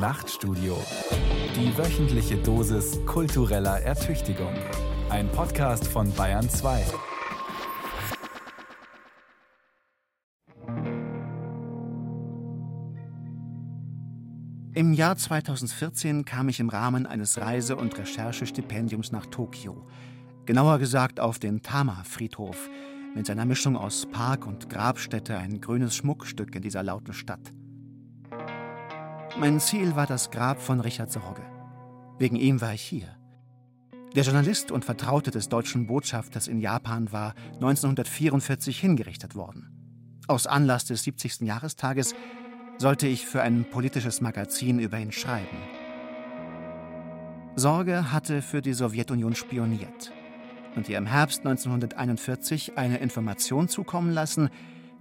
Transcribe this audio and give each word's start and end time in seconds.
Nachtstudio. 0.00 0.82
Die 1.54 1.76
wöchentliche 1.76 2.38
Dosis 2.38 2.98
kultureller 3.04 3.82
Ertüchtigung. 3.82 4.54
Ein 5.10 5.30
Podcast 5.30 5.86
von 5.86 6.10
Bayern 6.14 6.48
2. 6.48 6.86
Im 14.72 14.94
Jahr 14.94 15.18
2014 15.18 16.24
kam 16.24 16.48
ich 16.48 16.60
im 16.60 16.70
Rahmen 16.70 17.04
eines 17.04 17.38
Reise- 17.38 17.76
und 17.76 17.98
Recherchestipendiums 17.98 19.12
nach 19.12 19.26
Tokio. 19.26 19.86
Genauer 20.46 20.78
gesagt 20.78 21.20
auf 21.20 21.38
den 21.38 21.60
Tama-Friedhof, 21.60 22.70
mit 23.14 23.26
seiner 23.26 23.44
Mischung 23.44 23.76
aus 23.76 24.06
Park 24.10 24.46
und 24.46 24.70
Grabstätte 24.70 25.36
ein 25.36 25.60
grünes 25.60 25.94
Schmuckstück 25.94 26.54
in 26.54 26.62
dieser 26.62 26.82
lauten 26.82 27.12
Stadt. 27.12 27.52
Mein 29.38 29.60
Ziel 29.60 29.94
war 29.94 30.06
das 30.06 30.30
Grab 30.30 30.60
von 30.60 30.80
Richard 30.80 31.12
Sorge. 31.12 31.42
Wegen 32.18 32.36
ihm 32.36 32.60
war 32.60 32.74
ich 32.74 32.82
hier. 32.82 33.16
Der 34.14 34.24
Journalist 34.24 34.72
und 34.72 34.84
Vertraute 34.84 35.30
des 35.30 35.48
deutschen 35.48 35.86
Botschafters 35.86 36.48
in 36.48 36.60
Japan 36.60 37.12
war 37.12 37.34
1944 37.54 38.78
hingerichtet 38.78 39.36
worden. 39.36 39.70
Aus 40.26 40.46
Anlass 40.46 40.84
des 40.84 41.04
70. 41.04 41.40
Jahrestages 41.42 42.14
sollte 42.78 43.06
ich 43.06 43.24
für 43.24 43.42
ein 43.42 43.64
politisches 43.70 44.20
Magazin 44.20 44.80
über 44.80 44.98
ihn 44.98 45.12
schreiben. 45.12 45.56
Sorge 47.54 48.10
hatte 48.12 48.42
für 48.42 48.62
die 48.62 48.72
Sowjetunion 48.72 49.34
spioniert 49.34 50.12
und 50.76 50.88
ihr 50.88 50.98
im 50.98 51.06
Herbst 51.06 51.46
1941 51.46 52.76
eine 52.76 52.98
Information 52.98 53.68
zukommen 53.68 54.10
lassen, 54.12 54.50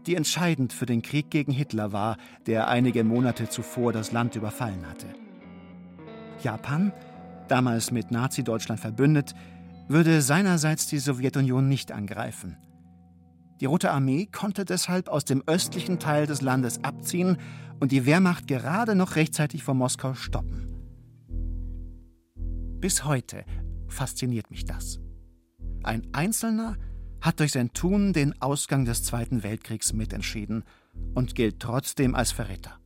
die 0.09 0.15
entscheidend 0.15 0.73
für 0.73 0.87
den 0.87 1.03
Krieg 1.03 1.29
gegen 1.29 1.51
Hitler 1.51 1.91
war, 1.91 2.17
der 2.47 2.67
einige 2.67 3.03
Monate 3.03 3.47
zuvor 3.47 3.93
das 3.93 4.11
Land 4.11 4.35
überfallen 4.35 4.87
hatte. 4.89 5.05
Japan, 6.41 6.91
damals 7.47 7.91
mit 7.91 8.09
Nazi-Deutschland 8.09 8.79
verbündet, 8.79 9.35
würde 9.87 10.23
seinerseits 10.23 10.87
die 10.87 10.97
Sowjetunion 10.97 11.69
nicht 11.69 11.91
angreifen. 11.91 12.57
Die 13.61 13.65
Rote 13.65 13.91
Armee 13.91 14.25
konnte 14.25 14.65
deshalb 14.65 15.09
aus 15.09 15.25
dem 15.25 15.43
östlichen 15.45 15.99
Teil 15.99 16.25
des 16.25 16.41
Landes 16.41 16.83
abziehen 16.83 17.37
und 17.79 17.91
die 17.91 18.07
Wehrmacht 18.07 18.47
gerade 18.47 18.95
noch 18.95 19.15
rechtzeitig 19.15 19.63
vor 19.63 19.75
Moskau 19.75 20.15
stoppen. 20.15 20.69
Bis 22.79 23.05
heute 23.05 23.45
fasziniert 23.87 24.49
mich 24.49 24.65
das. 24.65 24.99
Ein 25.83 26.07
Einzelner 26.13 26.77
hat 27.21 27.39
durch 27.39 27.51
sein 27.51 27.73
Tun 27.73 28.13
den 28.13 28.39
Ausgang 28.41 28.85
des 28.85 29.03
Zweiten 29.03 29.43
Weltkriegs 29.43 29.93
mitentschieden 29.93 30.63
und 31.13 31.35
gilt 31.35 31.59
trotzdem 31.59 32.15
als 32.15 32.31
Verräter. 32.31 32.79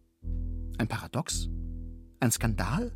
Ein 0.77 0.87
Paradox? 0.87 1.49
Ein 2.19 2.31
Skandal? 2.31 2.91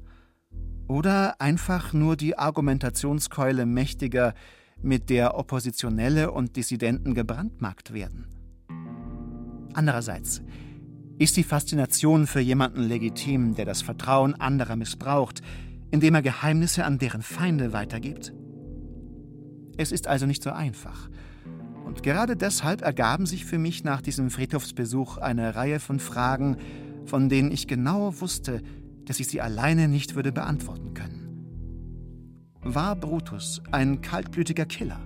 Oder 0.88 1.42
einfach 1.42 1.94
nur 1.94 2.16
die 2.16 2.38
Argumentationskeule 2.38 3.66
mächtiger, 3.66 4.34
mit 4.82 5.10
der 5.10 5.38
Oppositionelle 5.38 6.32
und 6.32 6.56
Dissidenten 6.56 7.14
gebrandmarkt 7.14 7.94
werden? 7.94 8.28
Andererseits, 9.74 10.42
ist 11.20 11.36
die 11.36 11.44
Faszination 11.44 12.28
für 12.28 12.40
jemanden 12.40 12.82
legitim, 12.84 13.56
der 13.56 13.66
das 13.66 13.82
Vertrauen 13.82 14.36
anderer 14.36 14.76
missbraucht, 14.76 15.42
indem 15.90 16.16
er 16.16 16.22
Geheimnisse 16.22 16.86
an 16.86 17.00
deren 17.00 17.24
Feinde 17.24 17.74
weitergibt? 17.74 18.34
Es 19.78 19.92
ist 19.92 20.08
also 20.08 20.26
nicht 20.26 20.44
so 20.44 20.52
einfach. 20.52 21.10
Und 21.98 22.03
gerade 22.03 22.36
deshalb 22.36 22.84
ergaben 22.84 23.26
sich 23.26 23.44
für 23.44 23.58
mich 23.58 23.84
nach 23.84 24.03
diesem 24.03 24.30
Friedhofsbesuch 24.30 25.17
eine 25.17 25.56
Reihe 25.56 25.80
von 25.80 26.00
Fragen, 26.00 26.58
von 27.06 27.28
denen 27.28 27.52
ich 27.52 27.67
genau 27.67 28.22
wusste, 28.22 28.62
dass 29.06 29.20
ich 29.20 29.28
sie 29.28 29.42
alleine 29.42 29.88
nicht 29.88 30.14
würde 30.14 30.31
beantworten 30.31 30.94
können. 30.94 32.53
War 32.62 32.95
Brutus 32.95 33.64
ein 33.72 34.02
kaltblütiger 34.02 34.68
Killer 34.68 35.00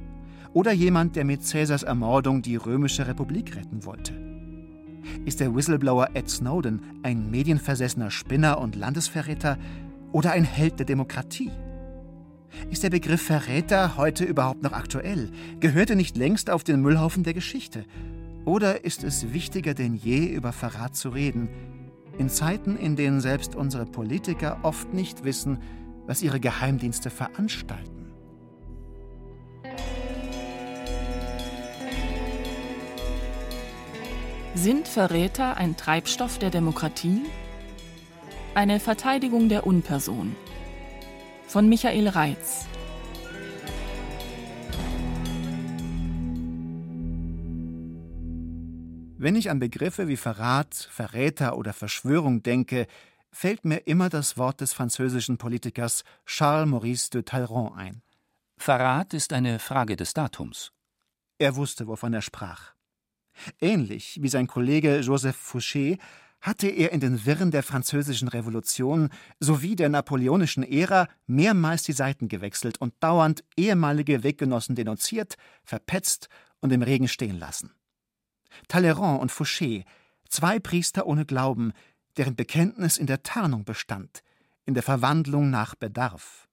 oder 0.52 0.73
jemand, 0.73 1.16
der 1.16 1.24
mit 1.24 1.44
Cäsars 1.46 1.84
Ermordung 1.84 2.41
die 2.41 2.57
römische 2.57 3.08
Republik 3.08 3.56
retten 3.56 3.85
wollte? 3.85 4.13
Ist 5.23 5.40
der 5.40 5.56
Whistleblower 5.56 6.09
Ed 6.13 6.29
Snowden 6.29 6.81
ein 7.03 7.31
medienversessener 7.31 8.12
Spinner 8.12 8.59
und 8.59 8.75
Landesverräter 8.75 9.58
oder 10.12 10.34
ein 10.34 10.44
Held 10.44 10.79
der 10.79 10.88
Demokratie? 10.88 11.52
Ist 12.69 12.84
der 12.84 12.89
Begriff 12.89 13.22
Verräter 13.22 13.97
heute 13.97 14.23
überhaupt 14.23 14.63
noch 14.63 14.73
aktuell? 14.73 15.29
Gehört 15.59 15.89
er 15.89 15.95
nicht 15.95 16.17
längst 16.17 16.50
auf 16.50 16.63
den 16.63 16.81
Müllhaufen 16.81 17.23
der 17.23 17.34
Geschichte? 17.34 17.85
Oder 18.45 18.85
ist 18.85 19.03
es 19.03 19.34
wichtiger 19.34 19.73
denn 19.73 19.95
je, 19.95 20.25
über 20.25 20.51
Verrat 20.51 20.95
zu 20.95 21.09
reden, 21.09 21.50
in 22.17 22.29
Zeiten, 22.29 22.78
in 22.78 22.95
denen 22.95 23.22
selbst 23.22 23.56
unsere 23.56 23.85
Politiker 23.85 24.59
oft 24.63 24.94
nicht 24.94 25.23
wissen, 25.23 25.59
was 26.07 26.22
ihre 26.22 26.40
Geheimdienste 26.40 27.09
veranstalten? 27.09 28.11
Sind 34.53 34.88
Verräter 34.88 35.57
ein 35.57 35.78
Treibstoff 35.78 36.38
der 36.38 36.50
Demokratie? 36.50 37.22
Eine 38.53 38.79
Verteidigung 38.79 39.47
der 39.47 39.66
Unperson 39.66 40.35
von 41.51 41.67
Michael 41.67 42.07
Reitz. 42.07 42.66
Wenn 49.17 49.35
ich 49.35 49.50
an 49.50 49.59
Begriffe 49.59 50.07
wie 50.07 50.16
Verrat, 50.16 50.73
Verräter 50.73 51.57
oder 51.57 51.73
Verschwörung 51.73 52.41
denke, 52.41 52.88
fällt 53.34 53.66
mir 53.66 53.85
immer 53.85 54.07
das 54.07 54.38
Wort 54.38 54.61
des 54.61 54.72
französischen 54.72 55.38
Politikers 55.38 56.06
Charles 56.25 56.69
Maurice 56.69 57.09
de 57.09 57.23
Talleyrand 57.23 57.75
ein. 57.75 58.01
Verrat 58.56 59.13
ist 59.13 59.34
eine 59.34 59.59
Frage 59.59 59.97
des 59.97 60.13
Datums. 60.13 60.72
Er 61.38 61.57
wusste, 61.57 61.85
wovon 61.85 62.13
er 62.13 62.22
sprach. 62.22 62.75
Ähnlich 63.59 64.19
wie 64.22 64.29
sein 64.29 64.47
Kollege 64.47 65.01
Joseph 65.01 65.35
Fouché 65.35 66.00
hatte 66.41 66.68
er 66.68 66.91
in 66.91 67.00
den 67.00 67.25
Wirren 67.25 67.52
der 67.52 67.63
Französischen 67.63 68.28
Revolution 68.28 69.09
sowie 69.40 69.75
der 69.75 69.90
napoleonischen 69.90 70.63
Ära 70.63 71.07
mehrmals 71.28 71.84
die 71.84 71.94
Seiten 71.94 72.28
gewechselt 72.28 72.81
und 72.81 72.94
dauernd 73.00 73.44
ehemalige 73.56 74.24
Weggenossen 74.24 74.75
denunziert, 74.75 75.35
verpetzt 75.63 76.29
und 76.59 76.74
im 76.74 76.81
Regen 76.81 77.07
stehen 77.07 77.38
lassen. 77.38 77.72
Talleyrand 78.68 79.22
und 79.22 79.31
Fouché, 79.31 79.85
zwei 80.28 80.59
Priester 80.59 81.06
ohne 81.06 81.25
Glauben, 81.25 81.74
deren 82.18 82.35
Bekenntnis 82.35 82.97
in 82.97 83.08
der 83.08 83.23
Tarnung 83.23 83.63
bestand, 83.63 84.23
in 84.66 84.73
der 84.73 84.84
Verwandlung 84.84 85.50
nach 85.50 85.75
Bedarf. 85.75 86.50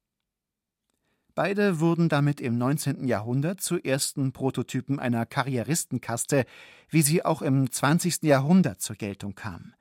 Beide 1.39 1.79
wurden 1.79 2.09
damit 2.09 2.41
im 2.41 2.59
19. 2.59 3.07
Jahrhundert 3.07 3.61
zu 3.61 3.79
ersten 3.79 4.33
Prototypen 4.33 4.99
einer 4.99 5.25
Karrieristenkaste, 5.25 6.45
wie 6.91 7.01
sie 7.01 7.25
auch 7.25 7.43
im 7.43 7.71
20. 7.71 8.25
Jahrhundert 8.25 8.81
zur 8.81 8.97
Geltung 8.97 9.37
kam. 9.37 9.73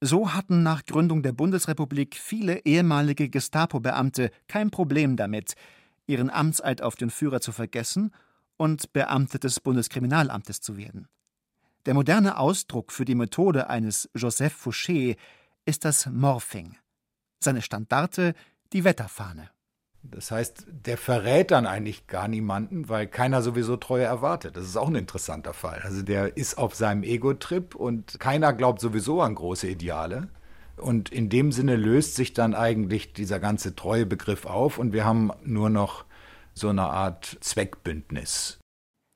So 0.00 0.34
hatten 0.34 0.64
nach 0.64 0.84
Gründung 0.84 1.22
der 1.22 1.30
Bundesrepublik 1.30 2.16
viele 2.16 2.64
ehemalige 2.64 3.28
Gestapo-Beamte 3.28 4.32
kein 4.48 4.72
Problem 4.72 5.14
damit, 5.14 5.54
ihren 6.08 6.30
Amtseid 6.30 6.82
auf 6.82 6.96
den 6.96 7.10
Führer 7.10 7.40
zu 7.40 7.52
vergessen 7.52 8.12
und 8.56 8.92
Beamte 8.92 9.38
des 9.38 9.60
Bundeskriminalamtes 9.60 10.62
zu 10.62 10.76
werden. 10.76 11.06
Der 11.84 11.94
moderne 11.94 12.38
Ausdruck 12.38 12.90
für 12.90 13.04
die 13.04 13.14
Methode 13.14 13.70
eines 13.70 14.10
Joseph 14.16 14.66
Fouché 14.66 15.16
ist 15.64 15.84
das 15.84 16.06
Morphing. 16.06 16.76
Seine 17.38 17.62
Standarte 17.62 18.34
die 18.72 18.82
Wetterfahne. 18.82 19.50
Das 20.10 20.30
heißt, 20.30 20.66
der 20.68 20.96
verrät 20.98 21.50
dann 21.50 21.66
eigentlich 21.66 22.06
gar 22.06 22.28
niemanden, 22.28 22.88
weil 22.88 23.06
keiner 23.06 23.42
sowieso 23.42 23.76
Treue 23.76 24.04
erwartet. 24.04 24.56
Das 24.56 24.64
ist 24.64 24.76
auch 24.76 24.88
ein 24.88 24.94
interessanter 24.94 25.52
Fall. 25.52 25.80
Also 25.82 26.02
der 26.02 26.36
ist 26.36 26.58
auf 26.58 26.74
seinem 26.74 27.02
Ego-Trip 27.02 27.74
und 27.74 28.18
keiner 28.20 28.52
glaubt 28.52 28.80
sowieso 28.80 29.20
an 29.20 29.34
große 29.34 29.68
Ideale. 29.68 30.28
Und 30.76 31.10
in 31.10 31.28
dem 31.28 31.52
Sinne 31.52 31.76
löst 31.76 32.16
sich 32.16 32.34
dann 32.34 32.54
eigentlich 32.54 33.12
dieser 33.12 33.40
ganze 33.40 33.74
Treuebegriff 33.74 34.44
auf 34.44 34.78
und 34.78 34.92
wir 34.92 35.04
haben 35.04 35.30
nur 35.42 35.70
noch 35.70 36.04
so 36.52 36.68
eine 36.68 36.84
Art 36.84 37.38
Zweckbündnis. 37.40 38.58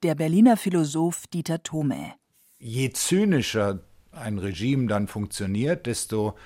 Der 0.03 0.15
Berliner 0.15 0.57
Philosoph 0.57 1.27
Dieter 1.27 1.63
Thome. 1.63 2.15
Je 2.59 2.91
zynischer 2.91 3.81
ein 4.13 4.39
Regime 4.39 4.87
dann 4.87 5.09
funktioniert, 5.09 5.87
desto 5.87 6.37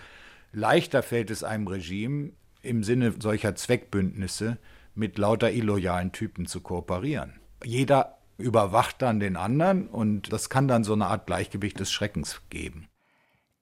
leichter 0.52 1.02
fällt 1.02 1.30
es 1.30 1.44
einem 1.44 1.66
Regime, 1.66 2.32
im 2.64 2.82
Sinne 2.82 3.14
solcher 3.18 3.54
Zweckbündnisse 3.54 4.58
mit 4.94 5.18
lauter 5.18 5.52
illoyalen 5.52 6.12
Typen 6.12 6.46
zu 6.46 6.60
kooperieren. 6.60 7.40
Jeder 7.64 8.18
überwacht 8.38 9.00
dann 9.02 9.20
den 9.20 9.36
anderen 9.36 9.88
und 9.88 10.32
das 10.32 10.48
kann 10.48 10.68
dann 10.68 10.84
so 10.84 10.92
eine 10.92 11.06
Art 11.06 11.26
Gleichgewicht 11.26 11.78
des 11.78 11.92
Schreckens 11.92 12.42
geben. 12.50 12.88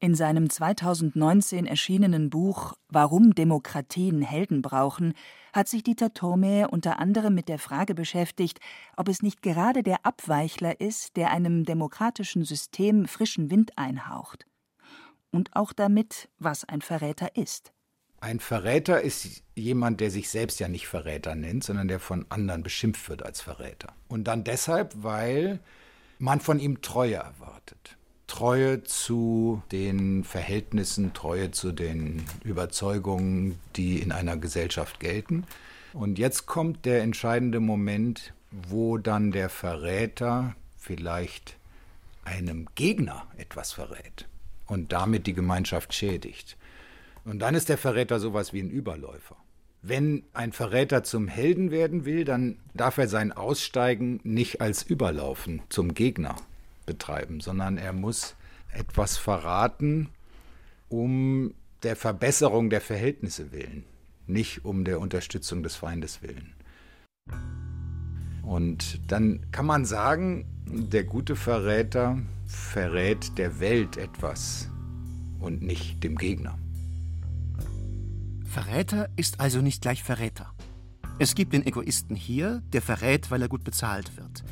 In 0.00 0.16
seinem 0.16 0.50
2019 0.50 1.64
erschienenen 1.64 2.28
Buch 2.28 2.74
Warum 2.88 3.34
Demokratien 3.36 4.20
Helden 4.20 4.60
brauchen, 4.60 5.14
hat 5.52 5.68
sich 5.68 5.84
Dieter 5.84 6.12
Thome 6.12 6.68
unter 6.68 6.98
anderem 6.98 7.34
mit 7.34 7.48
der 7.48 7.60
Frage 7.60 7.94
beschäftigt, 7.94 8.58
ob 8.96 9.08
es 9.08 9.22
nicht 9.22 9.42
gerade 9.42 9.84
der 9.84 10.04
Abweichler 10.04 10.80
ist, 10.80 11.16
der 11.16 11.30
einem 11.30 11.64
demokratischen 11.64 12.44
System 12.44 13.06
frischen 13.06 13.50
Wind 13.50 13.78
einhaucht. 13.78 14.46
und 15.32 15.56
auch 15.56 15.72
damit, 15.72 16.28
was 16.38 16.64
ein 16.64 16.82
Verräter 16.82 17.36
ist. 17.36 17.72
Ein 18.22 18.38
Verräter 18.38 19.00
ist 19.00 19.42
jemand, 19.56 20.00
der 20.00 20.12
sich 20.12 20.30
selbst 20.30 20.60
ja 20.60 20.68
nicht 20.68 20.86
Verräter 20.86 21.34
nennt, 21.34 21.64
sondern 21.64 21.88
der 21.88 21.98
von 21.98 22.24
anderen 22.28 22.62
beschimpft 22.62 23.08
wird 23.08 23.24
als 23.24 23.40
Verräter. 23.40 23.94
Und 24.06 24.28
dann 24.28 24.44
deshalb, 24.44 24.94
weil 25.02 25.58
man 26.20 26.38
von 26.38 26.60
ihm 26.60 26.82
Treue 26.82 27.16
erwartet. 27.16 27.96
Treue 28.28 28.84
zu 28.84 29.60
den 29.72 30.22
Verhältnissen, 30.22 31.14
Treue 31.14 31.50
zu 31.50 31.72
den 31.72 32.24
Überzeugungen, 32.44 33.58
die 33.74 33.98
in 33.98 34.12
einer 34.12 34.36
Gesellschaft 34.36 35.00
gelten. 35.00 35.44
Und 35.92 36.20
jetzt 36.20 36.46
kommt 36.46 36.84
der 36.84 37.02
entscheidende 37.02 37.58
Moment, 37.58 38.34
wo 38.52 38.98
dann 38.98 39.32
der 39.32 39.48
Verräter 39.48 40.54
vielleicht 40.78 41.56
einem 42.24 42.68
Gegner 42.76 43.26
etwas 43.36 43.72
verrät 43.72 44.28
und 44.68 44.92
damit 44.92 45.26
die 45.26 45.34
Gemeinschaft 45.34 45.92
schädigt. 45.92 46.56
Und 47.24 47.38
dann 47.38 47.54
ist 47.54 47.68
der 47.68 47.78
Verräter 47.78 48.18
sowas 48.18 48.52
wie 48.52 48.60
ein 48.60 48.70
Überläufer. 48.70 49.36
Wenn 49.80 50.24
ein 50.32 50.52
Verräter 50.52 51.02
zum 51.02 51.28
Helden 51.28 51.70
werden 51.70 52.04
will, 52.04 52.24
dann 52.24 52.58
darf 52.74 52.98
er 52.98 53.08
sein 53.08 53.32
Aussteigen 53.32 54.20
nicht 54.22 54.60
als 54.60 54.82
Überlaufen 54.82 55.62
zum 55.68 55.94
Gegner 55.94 56.36
betreiben, 56.86 57.40
sondern 57.40 57.78
er 57.78 57.92
muss 57.92 58.36
etwas 58.72 59.16
verraten, 59.16 60.08
um 60.88 61.54
der 61.82 61.96
Verbesserung 61.96 62.70
der 62.70 62.80
Verhältnisse 62.80 63.50
willen, 63.50 63.84
nicht 64.26 64.64
um 64.64 64.84
der 64.84 65.00
Unterstützung 65.00 65.62
des 65.62 65.74
Feindes 65.74 66.22
willen. 66.22 66.54
Und 68.42 69.00
dann 69.10 69.40
kann 69.50 69.66
man 69.66 69.84
sagen, 69.84 70.46
der 70.66 71.04
gute 71.04 71.36
Verräter 71.36 72.18
verrät 72.46 73.36
der 73.38 73.60
Welt 73.60 73.96
etwas 73.96 74.68
und 75.40 75.62
nicht 75.62 76.04
dem 76.04 76.16
Gegner. 76.16 76.58
Verräter 78.52 79.08
ist 79.16 79.40
also 79.40 79.62
nicht 79.62 79.80
gleich 79.80 80.02
Verräter. 80.02 80.52
Es 81.18 81.34
gibt 81.34 81.54
den 81.54 81.64
Egoisten 81.64 82.14
hier, 82.14 82.60
der 82.74 82.82
verrät, 82.82 83.30
weil 83.30 83.40
er 83.40 83.48
gut 83.48 83.64
bezahlt 83.64 84.18
wird. 84.18 84.44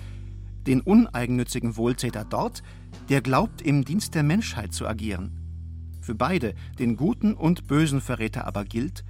Den 0.67 0.81
uneigennützigen 0.81 1.77
Wohltäter 1.77 2.25
dort, 2.25 2.63
der 3.11 3.21
glaubt, 3.21 3.61
im 3.61 3.85
Dienst 3.85 4.15
der 4.15 4.23
Menschheit 4.23 4.73
zu 4.73 4.89
agieren. 4.89 5.39
Für 6.01 6.15
beide, 6.15 6.55
den 6.79 6.97
guten 6.97 7.35
und 7.35 7.67
bösen 7.67 8.01
Verräter 8.01 8.47
aber 8.47 8.65
gilt, 8.65 9.05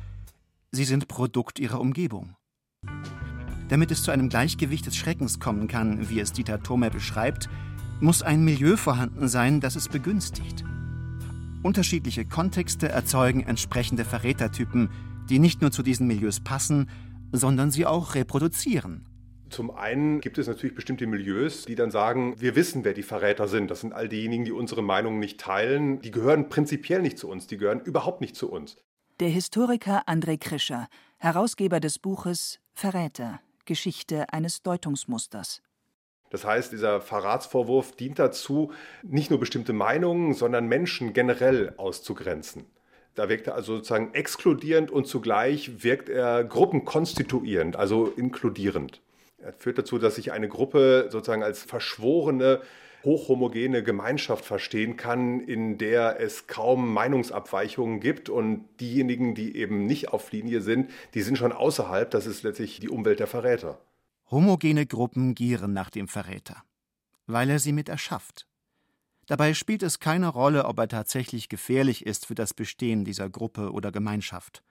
sie 0.73 0.85
sind 0.85 1.07
Produkt 1.07 1.61
ihrer 1.61 1.81
Umgebung. 1.81 2.35
Damit 3.69 3.93
es 3.93 4.03
zu 4.03 4.11
einem 4.11 4.29
Gleichgewicht 4.29 4.87
des 4.87 4.97
Schreckens 4.97 5.39
kommen 5.39 5.69
kann, 5.69 6.11
wie 6.11 6.19
es 6.19 6.33
Dieter 6.33 6.65
Thome 6.65 6.91
beschreibt, 6.91 7.49
muss 8.01 8.23
ein 8.23 8.43
Milieu 8.43 8.77
vorhanden 8.77 9.29
sein, 9.29 9.61
das 9.61 9.77
es 9.77 9.89
begünstigt. 9.89 10.65
Unterschiedliche 11.63 12.25
Kontexte 12.25 12.89
erzeugen 12.89 13.43
entsprechende 13.43 14.07
Verrätertypen, 14.07 14.89
die 15.29 15.39
nicht 15.39 15.61
nur 15.61 15.71
zu 15.71 15.83
diesen 15.83 16.07
Milieus 16.07 16.41
passen, 16.41 16.89
sondern 17.33 17.71
sie 17.71 17.85
auch 17.85 18.15
reproduzieren. 18.15 19.07
Zum 19.51 19.71
einen 19.71 20.21
gibt 20.21 20.39
es 20.39 20.47
natürlich 20.47 20.75
bestimmte 20.75 21.07
Milieus, 21.07 21.67
die 21.67 21.75
dann 21.75 21.91
sagen, 21.91 22.41
wir 22.41 22.55
wissen, 22.55 22.85
wer 22.85 22.95
die 22.95 23.03
Verräter 23.03 23.47
sind. 23.47 23.71
Das 23.71 23.81
sind 23.81 23.93
all 23.93 24.09
diejenigen, 24.09 24.45
die 24.45 24.53
unsere 24.53 24.83
Meinung 24.83 25.19
nicht 25.19 25.39
teilen. 25.39 26.01
Die 26.01 26.13
gehören 26.13 26.49
prinzipiell 26.49 27.03
nicht 27.03 27.19
zu 27.19 27.29
uns, 27.29 27.47
die 27.47 27.59
gehören 27.59 27.81
überhaupt 27.81 28.23
nicht 28.23 28.37
zu 28.37 28.51
uns. 28.51 28.77
Der 29.19 29.29
Historiker 29.29 30.09
André 30.09 30.39
Krischer, 30.39 30.89
Herausgeber 31.19 31.79
des 31.81 31.99
Buches 31.99 32.59
Verräter, 32.73 33.41
Geschichte 33.67 34.33
eines 34.33 34.63
Deutungsmusters. 34.63 35.61
Das 36.31 36.45
heißt, 36.45 36.73
dieser 36.73 37.01
Verratsvorwurf 37.01 37.93
dient 37.93 38.19
dazu, 38.19 38.73
nicht 39.03 39.31
nur 39.31 39.41
bestimmte 39.41 39.73
Meinungen, 39.73 40.33
sondern 40.33 40.67
Menschen 40.67 41.13
generell 41.13 41.75
auszugrenzen. 41.77 42.67
Da 43.17 43.29
wirkt 43.29 43.49
er 43.49 43.57
also 43.57 43.77
sozusagen 43.77 44.15
exkludierend 44.15 44.91
und 44.91 45.07
zugleich 45.07 45.83
wirkt 45.83 46.09
er 46.09 46.45
gruppenkonstituierend, 46.45 47.77
also 47.77 48.07
inkludierend. 48.07 49.01
Er 49.39 49.53
führt 49.53 49.79
dazu, 49.79 49.99
dass 49.99 50.15
sich 50.15 50.33
eine 50.33 50.49
Gruppe 50.49 51.09
sozusagen 51.11 51.43
als 51.43 51.65
verschworene, 51.65 52.61
hochhomogene 53.05 53.83
Gemeinschaft 53.83 54.45
verstehen 54.45 54.97
kann, 54.97 55.41
in 55.41 55.79
der 55.79 56.21
es 56.21 56.47
kaum 56.47 56.93
Meinungsabweichungen 56.93 57.99
gibt 58.01 58.29
und 58.29 58.67
diejenigen, 58.79 59.35
die 59.35 59.57
eben 59.57 59.87
nicht 59.87 60.13
auf 60.13 60.31
Linie 60.31 60.61
sind, 60.61 60.91
die 61.15 61.23
sind 61.23 61.39
schon 61.39 61.53
außerhalb. 61.53 62.11
Das 62.11 62.27
ist 62.27 62.43
letztlich 62.43 62.79
die 62.79 62.91
Umwelt 62.91 63.19
der 63.19 63.27
Verräter. 63.27 63.79
Homogene 64.31 64.87
Gruppen 64.87 65.35
gieren 65.35 65.73
nach 65.73 65.91
dem 65.91 66.07
Verräter, 66.07 66.63
weil 67.27 67.51
er 67.51 67.59
sie 67.59 67.73
mit 67.73 67.89
erschafft. 67.89 68.47
Dabei 69.27 69.55
spielt 69.55 69.83
es 69.83 69.99
keine 69.99 70.29
Rolle, 70.29 70.67
ob 70.67 70.79
er 70.79 70.87
tatsächlich 70.87 71.49
gefährlich 71.49 72.07
ist 72.07 72.27
für 72.27 72.37
das 72.37 72.55
Bestehen 72.55 73.05
dieser 73.05 73.29
Gruppe 73.29 73.73
oder 73.73 73.91
Gemeinschaft. 73.91 74.63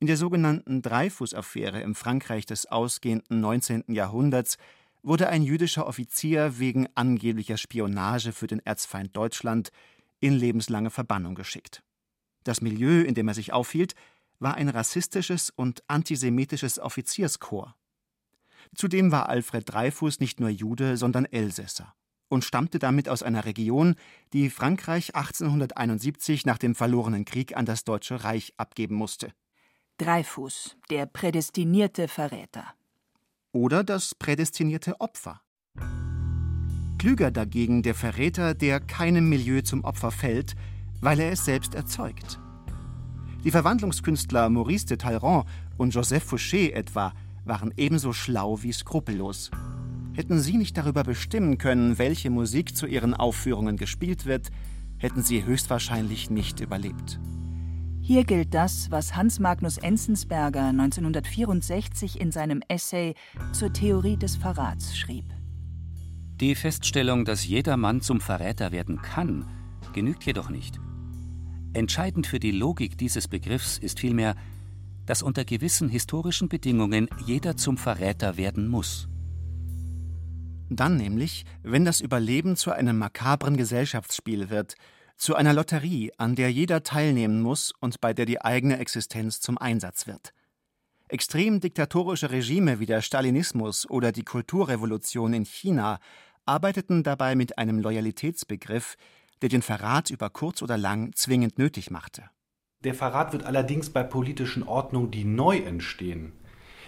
In 0.00 0.08
der 0.08 0.16
sogenannten 0.16 0.82
Dreyfus-Affäre 0.82 1.80
im 1.82 1.94
Frankreich 1.94 2.46
des 2.46 2.66
ausgehenden 2.66 3.40
19. 3.40 3.84
Jahrhunderts 3.88 4.58
wurde 5.02 5.28
ein 5.28 5.42
jüdischer 5.42 5.86
Offizier 5.86 6.58
wegen 6.58 6.88
angeblicher 6.96 7.58
Spionage 7.58 8.32
für 8.32 8.48
den 8.48 8.64
Erzfeind 8.66 9.16
Deutschland 9.16 9.70
in 10.18 10.34
lebenslange 10.34 10.90
Verbannung 10.90 11.36
geschickt. 11.36 11.84
Das 12.42 12.60
Milieu, 12.60 13.02
in 13.02 13.14
dem 13.14 13.28
er 13.28 13.34
sich 13.34 13.52
aufhielt, 13.52 13.94
war 14.40 14.54
ein 14.54 14.68
rassistisches 14.68 15.50
und 15.50 15.84
antisemitisches 15.86 16.80
Offizierskorps. 16.80 17.74
Zudem 18.74 19.12
war 19.12 19.28
Alfred 19.28 19.72
Dreyfus 19.72 20.20
nicht 20.20 20.40
nur 20.40 20.50
Jude, 20.50 20.96
sondern 20.96 21.24
Elsässer 21.24 21.94
und 22.28 22.44
stammte 22.44 22.78
damit 22.78 23.08
aus 23.08 23.22
einer 23.22 23.44
Region, 23.44 23.94
die 24.32 24.50
Frankreich 24.50 25.14
1871 25.14 26.46
nach 26.46 26.58
dem 26.58 26.74
verlorenen 26.74 27.24
Krieg 27.24 27.56
an 27.56 27.66
das 27.66 27.84
Deutsche 27.84 28.22
Reich 28.24 28.52
abgeben 28.56 28.94
musste. 28.94 29.32
Dreyfus, 29.96 30.76
der 30.90 31.06
prädestinierte 31.06 32.06
Verräter. 32.06 32.74
Oder 33.52 33.82
das 33.82 34.14
prädestinierte 34.14 35.00
Opfer. 35.00 35.40
Klüger 36.98 37.30
dagegen 37.30 37.82
der 37.82 37.94
Verräter, 37.94 38.54
der 38.54 38.80
keinem 38.80 39.28
Milieu 39.28 39.62
zum 39.62 39.84
Opfer 39.84 40.10
fällt, 40.10 40.54
weil 41.00 41.20
er 41.20 41.32
es 41.32 41.44
selbst 41.44 41.74
erzeugt. 41.74 42.38
Die 43.44 43.52
Verwandlungskünstler 43.52 44.50
Maurice 44.50 44.86
de 44.86 44.96
Talleyrand 44.96 45.46
und 45.76 45.94
Joseph 45.94 46.30
Fouché 46.30 46.72
etwa 46.72 47.12
waren 47.48 47.72
ebenso 47.76 48.12
schlau 48.12 48.62
wie 48.62 48.72
skrupellos. 48.72 49.50
Hätten 50.14 50.40
sie 50.40 50.56
nicht 50.56 50.76
darüber 50.76 51.04
bestimmen 51.04 51.58
können, 51.58 51.98
welche 51.98 52.30
Musik 52.30 52.76
zu 52.76 52.86
ihren 52.86 53.14
Aufführungen 53.14 53.76
gespielt 53.76 54.26
wird, 54.26 54.48
hätten 54.98 55.22
sie 55.22 55.44
höchstwahrscheinlich 55.44 56.30
nicht 56.30 56.60
überlebt. 56.60 57.20
Hier 58.00 58.24
gilt 58.24 58.54
das, 58.54 58.90
was 58.90 59.16
Hans 59.16 59.38
Magnus 59.38 59.76
Enzensberger 59.76 60.68
1964 60.68 62.20
in 62.20 62.32
seinem 62.32 62.62
Essay 62.68 63.14
zur 63.52 63.72
Theorie 63.72 64.16
des 64.16 64.36
Verrats 64.36 64.96
schrieb. 64.96 65.26
Die 66.40 66.54
Feststellung, 66.54 67.24
dass 67.24 67.46
jeder 67.46 67.76
Mann 67.76 68.00
zum 68.00 68.20
Verräter 68.20 68.72
werden 68.72 69.02
kann, 69.02 69.44
genügt 69.92 70.24
jedoch 70.24 70.50
nicht. 70.50 70.80
Entscheidend 71.74 72.26
für 72.26 72.40
die 72.40 72.50
Logik 72.50 72.96
dieses 72.96 73.28
Begriffs 73.28 73.76
ist 73.76 74.00
vielmehr, 74.00 74.36
dass 75.08 75.22
unter 75.22 75.46
gewissen 75.46 75.88
historischen 75.88 76.50
Bedingungen 76.50 77.08
jeder 77.24 77.56
zum 77.56 77.78
Verräter 77.78 78.36
werden 78.36 78.68
muss. 78.68 79.08
Dann 80.68 80.98
nämlich, 80.98 81.46
wenn 81.62 81.86
das 81.86 82.02
Überleben 82.02 82.56
zu 82.56 82.72
einem 82.72 82.98
makabren 82.98 83.56
Gesellschaftsspiel 83.56 84.50
wird, 84.50 84.74
zu 85.16 85.34
einer 85.34 85.54
Lotterie, 85.54 86.12
an 86.18 86.34
der 86.34 86.52
jeder 86.52 86.82
teilnehmen 86.82 87.40
muss 87.40 87.72
und 87.80 88.02
bei 88.02 88.12
der 88.12 88.26
die 88.26 88.42
eigene 88.42 88.78
Existenz 88.78 89.40
zum 89.40 89.56
Einsatz 89.56 90.06
wird. 90.06 90.34
Extrem 91.08 91.60
diktatorische 91.60 92.30
Regime 92.30 92.78
wie 92.78 92.86
der 92.86 93.00
Stalinismus 93.00 93.88
oder 93.88 94.12
die 94.12 94.24
Kulturrevolution 94.24 95.32
in 95.32 95.46
China 95.46 96.00
arbeiteten 96.44 97.02
dabei 97.02 97.34
mit 97.34 97.56
einem 97.56 97.78
Loyalitätsbegriff, 97.78 98.96
der 99.40 99.48
den 99.48 99.62
Verrat 99.62 100.10
über 100.10 100.28
kurz 100.28 100.60
oder 100.60 100.76
lang 100.76 101.14
zwingend 101.14 101.56
nötig 101.56 101.90
machte. 101.90 102.28
Der 102.84 102.94
Verrat 102.94 103.32
wird 103.32 103.44
allerdings 103.44 103.90
bei 103.90 104.04
politischen 104.04 104.62
Ordnungen, 104.62 105.10
die 105.10 105.24
neu 105.24 105.58
entstehen, 105.58 106.32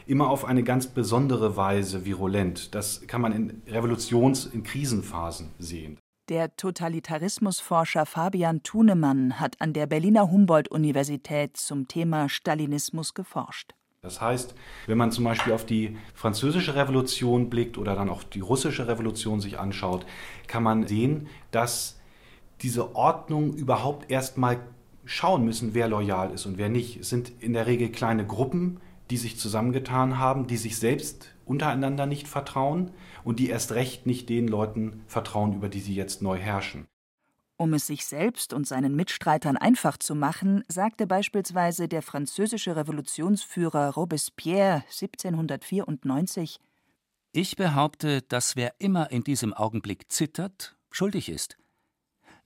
immer 0.06 0.30
auf 0.30 0.44
eine 0.44 0.62
ganz 0.62 0.86
besondere 0.86 1.56
Weise 1.56 2.04
virulent. 2.04 2.76
Das 2.76 3.06
kann 3.08 3.20
man 3.20 3.32
in 3.32 3.62
Revolutions-, 3.66 4.46
in 4.46 4.62
Krisenphasen 4.62 5.50
sehen. 5.58 5.98
Der 6.28 6.54
Totalitarismusforscher 6.54 8.06
Fabian 8.06 8.62
Thunemann 8.62 9.40
hat 9.40 9.60
an 9.60 9.72
der 9.72 9.88
Berliner 9.88 10.30
Humboldt-Universität 10.30 11.56
zum 11.56 11.88
Thema 11.88 12.28
Stalinismus 12.28 13.14
geforscht. 13.14 13.74
Das 14.00 14.20
heißt, 14.20 14.54
wenn 14.86 14.96
man 14.96 15.10
zum 15.10 15.24
Beispiel 15.24 15.52
auf 15.52 15.66
die 15.66 15.98
französische 16.14 16.76
Revolution 16.76 17.50
blickt 17.50 17.78
oder 17.78 17.96
dann 17.96 18.08
auch 18.08 18.22
die 18.22 18.40
russische 18.40 18.86
Revolution 18.86 19.40
sich 19.40 19.58
anschaut, 19.58 20.06
kann 20.46 20.62
man 20.62 20.86
sehen, 20.86 21.26
dass 21.50 21.98
diese 22.62 22.94
Ordnung 22.94 23.52
überhaupt 23.54 24.08
erstmal 24.08 24.60
schauen 25.10 25.44
müssen, 25.44 25.74
wer 25.74 25.88
loyal 25.88 26.30
ist 26.30 26.46
und 26.46 26.56
wer 26.56 26.68
nicht. 26.68 27.00
Es 27.00 27.10
sind 27.10 27.32
in 27.40 27.52
der 27.52 27.66
Regel 27.66 27.90
kleine 27.90 28.24
Gruppen, 28.24 28.80
die 29.10 29.16
sich 29.16 29.36
zusammengetan 29.38 30.18
haben, 30.18 30.46
die 30.46 30.56
sich 30.56 30.78
selbst 30.78 31.34
untereinander 31.44 32.06
nicht 32.06 32.28
vertrauen 32.28 32.92
und 33.24 33.40
die 33.40 33.48
erst 33.48 33.72
recht 33.72 34.06
nicht 34.06 34.28
den 34.28 34.46
Leuten 34.46 35.02
vertrauen, 35.08 35.54
über 35.54 35.68
die 35.68 35.80
sie 35.80 35.96
jetzt 35.96 36.22
neu 36.22 36.38
herrschen. 36.38 36.86
Um 37.56 37.74
es 37.74 37.88
sich 37.88 38.06
selbst 38.06 38.54
und 38.54 38.66
seinen 38.66 38.94
Mitstreitern 38.94 39.56
einfach 39.56 39.98
zu 39.98 40.14
machen, 40.14 40.64
sagte 40.68 41.06
beispielsweise 41.06 41.88
der 41.88 42.02
französische 42.02 42.76
Revolutionsführer 42.76 43.90
Robespierre 43.94 44.84
1794 44.86 46.60
Ich 47.32 47.56
behaupte, 47.56 48.22
dass 48.22 48.54
wer 48.54 48.74
immer 48.78 49.10
in 49.10 49.24
diesem 49.24 49.52
Augenblick 49.52 50.10
zittert, 50.10 50.76
schuldig 50.90 51.28
ist. 51.28 51.58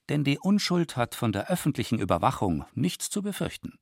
Denn 0.09 0.25
die 0.25 0.39
Unschuld 0.39 0.97
hat 0.97 1.15
von 1.15 1.33
der 1.33 1.51
öffentlichen 1.51 1.99
Überwachung 1.99 2.65
nichts 2.75 3.09
zu 3.09 3.23
befürchten. 3.23 3.79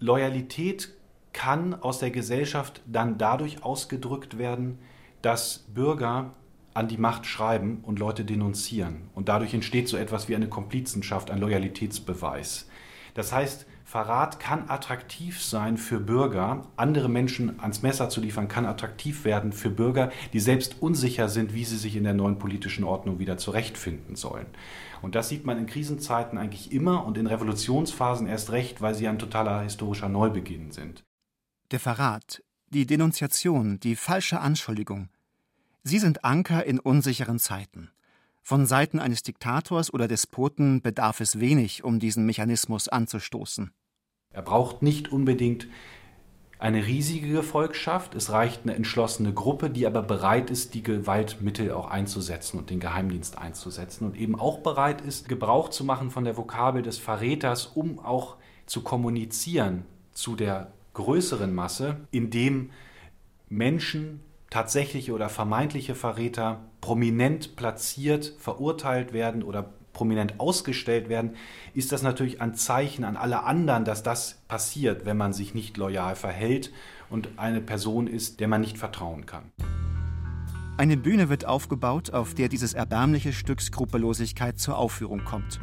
Loyalität 0.00 0.94
kann 1.32 1.74
aus 1.74 2.00
der 2.00 2.10
Gesellschaft 2.10 2.82
dann 2.86 3.18
dadurch 3.18 3.62
ausgedrückt 3.62 4.38
werden, 4.38 4.78
dass 5.22 5.66
Bürger 5.72 6.34
an 6.74 6.88
die 6.88 6.96
Macht 6.96 7.26
schreiben 7.26 7.80
und 7.82 7.98
Leute 7.98 8.24
denunzieren. 8.24 9.10
Und 9.14 9.28
dadurch 9.28 9.54
entsteht 9.54 9.88
so 9.88 9.96
etwas 9.96 10.28
wie 10.28 10.34
eine 10.34 10.48
Komplizenschaft, 10.48 11.30
ein 11.30 11.38
Loyalitätsbeweis. 11.38 12.68
Das 13.14 13.32
heißt, 13.32 13.66
Verrat 13.84 14.38
kann 14.38 14.70
attraktiv 14.70 15.42
sein 15.42 15.76
für 15.76 15.98
Bürger, 15.98 16.68
andere 16.76 17.08
Menschen 17.08 17.58
ans 17.58 17.82
Messer 17.82 18.08
zu 18.08 18.20
liefern, 18.20 18.46
kann 18.46 18.64
attraktiv 18.64 19.24
werden 19.24 19.52
für 19.52 19.68
Bürger, 19.68 20.12
die 20.32 20.38
selbst 20.38 20.76
unsicher 20.80 21.28
sind, 21.28 21.54
wie 21.54 21.64
sie 21.64 21.76
sich 21.76 21.96
in 21.96 22.04
der 22.04 22.14
neuen 22.14 22.38
politischen 22.38 22.84
Ordnung 22.84 23.18
wieder 23.18 23.36
zurechtfinden 23.36 24.14
sollen. 24.14 24.46
Und 25.02 25.14
das 25.14 25.28
sieht 25.28 25.46
man 25.46 25.58
in 25.58 25.66
Krisenzeiten 25.66 26.38
eigentlich 26.38 26.72
immer 26.72 27.04
und 27.06 27.16
in 27.16 27.26
Revolutionsphasen 27.26 28.26
erst 28.26 28.50
recht, 28.50 28.80
weil 28.80 28.94
sie 28.94 29.08
ein 29.08 29.18
totaler 29.18 29.62
historischer 29.62 30.08
Neubeginn 30.08 30.70
sind. 30.70 31.04
Der 31.70 31.80
Verrat, 31.80 32.42
die 32.68 32.86
Denunziation, 32.86 33.80
die 33.80 33.96
falsche 33.96 34.40
Anschuldigung, 34.40 35.08
sie 35.82 35.98
sind 35.98 36.24
Anker 36.24 36.64
in 36.64 36.78
unsicheren 36.78 37.38
Zeiten. 37.38 37.90
Von 38.42 38.66
Seiten 38.66 38.98
eines 38.98 39.22
Diktators 39.22 39.92
oder 39.92 40.08
Despoten 40.08 40.82
bedarf 40.82 41.20
es 41.20 41.40
wenig, 41.40 41.84
um 41.84 41.98
diesen 41.98 42.26
Mechanismus 42.26 42.88
anzustoßen. 42.88 43.70
Er 44.32 44.42
braucht 44.42 44.82
nicht 44.82 45.12
unbedingt 45.12 45.68
eine 46.60 46.86
riesige 46.86 47.28
Gefolgschaft, 47.28 48.14
es 48.14 48.30
reicht 48.30 48.64
eine 48.64 48.74
entschlossene 48.74 49.32
Gruppe, 49.32 49.70
die 49.70 49.86
aber 49.86 50.02
bereit 50.02 50.50
ist, 50.50 50.74
die 50.74 50.82
Gewaltmittel 50.82 51.72
auch 51.72 51.90
einzusetzen 51.90 52.58
und 52.58 52.68
den 52.68 52.80
Geheimdienst 52.80 53.38
einzusetzen 53.38 54.04
und 54.04 54.16
eben 54.16 54.38
auch 54.38 54.58
bereit 54.58 55.00
ist, 55.00 55.26
Gebrauch 55.26 55.70
zu 55.70 55.84
machen 55.84 56.10
von 56.10 56.24
der 56.24 56.36
Vokabel 56.36 56.82
des 56.82 56.98
Verräters, 56.98 57.66
um 57.66 57.98
auch 57.98 58.36
zu 58.66 58.82
kommunizieren 58.82 59.86
zu 60.12 60.36
der 60.36 60.72
größeren 60.92 61.54
Masse, 61.54 61.96
indem 62.10 62.70
Menschen, 63.48 64.20
tatsächliche 64.50 65.12
oder 65.12 65.30
vermeintliche 65.30 65.94
Verräter, 65.94 66.60
prominent 66.82 67.56
platziert, 67.56 68.34
verurteilt 68.38 69.12
werden 69.12 69.42
oder 69.42 69.72
prominent 69.92 70.38
ausgestellt 70.38 71.08
werden, 71.08 71.32
ist 71.74 71.92
das 71.92 72.02
natürlich 72.02 72.40
ein 72.40 72.54
Zeichen 72.54 73.04
an 73.04 73.16
alle 73.16 73.44
anderen, 73.44 73.84
dass 73.84 74.02
das 74.02 74.42
passiert, 74.48 75.04
wenn 75.04 75.16
man 75.16 75.32
sich 75.32 75.54
nicht 75.54 75.76
loyal 75.76 76.16
verhält 76.16 76.72
und 77.08 77.38
eine 77.38 77.60
Person 77.60 78.06
ist, 78.06 78.40
der 78.40 78.48
man 78.48 78.60
nicht 78.60 78.78
vertrauen 78.78 79.26
kann. 79.26 79.50
Eine 80.76 80.96
Bühne 80.96 81.28
wird 81.28 81.44
aufgebaut, 81.44 82.14
auf 82.14 82.32
der 82.32 82.48
dieses 82.48 82.72
erbärmliche 82.72 83.34
Stück 83.34 83.60
Skrupellosigkeit 83.60 84.58
zur 84.58 84.78
Aufführung 84.78 85.24
kommt. 85.24 85.60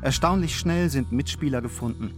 Erstaunlich 0.00 0.58
schnell 0.58 0.90
sind 0.90 1.12
Mitspieler 1.12 1.62
gefunden. 1.62 2.10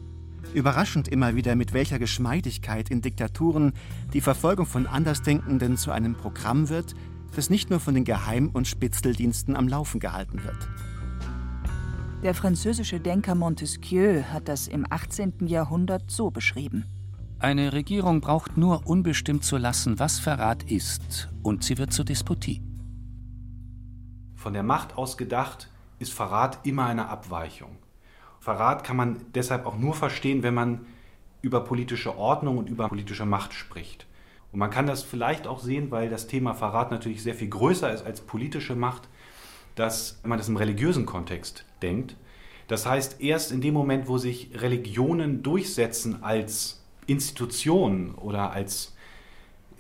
Überraschend 0.54 1.08
immer 1.08 1.36
wieder, 1.36 1.54
mit 1.54 1.74
welcher 1.74 1.98
Geschmeidigkeit 1.98 2.88
in 2.88 3.02
Diktaturen 3.02 3.74
die 4.14 4.22
Verfolgung 4.22 4.64
von 4.64 4.86
Andersdenkenden 4.86 5.76
zu 5.76 5.90
einem 5.90 6.14
Programm 6.14 6.70
wird, 6.70 6.94
das 7.36 7.50
nicht 7.50 7.68
nur 7.68 7.80
von 7.80 7.94
den 7.94 8.04
Geheim- 8.04 8.50
und 8.50 8.66
Spitzeldiensten 8.66 9.54
am 9.54 9.68
Laufen 9.68 10.00
gehalten 10.00 10.42
wird. 10.44 10.68
Der 12.24 12.32
französische 12.32 13.00
Denker 13.00 13.34
Montesquieu 13.34 14.22
hat 14.22 14.48
das 14.48 14.66
im 14.66 14.86
18. 14.88 15.46
Jahrhundert 15.46 16.10
so 16.10 16.30
beschrieben. 16.30 16.86
Eine 17.38 17.74
Regierung 17.74 18.22
braucht 18.22 18.56
nur 18.56 18.86
unbestimmt 18.86 19.44
zu 19.44 19.58
lassen, 19.58 19.98
was 19.98 20.20
Verrat 20.20 20.62
ist, 20.62 21.28
und 21.42 21.64
sie 21.64 21.76
wird 21.76 21.92
zur 21.92 22.06
Despotie. 22.06 22.62
Von 24.36 24.54
der 24.54 24.62
Macht 24.62 24.96
aus 24.96 25.18
gedacht 25.18 25.68
ist 25.98 26.14
Verrat 26.14 26.60
immer 26.66 26.86
eine 26.86 27.10
Abweichung. 27.10 27.76
Verrat 28.40 28.84
kann 28.84 28.96
man 28.96 29.18
deshalb 29.34 29.66
auch 29.66 29.76
nur 29.76 29.92
verstehen, 29.92 30.42
wenn 30.42 30.54
man 30.54 30.86
über 31.42 31.60
politische 31.60 32.16
Ordnung 32.16 32.56
und 32.56 32.70
über 32.70 32.88
politische 32.88 33.26
Macht 33.26 33.52
spricht. 33.52 34.06
Und 34.50 34.60
man 34.60 34.70
kann 34.70 34.86
das 34.86 35.02
vielleicht 35.02 35.46
auch 35.46 35.60
sehen, 35.60 35.90
weil 35.90 36.08
das 36.08 36.26
Thema 36.26 36.54
Verrat 36.54 36.90
natürlich 36.90 37.22
sehr 37.22 37.34
viel 37.34 37.48
größer 37.48 37.92
ist 37.92 38.06
als 38.06 38.22
politische 38.22 38.76
Macht, 38.76 39.10
dass 39.74 40.20
man 40.24 40.38
das 40.38 40.48
im 40.48 40.56
religiösen 40.56 41.06
Kontext 41.06 41.64
denkt. 41.82 42.16
Das 42.68 42.86
heißt, 42.86 43.20
erst 43.20 43.52
in 43.52 43.60
dem 43.60 43.74
Moment, 43.74 44.08
wo 44.08 44.18
sich 44.18 44.50
Religionen 44.54 45.42
durchsetzen 45.42 46.22
als 46.22 46.82
Institutionen 47.06 48.14
oder 48.14 48.52
als 48.52 48.94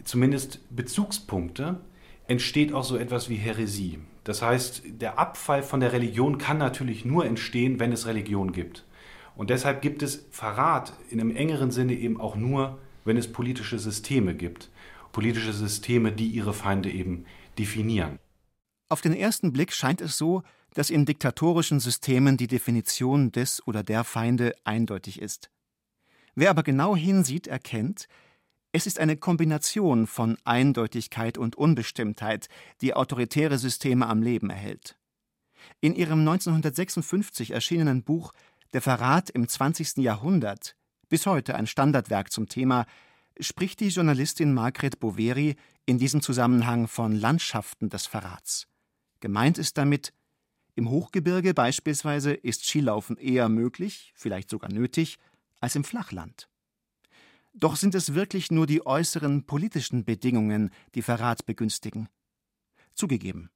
zumindest 0.04 0.60
Bezugspunkte, 0.74 1.80
entsteht 2.26 2.72
auch 2.72 2.84
so 2.84 2.96
etwas 2.96 3.28
wie 3.28 3.36
Häresie. 3.36 3.98
Das 4.24 4.42
heißt, 4.42 4.82
der 4.86 5.18
Abfall 5.18 5.62
von 5.62 5.80
der 5.80 5.92
Religion 5.92 6.38
kann 6.38 6.58
natürlich 6.58 7.04
nur 7.04 7.26
entstehen, 7.26 7.78
wenn 7.80 7.92
es 7.92 8.06
Religion 8.06 8.52
gibt. 8.52 8.84
Und 9.36 9.50
deshalb 9.50 9.82
gibt 9.82 10.02
es 10.02 10.26
Verrat 10.30 10.92
in 11.10 11.20
einem 11.20 11.34
engeren 11.34 11.70
Sinne 11.70 11.94
eben 11.94 12.20
auch 12.20 12.36
nur, 12.36 12.78
wenn 13.04 13.16
es 13.16 13.30
politische 13.30 13.78
Systeme 13.78 14.34
gibt. 14.34 14.70
Politische 15.12 15.52
Systeme, 15.52 16.12
die 16.12 16.28
ihre 16.28 16.54
Feinde 16.54 16.90
eben 16.90 17.24
definieren. 17.58 18.18
Auf 18.94 19.00
den 19.00 19.12
ersten 19.12 19.52
Blick 19.52 19.72
scheint 19.72 20.00
es 20.00 20.16
so, 20.16 20.44
dass 20.72 20.88
in 20.88 21.04
diktatorischen 21.04 21.80
Systemen 21.80 22.36
die 22.36 22.46
Definition 22.46 23.32
des 23.32 23.60
oder 23.66 23.82
der 23.82 24.04
Feinde 24.04 24.54
eindeutig 24.62 25.20
ist. 25.20 25.50
Wer 26.36 26.48
aber 26.48 26.62
genau 26.62 26.94
hinsieht, 26.94 27.48
erkennt, 27.48 28.06
es 28.70 28.86
ist 28.86 29.00
eine 29.00 29.16
Kombination 29.16 30.06
von 30.06 30.38
Eindeutigkeit 30.44 31.38
und 31.38 31.56
Unbestimmtheit, 31.56 32.46
die 32.82 32.94
autoritäre 32.94 33.58
Systeme 33.58 34.06
am 34.06 34.22
Leben 34.22 34.48
erhält. 34.48 34.96
In 35.80 35.96
ihrem 35.96 36.20
1956 36.20 37.50
erschienenen 37.50 38.04
Buch 38.04 38.32
Der 38.74 38.80
Verrat 38.80 39.28
im 39.28 39.48
20. 39.48 39.96
Jahrhundert, 40.04 40.76
bis 41.08 41.26
heute 41.26 41.56
ein 41.56 41.66
Standardwerk 41.66 42.30
zum 42.30 42.48
Thema, 42.48 42.86
spricht 43.40 43.80
die 43.80 43.88
Journalistin 43.88 44.54
Margret 44.54 45.00
Boveri 45.00 45.56
in 45.84 45.98
diesem 45.98 46.22
Zusammenhang 46.22 46.86
von 46.86 47.10
Landschaften 47.10 47.88
des 47.88 48.06
Verrats. 48.06 48.68
Gemeint 49.24 49.56
ist 49.56 49.78
damit, 49.78 50.12
im 50.74 50.90
Hochgebirge 50.90 51.54
beispielsweise 51.54 52.34
ist 52.34 52.66
Skilaufen 52.66 53.16
eher 53.16 53.48
möglich, 53.48 54.12
vielleicht 54.14 54.50
sogar 54.50 54.70
nötig, 54.70 55.16
als 55.60 55.76
im 55.76 55.82
Flachland. 55.82 56.50
Doch 57.54 57.76
sind 57.76 57.94
es 57.94 58.12
wirklich 58.12 58.50
nur 58.50 58.66
die 58.66 58.84
äußeren 58.84 59.46
politischen 59.46 60.04
Bedingungen, 60.04 60.72
die 60.94 61.00
Verrat 61.00 61.46
begünstigen. 61.46 62.10
Zugegeben. 62.92 63.48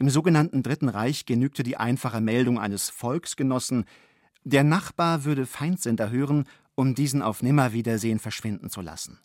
Im 0.00 0.10
sogenannten 0.10 0.64
Dritten 0.64 0.88
Reich 0.88 1.24
genügte 1.24 1.62
die 1.62 1.76
einfache 1.76 2.20
Meldung 2.20 2.58
eines 2.58 2.90
Volksgenossen, 2.90 3.84
der 4.42 4.64
Nachbar 4.64 5.22
würde 5.22 5.46
Feindsender 5.46 6.10
hören, 6.10 6.48
um 6.74 6.96
diesen 6.96 7.22
auf 7.22 7.44
Nimmerwiedersehen 7.44 8.18
verschwinden 8.18 8.70
zu 8.70 8.80
lassen. 8.80 9.20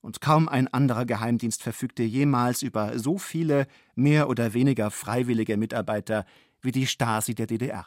Und 0.00 0.20
kaum 0.20 0.48
ein 0.48 0.68
anderer 0.68 1.04
Geheimdienst 1.04 1.62
verfügte 1.62 2.02
jemals 2.02 2.62
über 2.62 2.98
so 2.98 3.18
viele 3.18 3.66
mehr 3.94 4.28
oder 4.28 4.54
weniger 4.54 4.90
freiwillige 4.90 5.56
Mitarbeiter 5.56 6.24
wie 6.62 6.72
die 6.72 6.86
Stasi 6.86 7.34
der 7.34 7.46
DDR. 7.46 7.86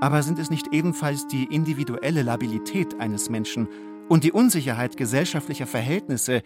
Aber 0.00 0.22
sind 0.22 0.38
es 0.38 0.50
nicht 0.50 0.72
ebenfalls 0.72 1.26
die 1.26 1.44
individuelle 1.44 2.22
Labilität 2.22 2.98
eines 2.98 3.28
Menschen 3.28 3.68
und 4.08 4.24
die 4.24 4.32
Unsicherheit 4.32 4.96
gesellschaftlicher 4.96 5.66
Verhältnisse, 5.66 6.42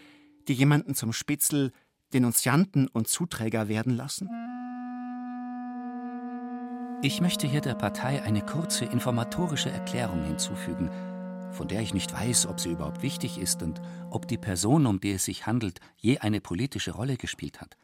die 0.48 0.54
jemanden 0.54 0.94
zum 0.94 1.12
Spitzel, 1.12 1.72
Denunzianten 2.12 2.88
und 2.88 3.08
Zuträger 3.08 3.68
werden 3.68 3.96
lassen? 3.96 4.28
Ich 7.02 7.20
möchte 7.20 7.46
hier 7.46 7.60
der 7.60 7.74
Partei 7.74 8.22
eine 8.22 8.40
kurze 8.44 8.86
informatorische 8.86 9.70
Erklärung 9.70 10.24
hinzufügen, 10.24 10.90
von 11.54 11.68
der 11.68 11.80
ich 11.80 11.94
nicht 11.94 12.12
weiß, 12.12 12.46
ob 12.46 12.60
sie 12.60 12.72
überhaupt 12.72 13.02
wichtig 13.02 13.38
ist 13.38 13.62
und 13.62 13.80
ob 14.10 14.28
die 14.28 14.38
Person, 14.38 14.86
um 14.86 15.00
die 15.00 15.12
es 15.12 15.24
sich 15.24 15.46
handelt, 15.46 15.80
je 15.96 16.18
eine 16.18 16.40
politische 16.40 16.92
Rolle 16.92 17.16
gespielt 17.16 17.60
hat. 17.60 17.76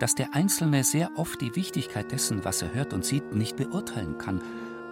Dass 0.00 0.14
der 0.14 0.34
Einzelne 0.34 0.84
sehr 0.84 1.10
oft 1.16 1.40
die 1.40 1.56
Wichtigkeit 1.56 2.12
dessen, 2.12 2.44
was 2.44 2.62
er 2.62 2.74
hört 2.74 2.92
und 2.92 3.04
sieht, 3.04 3.34
nicht 3.34 3.56
beurteilen 3.56 4.18
kann 4.18 4.42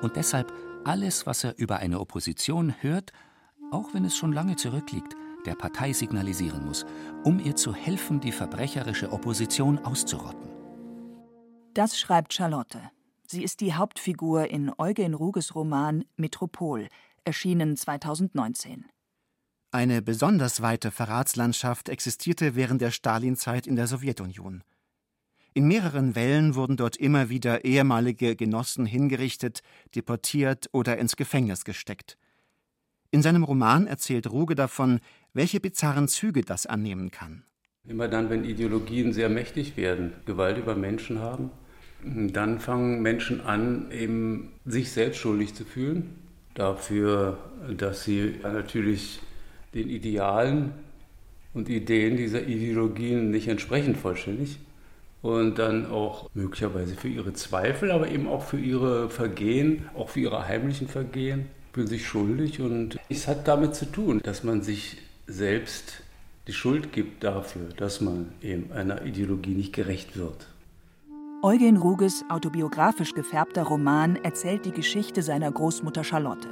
und 0.00 0.16
deshalb 0.16 0.52
alles, 0.84 1.26
was 1.26 1.44
er 1.44 1.58
über 1.58 1.76
eine 1.76 2.00
Opposition 2.00 2.74
hört, 2.80 3.12
auch 3.70 3.94
wenn 3.94 4.04
es 4.04 4.16
schon 4.16 4.32
lange 4.32 4.56
zurückliegt, 4.56 5.14
der 5.46 5.54
Partei 5.54 5.92
signalisieren 5.92 6.64
muss, 6.64 6.84
um 7.24 7.38
ihr 7.40 7.56
zu 7.56 7.74
helfen, 7.74 8.20
die 8.20 8.32
verbrecherische 8.32 9.12
Opposition 9.12 9.78
auszurotten. 9.78 10.48
Das 11.74 11.98
schreibt 11.98 12.34
Charlotte. 12.34 12.80
Sie 13.26 13.42
ist 13.42 13.60
die 13.60 13.74
Hauptfigur 13.74 14.50
in 14.50 14.70
Eugen 14.76 15.14
Ruges 15.14 15.54
Roman 15.54 16.04
Metropol, 16.16 16.88
erschienen 17.24 17.76
2019. 17.76 18.86
Eine 19.70 20.02
besonders 20.02 20.60
weite 20.60 20.90
Verratslandschaft 20.90 21.88
existierte 21.88 22.54
während 22.54 22.82
der 22.82 22.90
Stalinzeit 22.90 23.66
in 23.66 23.76
der 23.76 23.86
Sowjetunion. 23.86 24.62
In 25.54 25.66
mehreren 25.66 26.14
Wellen 26.14 26.54
wurden 26.54 26.76
dort 26.76 26.96
immer 26.96 27.28
wieder 27.28 27.64
ehemalige 27.64 28.36
Genossen 28.36 28.86
hingerichtet, 28.86 29.60
deportiert 29.94 30.68
oder 30.72 30.98
ins 30.98 31.16
Gefängnis 31.16 31.64
gesteckt. 31.64 32.18
In 33.10 33.22
seinem 33.22 33.44
Roman 33.44 33.86
erzählt 33.86 34.30
Ruge 34.30 34.54
davon, 34.54 35.00
welche 35.34 35.60
bizarren 35.60 36.08
Züge 36.08 36.42
das 36.42 36.66
annehmen 36.66 37.10
kann. 37.10 37.44
Immer 37.86 38.08
dann, 38.08 38.30
wenn 38.30 38.44
Ideologien 38.44 39.12
sehr 39.12 39.28
mächtig 39.28 39.76
werden, 39.76 40.12
Gewalt 40.24 40.56
über 40.56 40.74
Menschen 40.74 41.18
haben, 41.18 41.50
dann 42.04 42.58
fangen 42.58 43.02
Menschen 43.02 43.40
an, 43.40 43.90
eben 43.90 44.52
sich 44.64 44.90
selbst 44.92 45.18
schuldig 45.18 45.54
zu 45.54 45.64
fühlen. 45.64 46.18
Dafür, 46.54 47.38
dass 47.76 48.04
sie 48.04 48.36
natürlich 48.42 49.20
den 49.74 49.88
Idealen 49.88 50.72
und 51.54 51.68
Ideen 51.68 52.16
dieser 52.16 52.42
Ideologien 52.46 53.30
nicht 53.30 53.48
entsprechen 53.48 53.94
vollständig. 53.94 54.58
Und 55.22 55.58
dann 55.60 55.86
auch 55.88 56.28
möglicherweise 56.34 56.96
für 56.96 57.08
ihre 57.08 57.32
Zweifel, 57.32 57.92
aber 57.92 58.08
eben 58.08 58.26
auch 58.26 58.42
für 58.42 58.58
ihre 58.58 59.08
Vergehen, 59.08 59.88
auch 59.94 60.08
für 60.08 60.20
ihre 60.20 60.48
heimlichen 60.48 60.88
Vergehen, 60.88 61.46
fühlen 61.72 61.86
sich 61.86 62.06
schuldig. 62.06 62.60
Und 62.60 62.98
es 63.08 63.28
hat 63.28 63.46
damit 63.46 63.76
zu 63.76 63.86
tun, 63.86 64.20
dass 64.24 64.42
man 64.42 64.62
sich 64.62 64.98
selbst 65.28 66.02
die 66.48 66.52
Schuld 66.52 66.92
gibt 66.92 67.22
dafür, 67.22 67.68
dass 67.76 68.00
man 68.00 68.32
eben 68.42 68.72
einer 68.72 69.04
Ideologie 69.04 69.54
nicht 69.54 69.72
gerecht 69.72 70.16
wird. 70.16 70.48
Eugen 71.44 71.76
Ruges 71.76 72.24
autobiografisch 72.28 73.14
gefärbter 73.14 73.64
Roman 73.64 74.14
erzählt 74.14 74.64
die 74.64 74.70
Geschichte 74.70 75.22
seiner 75.22 75.50
Großmutter 75.50 76.04
Charlotte. 76.04 76.48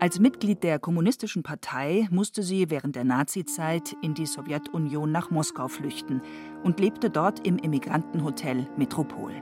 Als 0.00 0.18
Mitglied 0.18 0.64
der 0.64 0.80
Kommunistischen 0.80 1.44
Partei 1.44 2.08
musste 2.10 2.42
sie 2.42 2.68
während 2.68 2.96
der 2.96 3.04
Nazizeit 3.04 3.94
in 4.02 4.14
die 4.14 4.26
Sowjetunion 4.26 5.12
nach 5.12 5.30
Moskau 5.30 5.68
flüchten 5.68 6.20
und 6.64 6.80
lebte 6.80 7.10
dort 7.10 7.46
im 7.46 7.58
Immigrantenhotel 7.58 8.66
Metropol. 8.76 9.40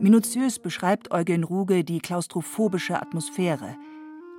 Minutiös 0.00 0.58
beschreibt 0.58 1.10
Eugen 1.10 1.44
Ruge 1.44 1.84
die 1.84 2.00
klaustrophobische 2.00 2.98
Atmosphäre, 2.98 3.76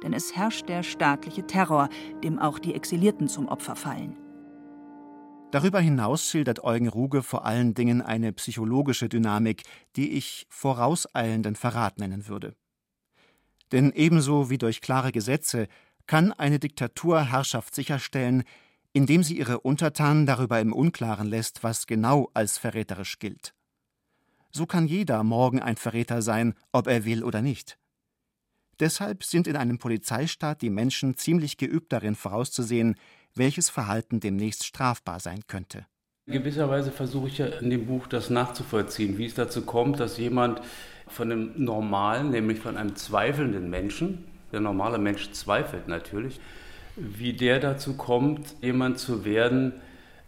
denn 0.01 0.13
es 0.13 0.35
herrscht 0.35 0.67
der 0.67 0.81
staatliche 0.81 1.45
Terror, 1.45 1.89
dem 2.23 2.39
auch 2.39 2.57
die 2.57 2.73
Exilierten 2.73 3.27
zum 3.27 3.49
Opfer 3.49 3.75
fallen. 3.75 4.17
Darüber 5.51 5.79
hinaus 5.79 6.29
schildert 6.29 6.63
Eugen 6.63 6.89
Ruge 6.89 7.23
vor 7.23 7.45
allen 7.45 7.73
Dingen 7.73 8.01
eine 8.01 8.33
psychologische 8.33 9.07
Dynamik, 9.07 9.63
die 9.95 10.11
ich 10.11 10.47
vorauseilenden 10.49 11.55
Verrat 11.55 11.97
nennen 11.97 12.27
würde. 12.27 12.55
Denn 13.71 13.91
ebenso 13.91 14.49
wie 14.49 14.57
durch 14.57 14.81
klare 14.81 15.11
Gesetze 15.11 15.67
kann 16.07 16.31
eine 16.33 16.59
Diktatur 16.59 17.23
Herrschaft 17.23 17.73
sicherstellen, 17.73 18.43
indem 18.93 19.23
sie 19.23 19.37
ihre 19.37 19.59
Untertanen 19.59 20.25
darüber 20.25 20.59
im 20.59 20.71
Unklaren 20.71 21.27
lässt, 21.27 21.63
was 21.63 21.87
genau 21.87 22.29
als 22.33 22.57
verräterisch 22.57 23.19
gilt. 23.19 23.53
So 24.51 24.65
kann 24.65 24.87
jeder 24.87 25.23
morgen 25.23 25.61
ein 25.61 25.75
Verräter 25.75 26.21
sein, 26.21 26.53
ob 26.71 26.87
er 26.87 27.03
will 27.03 27.23
oder 27.23 27.41
nicht. 27.41 27.77
Deshalb 28.79 29.23
sind 29.23 29.47
in 29.47 29.55
einem 29.55 29.79
Polizeistaat 29.79 30.61
die 30.61 30.69
Menschen 30.69 31.17
ziemlich 31.17 31.57
geübt 31.57 31.91
darin 31.91 32.15
vorauszusehen, 32.15 32.95
welches 33.35 33.69
Verhalten 33.69 34.19
demnächst 34.19 34.65
strafbar 34.65 35.19
sein 35.19 35.41
könnte. 35.47 35.85
In 36.27 36.33
gewisser 36.33 36.69
Weise 36.69 36.91
versuche 36.91 37.27
ich 37.27 37.37
ja 37.37 37.45
in 37.45 37.69
dem 37.69 37.85
Buch 37.85 38.07
das 38.07 38.29
nachzuvollziehen, 38.29 39.17
wie 39.17 39.25
es 39.25 39.35
dazu 39.35 39.61
kommt, 39.61 39.99
dass 39.99 40.17
jemand 40.17 40.61
von 41.07 41.31
einem 41.31 41.51
normalen, 41.55 42.31
nämlich 42.31 42.59
von 42.59 42.77
einem 42.77 42.95
zweifelnden 42.95 43.69
Menschen, 43.69 44.25
der 44.51 44.59
normale 44.59 44.97
Mensch 44.97 45.31
zweifelt 45.31 45.87
natürlich, 45.87 46.39
wie 46.95 47.33
der 47.33 47.59
dazu 47.59 47.95
kommt, 47.95 48.55
jemand 48.61 48.97
zu 48.97 49.25
werden, 49.25 49.73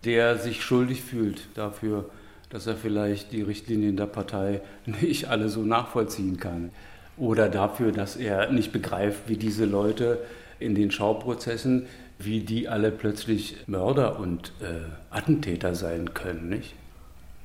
der 0.04 0.38
sich 0.38 0.64
schuldig 0.64 1.02
fühlt 1.02 1.48
dafür, 1.56 2.10
dass 2.50 2.68
er 2.68 2.76
vielleicht 2.76 3.32
die 3.32 3.42
Richtlinien 3.42 3.98
der 3.98 4.06
Partei 4.06 4.62
nicht 4.86 5.30
alle 5.30 5.50
so 5.50 5.62
nachvollziehen 5.62 6.38
kann 6.38 6.72
oder 7.18 7.50
dafür, 7.50 7.92
dass 7.92 8.16
er 8.16 8.52
nicht 8.52 8.72
begreift, 8.72 9.22
wie 9.28 9.38
diese 9.38 9.66
Leute 9.66 10.20
in 10.60 10.76
den 10.76 10.92
Schauprozessen, 10.92 11.88
wie 12.20 12.42
die 12.42 12.68
alle 12.68 12.92
plötzlich 12.92 13.58
Mörder 13.68 14.20
und 14.20 14.52
äh, 14.62 14.90
Attentäter 15.10 15.76
sein 15.76 16.14
können, 16.14 16.50
nicht? 16.50 16.76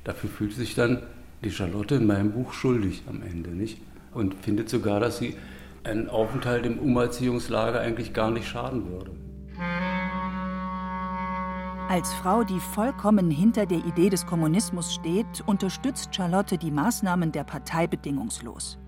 Dafür 0.03 0.29
fühlt 0.29 0.53
sich 0.53 0.75
dann 0.75 1.03
die 1.43 1.51
Charlotte 1.51 1.95
in 1.95 2.07
meinem 2.07 2.31
Buch 2.31 2.53
schuldig 2.53 3.03
am 3.07 3.21
Ende, 3.21 3.51
nicht? 3.51 3.79
Und 4.13 4.35
findet 4.35 4.69
sogar, 4.69 4.99
dass 4.99 5.17
sie 5.17 5.35
einen 5.83 6.09
Aufenthalt 6.09 6.65
im 6.65 6.79
Umerziehungslager 6.79 7.79
eigentlich 7.79 8.13
gar 8.13 8.31
nicht 8.31 8.47
schaden 8.47 8.89
würde. 8.89 9.11
Als 11.89 12.13
Frau, 12.13 12.43
die 12.43 12.59
vollkommen 12.59 13.29
hinter 13.29 13.65
der 13.65 13.85
Idee 13.85 14.09
des 14.09 14.25
Kommunismus 14.25 14.93
steht, 14.93 15.43
unterstützt 15.45 16.15
Charlotte 16.15 16.57
die 16.57 16.71
Maßnahmen 16.71 17.31
der 17.31 17.43
Partei 17.43 17.87
bedingungslos. 17.87 18.79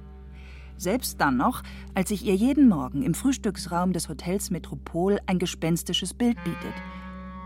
Selbst 0.77 1.21
dann 1.21 1.37
noch, 1.37 1.63
als 1.93 2.09
sich 2.09 2.25
ihr 2.25 2.35
jeden 2.35 2.67
Morgen 2.67 3.01
im 3.01 3.13
Frühstücksraum 3.13 3.93
des 3.93 4.09
Hotels 4.09 4.51
Metropol 4.51 5.19
ein 5.25 5.39
gespenstisches 5.39 6.13
Bild 6.13 6.43
bietet. 6.43 6.73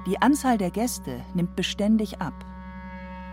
Die 0.07 0.21
Anzahl 0.21 0.57
der 0.57 0.71
Gäste 0.71 1.21
nimmt 1.33 1.55
beständig 1.55 2.21
ab. 2.21 2.33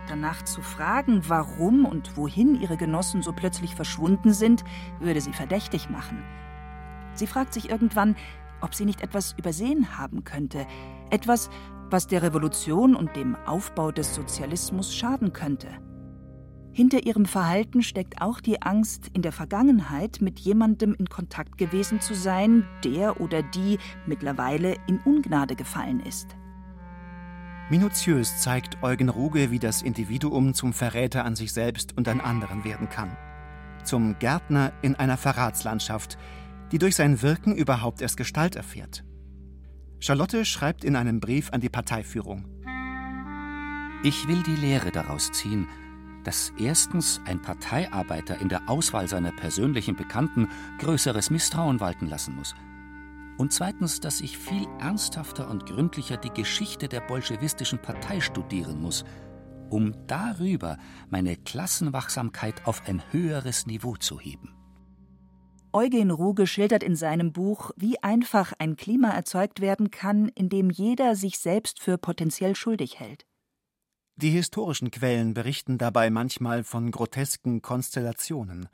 Danach 0.07 0.43
zu 0.43 0.61
fragen, 0.61 1.23
warum 1.27 1.85
und 1.85 2.15
wohin 2.15 2.59
ihre 2.61 2.77
Genossen 2.77 3.21
so 3.21 3.33
plötzlich 3.33 3.75
verschwunden 3.75 4.33
sind, 4.33 4.63
würde 4.99 5.19
sie 5.19 5.33
verdächtig 5.33 5.89
machen. 5.89 6.23
Sie 7.13 7.27
fragt 7.27 7.53
sich 7.53 7.69
irgendwann, 7.69 8.15
ob 8.61 8.75
sie 8.75 8.85
nicht 8.85 9.01
etwas 9.01 9.33
übersehen 9.37 9.97
haben 9.97 10.23
könnte, 10.23 10.65
etwas, 11.09 11.49
was 11.89 12.07
der 12.07 12.21
Revolution 12.21 12.95
und 12.95 13.15
dem 13.15 13.35
Aufbau 13.45 13.91
des 13.91 14.13
Sozialismus 14.13 14.95
schaden 14.95 15.33
könnte. 15.33 15.67
Hinter 16.77 17.07
ihrem 17.07 17.25
Verhalten 17.25 17.81
steckt 17.81 18.21
auch 18.21 18.39
die 18.39 18.61
Angst, 18.61 19.09
in 19.13 19.23
der 19.23 19.31
Vergangenheit 19.31 20.21
mit 20.21 20.37
jemandem 20.39 20.93
in 20.93 21.09
Kontakt 21.09 21.57
gewesen 21.57 22.01
zu 22.01 22.13
sein, 22.13 22.67
der 22.83 23.19
oder 23.19 23.41
die 23.41 23.79
mittlerweile 24.05 24.75
in 24.85 24.99
Ungnade 24.99 25.55
gefallen 25.55 25.99
ist. 25.99 26.35
Minutiös 27.71 28.37
zeigt 28.37 28.83
Eugen 28.83 29.09
Ruge, 29.09 29.49
wie 29.49 29.57
das 29.57 29.81
Individuum 29.81 30.53
zum 30.53 30.71
Verräter 30.71 31.25
an 31.25 31.35
sich 31.35 31.51
selbst 31.51 31.97
und 31.97 32.07
an 32.07 32.21
anderen 32.21 32.63
werden 32.63 32.89
kann. 32.89 33.17
Zum 33.83 34.19
Gärtner 34.19 34.71
in 34.83 34.93
einer 34.93 35.17
Verratslandschaft, 35.17 36.19
die 36.71 36.77
durch 36.77 36.95
sein 36.95 37.23
Wirken 37.23 37.55
überhaupt 37.55 38.03
erst 38.03 38.17
Gestalt 38.17 38.55
erfährt. 38.55 39.03
Charlotte 39.97 40.45
schreibt 40.45 40.83
in 40.83 40.95
einem 40.95 41.21
Brief 41.21 41.51
an 41.51 41.59
die 41.59 41.69
Parteiführung: 41.69 42.45
Ich 44.03 44.27
will 44.27 44.43
die 44.43 44.55
Lehre 44.55 44.91
daraus 44.91 45.31
ziehen, 45.31 45.67
dass 46.27 46.51
erstens 46.59 47.21
ein 47.23 47.41
Parteiarbeiter 47.41 48.41
in 48.41 48.49
der 48.49 48.67
Auswahl 48.67 49.07
seiner 49.07 49.31
persönlichen 49.31 49.95
Bekannten 49.95 50.49
größeres 50.77 51.29
Misstrauen 51.29 51.79
walten 51.79 52.07
lassen 52.07 52.35
muss. 52.35 52.53
Und 53.37 53.53
zweitens, 53.53 54.01
dass 54.01 54.19
ich 54.19 54.37
viel 54.37 54.67
ernsthafter 54.77 55.49
und 55.49 55.65
gründlicher 55.65 56.17
die 56.17 56.31
Geschichte 56.31 56.89
der 56.89 56.99
bolschewistischen 56.99 57.81
Partei 57.81 58.19
studieren 58.19 58.81
muss, 58.81 59.05
um 59.69 59.93
darüber 60.07 60.77
meine 61.09 61.37
Klassenwachsamkeit 61.37 62.67
auf 62.67 62.81
ein 62.89 63.01
höheres 63.11 63.65
Niveau 63.65 63.95
zu 63.95 64.19
heben. 64.19 64.53
Eugen 65.71 66.11
Ruge 66.11 66.45
schildert 66.45 66.83
in 66.83 66.97
seinem 66.97 67.31
Buch, 67.31 67.71
wie 67.77 68.03
einfach 68.03 68.51
ein 68.59 68.75
Klima 68.75 69.11
erzeugt 69.11 69.61
werden 69.61 69.91
kann, 69.91 70.27
in 70.35 70.49
dem 70.49 70.71
jeder 70.71 71.15
sich 71.15 71.39
selbst 71.39 71.79
für 71.79 71.97
potenziell 71.97 72.53
schuldig 72.53 72.99
hält. 72.99 73.26
Die 74.19 74.31
historischen 74.31 74.89
Quellen 74.89 75.35
berichten 75.35 75.77
dabei 75.77 76.09
manchmal 76.09 76.63
von 76.63 76.89
grotesken 76.89 77.61
Konstellationen. 77.61 78.67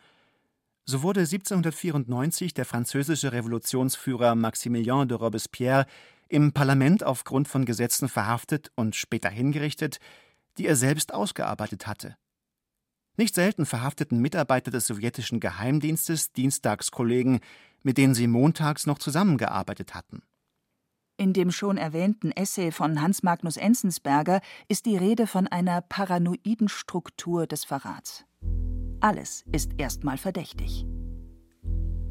So 0.86 1.02
wurde 1.02 1.20
1794 1.20 2.54
der 2.54 2.64
französische 2.64 3.34
Revolutionsführer 3.34 4.36
Maximilien 4.36 5.10
de 5.10 5.18
Robespierre 5.18 5.86
im 6.30 6.54
Parlament 6.54 7.04
aufgrund 7.04 7.50
von 7.50 7.66
Gesetzen 7.66 8.08
verhaftet 8.08 8.72
und 8.76 8.96
später 8.96 9.30
hingerichtet, 9.30 10.00
die 10.58 10.66
er 10.66 10.78
selbst 10.78 11.14
ausgearbeitet 11.14 11.88
hatte. 11.88 12.16
Nicht 13.18 13.36
selten 13.36 13.66
verhafteten 13.66 14.20
Mitarbeiter 14.20 14.72
des 14.72 14.88
sowjetischen 14.88 15.42
Geheimdienstes 15.42 16.32
Dienstagskollegen, 16.32 17.42
mit 17.82 17.98
denen 17.98 18.16
sie 18.16 18.28
montags 18.28 18.86
noch 18.86 18.98
zusammengearbeitet 18.98 19.94
hatten. 19.94 20.24
In 21.15 21.34
dem 21.34 21.52
schon 21.52 21.78
erwähnten 21.78 22.32
Essay 22.32 22.71
von 22.71 22.99
Hans 23.02 23.21
Magnus 23.21 23.58
Enzensberger 23.58 24.41
ist 24.67 24.88
die 24.88 24.97
Rede 24.97 25.28
von 25.28 25.47
einer 25.47 25.82
paranoiden 25.82 26.69
Struktur 26.69 27.45
des 27.45 27.65
Verrats. 27.65 28.26
Alles 28.99 29.43
ist 29.52 29.73
erstmal 29.78 30.17
verdächtig. 30.17 30.86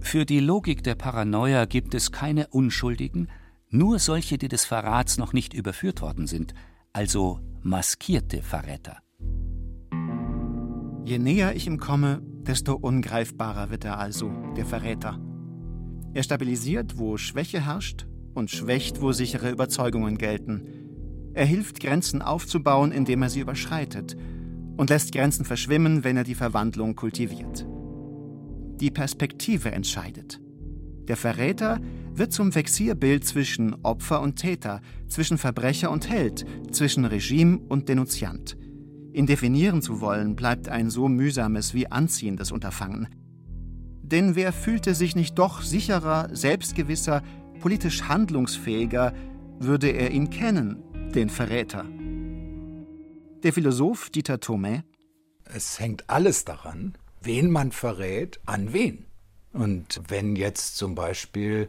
Für 0.01 0.25
die 0.25 0.41
Logik 0.41 0.85
der 0.85 0.95
Paranoia 0.95 1.65
gibt 1.65 1.95
es 1.95 2.13
keine 2.13 2.49
Unschuldigen, 2.49 3.29
nur 3.71 3.99
solche, 3.99 4.39
die 4.39 4.49
des 4.49 4.65
Verrats 4.65 5.19
noch 5.19 5.33
nicht 5.33 5.55
überführt 5.55 6.01
worden 6.01 6.27
sind, 6.27 6.55
also 6.93 7.41
maskierte 7.63 8.43
Verräter. 8.43 8.99
Je 11.05 11.19
näher 11.19 11.57
ich 11.57 11.67
ihm 11.67 11.79
komme, 11.79 12.21
desto 12.23 12.75
ungreifbarer 12.75 13.71
wird 13.71 13.85
er 13.85 13.99
also, 13.99 14.31
der 14.57 14.67
Verräter. 14.67 15.19
Er 16.15 16.23
stabilisiert, 16.23 16.99
wo 16.99 17.17
Schwäche 17.17 17.65
herrscht, 17.65 18.07
und 18.35 18.51
schwächt, 18.51 19.01
wo 19.01 19.13
sichere 19.13 19.51
Überzeugungen 19.51 20.19
gelten. 20.19 20.63
Er 21.35 21.47
hilft, 21.47 21.81
Grenzen 21.81 22.23
aufzubauen, 22.23 22.93
indem 22.93 23.23
er 23.23 23.31
sie 23.31 23.41
überschreitet. 23.41 24.17
und 24.77 24.89
lässt 24.89 25.13
Grenzen 25.13 25.45
verschwimmen, 25.45 26.03
wenn 26.03 26.17
er 26.17 26.25
die 26.25 26.35
Verwandlung 26.35 26.97
kultiviert. 26.97 27.67
Die 28.81 28.91
Perspektive 28.91 29.71
entscheidet. 29.71 30.41
Der 31.09 31.17
Verräter 31.17 31.79
wird 32.15 32.33
zum 32.33 32.55
Vexierbild 32.55 33.25
zwischen 33.25 33.75
Opfer 33.85 34.21
und 34.23 34.37
Täter, 34.37 34.81
zwischen 35.09 35.39
Verbrecher 35.39 35.91
und 35.91 36.09
Held, 36.09 36.45
zwischen 36.71 37.05
Regime 37.05 37.59
und 37.69 37.89
Denunziant. 37.89 38.57
Ihn 39.13 39.27
definieren 39.27 39.83
zu 39.83 40.01
wollen, 40.01 40.37
bleibt 40.37 40.69
ein 40.69 40.91
so 40.91 41.09
mühsames 41.09 41.75
wie 41.75 41.91
anziehendes 41.91 42.51
Unterfangen. 42.51 43.09
Denn 44.03 44.37
wer 44.37 44.53
fühlte 44.53 44.95
sich 44.95 45.17
nicht 45.17 45.39
doch 45.39 45.63
sicherer, 45.63 46.29
selbstgewisser, 46.33 47.23
politisch 47.63 48.03
handlungsfähiger, 48.03 49.15
würde 49.59 49.89
er 49.89 50.11
ihn 50.11 50.29
kennen, 50.29 50.83
den 51.15 51.31
Verräter. 51.31 51.87
Der 53.43 53.53
Philosoph 53.53 54.11
Dieter 54.11 54.37
Thomé 54.37 54.83
Es 55.45 55.81
hängt 55.81 56.11
alles 56.11 56.45
daran, 56.45 56.99
wen 57.23 57.51
man 57.51 57.73
verrät, 57.73 58.41
an 58.45 58.73
wen. 58.73 59.07
Und 59.53 60.01
wenn 60.09 60.37
jetzt 60.37 60.77
zum 60.77 60.95
Beispiel 60.95 61.69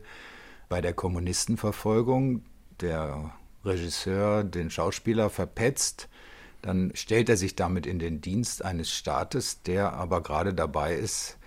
bei 0.68 0.82
der 0.82 0.94
Kommunistenverfolgung 0.94 2.44
der 2.82 3.32
Regisseur 3.64 4.44
den 4.44 4.70
Schauspieler 4.70 5.30
verpetzt, 5.30 6.10
dann 6.64 6.92
stellt 6.96 7.30
er 7.30 7.38
sich 7.38 7.56
damit 7.56 7.86
in 7.86 8.00
den 8.00 8.22
Dienst 8.22 8.66
eines 8.66 8.92
Staates, 8.92 9.62
der 9.64 9.94
aber 9.94 10.24
gerade 10.24 10.54
dabei 10.54 10.96
ist, 10.96 11.38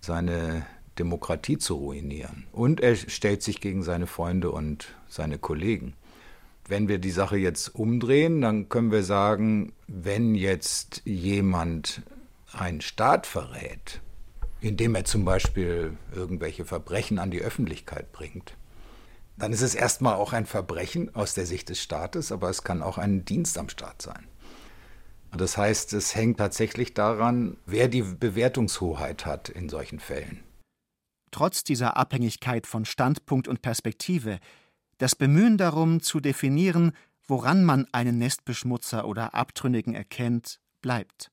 seine 0.00 0.66
Demokratie 1.02 1.58
zu 1.58 1.74
ruinieren. 1.74 2.46
Und 2.52 2.80
er 2.80 2.94
stellt 2.94 3.42
sich 3.42 3.60
gegen 3.60 3.82
seine 3.82 4.06
Freunde 4.06 4.52
und 4.52 4.94
seine 5.08 5.36
Kollegen. 5.36 5.94
Wenn 6.68 6.86
wir 6.86 6.98
die 6.98 7.10
Sache 7.10 7.36
jetzt 7.36 7.74
umdrehen, 7.74 8.40
dann 8.40 8.68
können 8.68 8.92
wir 8.92 9.02
sagen, 9.02 9.72
wenn 9.88 10.36
jetzt 10.36 11.02
jemand 11.04 12.02
einen 12.52 12.80
Staat 12.80 13.26
verrät, 13.26 14.00
indem 14.60 14.94
er 14.94 15.04
zum 15.04 15.24
Beispiel 15.24 15.96
irgendwelche 16.14 16.64
Verbrechen 16.64 17.18
an 17.18 17.32
die 17.32 17.42
Öffentlichkeit 17.42 18.12
bringt, 18.12 18.56
dann 19.36 19.52
ist 19.52 19.62
es 19.62 19.74
erstmal 19.74 20.14
auch 20.14 20.32
ein 20.32 20.46
Verbrechen 20.46 21.12
aus 21.16 21.34
der 21.34 21.46
Sicht 21.46 21.68
des 21.68 21.82
Staates, 21.82 22.30
aber 22.30 22.48
es 22.48 22.62
kann 22.62 22.80
auch 22.80 22.96
ein 22.96 23.24
Dienst 23.24 23.58
am 23.58 23.68
Staat 23.68 24.02
sein. 24.02 24.28
Das 25.36 25.56
heißt, 25.56 25.94
es 25.94 26.14
hängt 26.14 26.38
tatsächlich 26.38 26.94
daran, 26.94 27.56
wer 27.66 27.88
die 27.88 28.02
Bewertungshoheit 28.02 29.26
hat 29.26 29.48
in 29.48 29.68
solchen 29.68 29.98
Fällen. 29.98 30.44
Trotz 31.32 31.64
dieser 31.64 31.96
Abhängigkeit 31.96 32.68
von 32.68 32.84
Standpunkt 32.84 33.48
und 33.48 33.62
Perspektive, 33.62 34.38
das 34.98 35.16
Bemühen 35.16 35.58
darum 35.58 36.00
zu 36.00 36.20
definieren, 36.20 36.92
woran 37.26 37.64
man 37.64 37.88
einen 37.90 38.18
Nestbeschmutzer 38.18 39.06
oder 39.06 39.34
Abtrünnigen 39.34 39.94
erkennt, 39.94 40.60
bleibt. 40.82 41.32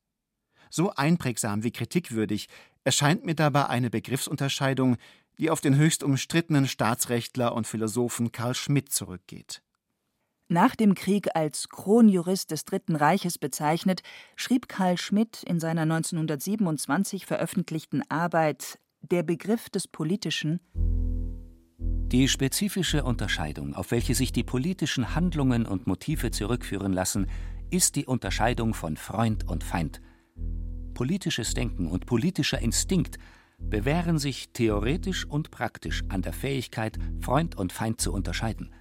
So 0.71 0.91
einprägsam 0.91 1.63
wie 1.63 1.71
kritikwürdig 1.71 2.47
erscheint 2.83 3.25
mir 3.25 3.35
dabei 3.35 3.67
eine 3.67 3.89
Begriffsunterscheidung, 3.89 4.97
die 5.37 5.49
auf 5.49 5.61
den 5.61 5.75
höchst 5.75 6.03
umstrittenen 6.03 6.67
Staatsrechtler 6.67 7.53
und 7.53 7.67
Philosophen 7.67 8.31
Karl 8.31 8.55
Schmidt 8.55 8.91
zurückgeht. 8.91 9.61
Nach 10.47 10.75
dem 10.75 10.95
Krieg 10.95 11.35
als 11.35 11.69
Kronjurist 11.69 12.51
des 12.51 12.65
Dritten 12.65 12.95
Reiches 12.95 13.37
bezeichnet, 13.37 14.01
schrieb 14.35 14.67
Karl 14.67 14.97
Schmidt 14.97 15.43
in 15.43 15.59
seiner 15.59 15.81
1927 15.81 17.25
veröffentlichten 17.25 18.01
Arbeit 18.09 18.79
Der 19.01 19.23
Begriff 19.23 19.69
des 19.69 19.87
Politischen 19.87 20.59
Die 22.11 22.27
spezifische 22.27 23.03
Unterscheidung, 23.03 23.73
auf 23.73 23.91
welche 23.91 24.13
sich 24.13 24.31
die 24.33 24.43
politischen 24.43 25.15
Handlungen 25.15 25.65
und 25.65 25.87
Motive 25.87 26.31
zurückführen 26.31 26.93
lassen, 26.93 27.27
ist 27.71 27.95
die 27.95 28.05
Unterscheidung 28.05 28.73
von 28.73 28.97
Freund 28.97 29.47
und 29.47 29.63
Feind. 29.63 30.01
Politisches 30.93 31.53
Denken 31.53 31.87
und 31.87 32.05
politischer 32.05 32.59
Instinkt 32.59 33.17
bewähren 33.57 34.19
sich 34.19 34.51
theoretisch 34.51 35.25
und 35.25 35.49
praktisch 35.49 36.03
an 36.09 36.21
der 36.21 36.33
Fähigkeit, 36.33 36.99
Freund 37.21 37.55
und 37.55 37.71
Feind 37.71 38.01
zu 38.01 38.13
unterscheiden. 38.13 38.73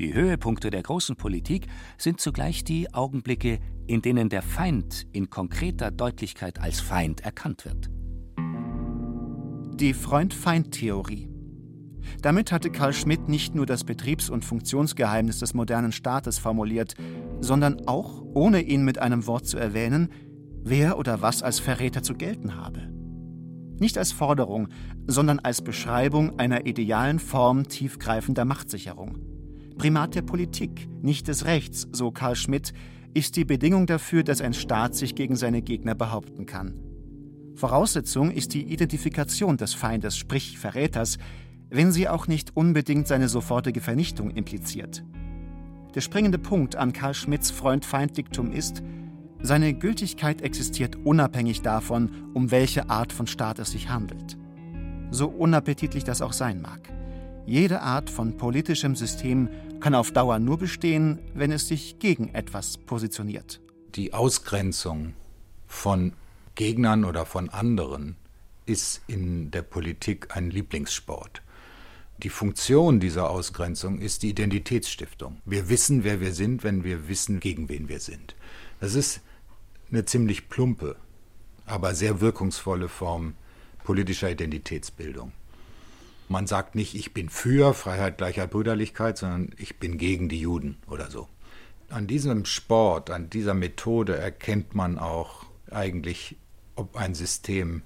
Die 0.00 0.12
Höhepunkte 0.12 0.70
der 0.70 0.82
großen 0.82 1.16
Politik 1.16 1.68
sind 1.96 2.20
zugleich 2.20 2.62
die 2.64 2.92
Augenblicke, 2.92 3.60
in 3.86 4.02
denen 4.02 4.28
der 4.28 4.42
Feind 4.42 5.06
in 5.12 5.30
konkreter 5.30 5.90
Deutlichkeit 5.90 6.58
als 6.58 6.80
Feind 6.80 7.20
erkannt 7.20 7.64
wird. 7.64 7.90
Die 9.80 9.94
Freund-Feind-Theorie. 9.94 11.28
Damit 12.20 12.50
hatte 12.50 12.68
Karl 12.68 12.92
Schmidt 12.92 13.28
nicht 13.28 13.54
nur 13.54 13.64
das 13.64 13.84
Betriebs- 13.84 14.28
und 14.28 14.44
Funktionsgeheimnis 14.44 15.38
des 15.38 15.54
modernen 15.54 15.92
Staates 15.92 16.36
formuliert, 16.36 16.96
sondern 17.40 17.86
auch, 17.86 18.24
ohne 18.34 18.60
ihn 18.60 18.84
mit 18.84 18.98
einem 18.98 19.28
Wort 19.28 19.46
zu 19.46 19.56
erwähnen, 19.56 20.08
wer 20.64 20.98
oder 20.98 21.22
was 21.22 21.44
als 21.44 21.60
Verräter 21.60 22.02
zu 22.02 22.14
gelten 22.14 22.56
habe. 22.56 22.92
Nicht 23.78 23.98
als 23.98 24.10
Forderung, 24.10 24.66
sondern 25.06 25.38
als 25.38 25.62
Beschreibung 25.62 26.40
einer 26.40 26.66
idealen 26.66 27.20
Form 27.20 27.68
tiefgreifender 27.68 28.44
Machtsicherung. 28.44 29.18
Primat 29.76 30.16
der 30.16 30.22
Politik, 30.22 30.88
nicht 31.02 31.28
des 31.28 31.44
Rechts, 31.44 31.86
so 31.92 32.10
Karl 32.10 32.34
Schmidt, 32.34 32.72
ist 33.14 33.36
die 33.36 33.44
Bedingung 33.44 33.86
dafür, 33.86 34.24
dass 34.24 34.40
ein 34.40 34.54
Staat 34.54 34.96
sich 34.96 35.14
gegen 35.14 35.36
seine 35.36 35.62
Gegner 35.62 35.94
behaupten 35.94 36.46
kann. 36.46 36.87
Voraussetzung 37.58 38.30
ist 38.30 38.54
die 38.54 38.72
Identifikation 38.72 39.56
des 39.56 39.74
Feindes, 39.74 40.16
sprich 40.16 40.60
Verräters, 40.60 41.18
wenn 41.70 41.90
sie 41.90 42.08
auch 42.08 42.28
nicht 42.28 42.56
unbedingt 42.56 43.08
seine 43.08 43.28
sofortige 43.28 43.80
Vernichtung 43.80 44.30
impliziert. 44.30 45.04
Der 45.92 46.00
springende 46.00 46.38
Punkt 46.38 46.76
an 46.76 46.92
Karl 46.92 47.14
Schmidts 47.14 47.50
Freund-Feind-Diktum 47.50 48.52
ist, 48.52 48.84
seine 49.42 49.74
Gültigkeit 49.74 50.40
existiert 50.40 50.94
unabhängig 51.04 51.60
davon, 51.62 52.30
um 52.32 52.52
welche 52.52 52.90
Art 52.90 53.12
von 53.12 53.26
Staat 53.26 53.58
es 53.58 53.72
sich 53.72 53.88
handelt. 53.88 54.38
So 55.10 55.26
unappetitlich 55.26 56.04
das 56.04 56.22
auch 56.22 56.34
sein 56.34 56.62
mag. 56.62 56.92
Jede 57.44 57.80
Art 57.80 58.08
von 58.08 58.36
politischem 58.36 58.94
System 58.94 59.48
kann 59.80 59.96
auf 59.96 60.12
Dauer 60.12 60.38
nur 60.38 60.58
bestehen, 60.58 61.18
wenn 61.34 61.50
es 61.50 61.66
sich 61.66 61.98
gegen 61.98 62.28
etwas 62.34 62.78
positioniert. 62.78 63.60
Die 63.96 64.14
Ausgrenzung 64.14 65.14
von 65.66 66.12
Gegnern 66.58 67.04
oder 67.04 67.24
von 67.24 67.50
anderen 67.50 68.16
ist 68.66 69.02
in 69.06 69.52
der 69.52 69.62
Politik 69.62 70.36
ein 70.36 70.50
Lieblingssport. 70.50 71.40
Die 72.24 72.30
Funktion 72.30 72.98
dieser 72.98 73.30
Ausgrenzung 73.30 74.00
ist 74.00 74.24
die 74.24 74.30
Identitätsstiftung. 74.30 75.40
Wir 75.44 75.68
wissen, 75.68 76.02
wer 76.02 76.20
wir 76.20 76.34
sind, 76.34 76.64
wenn 76.64 76.82
wir 76.82 77.06
wissen, 77.06 77.38
gegen 77.38 77.68
wen 77.68 77.88
wir 77.88 78.00
sind. 78.00 78.34
Das 78.80 78.96
ist 78.96 79.20
eine 79.92 80.04
ziemlich 80.04 80.48
plumpe, 80.48 80.96
aber 81.64 81.94
sehr 81.94 82.20
wirkungsvolle 82.20 82.88
Form 82.88 83.34
politischer 83.84 84.28
Identitätsbildung. 84.28 85.30
Man 86.28 86.48
sagt 86.48 86.74
nicht, 86.74 86.96
ich 86.96 87.14
bin 87.14 87.28
für 87.28 87.72
Freiheit, 87.72 88.18
Gleichheit, 88.18 88.50
Brüderlichkeit, 88.50 89.16
sondern 89.16 89.54
ich 89.58 89.78
bin 89.78 89.96
gegen 89.96 90.28
die 90.28 90.40
Juden 90.40 90.78
oder 90.90 91.08
so. 91.08 91.28
An 91.88 92.08
diesem 92.08 92.46
Sport, 92.46 93.10
an 93.10 93.30
dieser 93.30 93.54
Methode 93.54 94.16
erkennt 94.16 94.74
man 94.74 94.98
auch 94.98 95.46
eigentlich, 95.70 96.36
ob 96.78 96.96
ein 96.96 97.14
System 97.14 97.82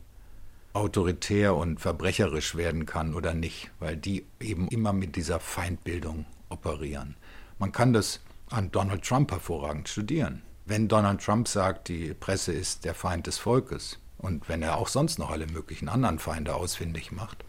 autoritär 0.75 1.55
und 1.55 1.81
verbrecherisch 1.81 2.55
werden 2.55 2.87
kann 2.87 3.15
oder 3.15 3.35
nicht, 3.35 3.71
weil 3.79 3.97
die 3.97 4.27
eben 4.41 4.69
immer 4.69 4.93
mit 4.93 5.17
dieser 5.17 5.41
Feindbildung 5.41 6.25
operieren. 6.49 7.17
Man 7.59 7.73
kann 7.73 7.93
das 7.93 8.21
an 8.49 8.71
Donald 8.71 9.03
Trump 9.03 9.31
hervorragend 9.31 9.89
studieren. 9.89 10.43
Wenn 10.65 10.89
Donald 10.89 11.23
Trump 11.23 11.49
sagt, 11.49 11.89
die 11.89 12.15
Presse 12.15 12.53
ist 12.53 12.85
der 12.85 12.95
Feind 12.95 13.27
des 13.27 13.39
Volkes 13.39 13.99
und 14.19 14.49
wenn 14.49 14.63
er 14.63 14.77
auch 14.77 14.89
sonst 14.89 15.19
noch 15.19 15.31
alle 15.31 15.47
möglichen 15.47 15.89
anderen 15.89 16.19
Feinde 16.19 16.55
ausfindig 16.55 17.13
macht, 17.13 17.45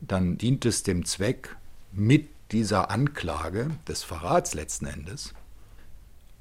dann 0.00 0.38
dient 0.38 0.64
es 0.64 0.82
dem 0.82 1.04
Zweck, 1.04 1.56
mit 1.92 2.28
dieser 2.52 2.90
Anklage 2.90 3.70
des 3.88 4.02
Verrats 4.02 4.54
letzten 4.54 4.86
Endes 4.86 5.34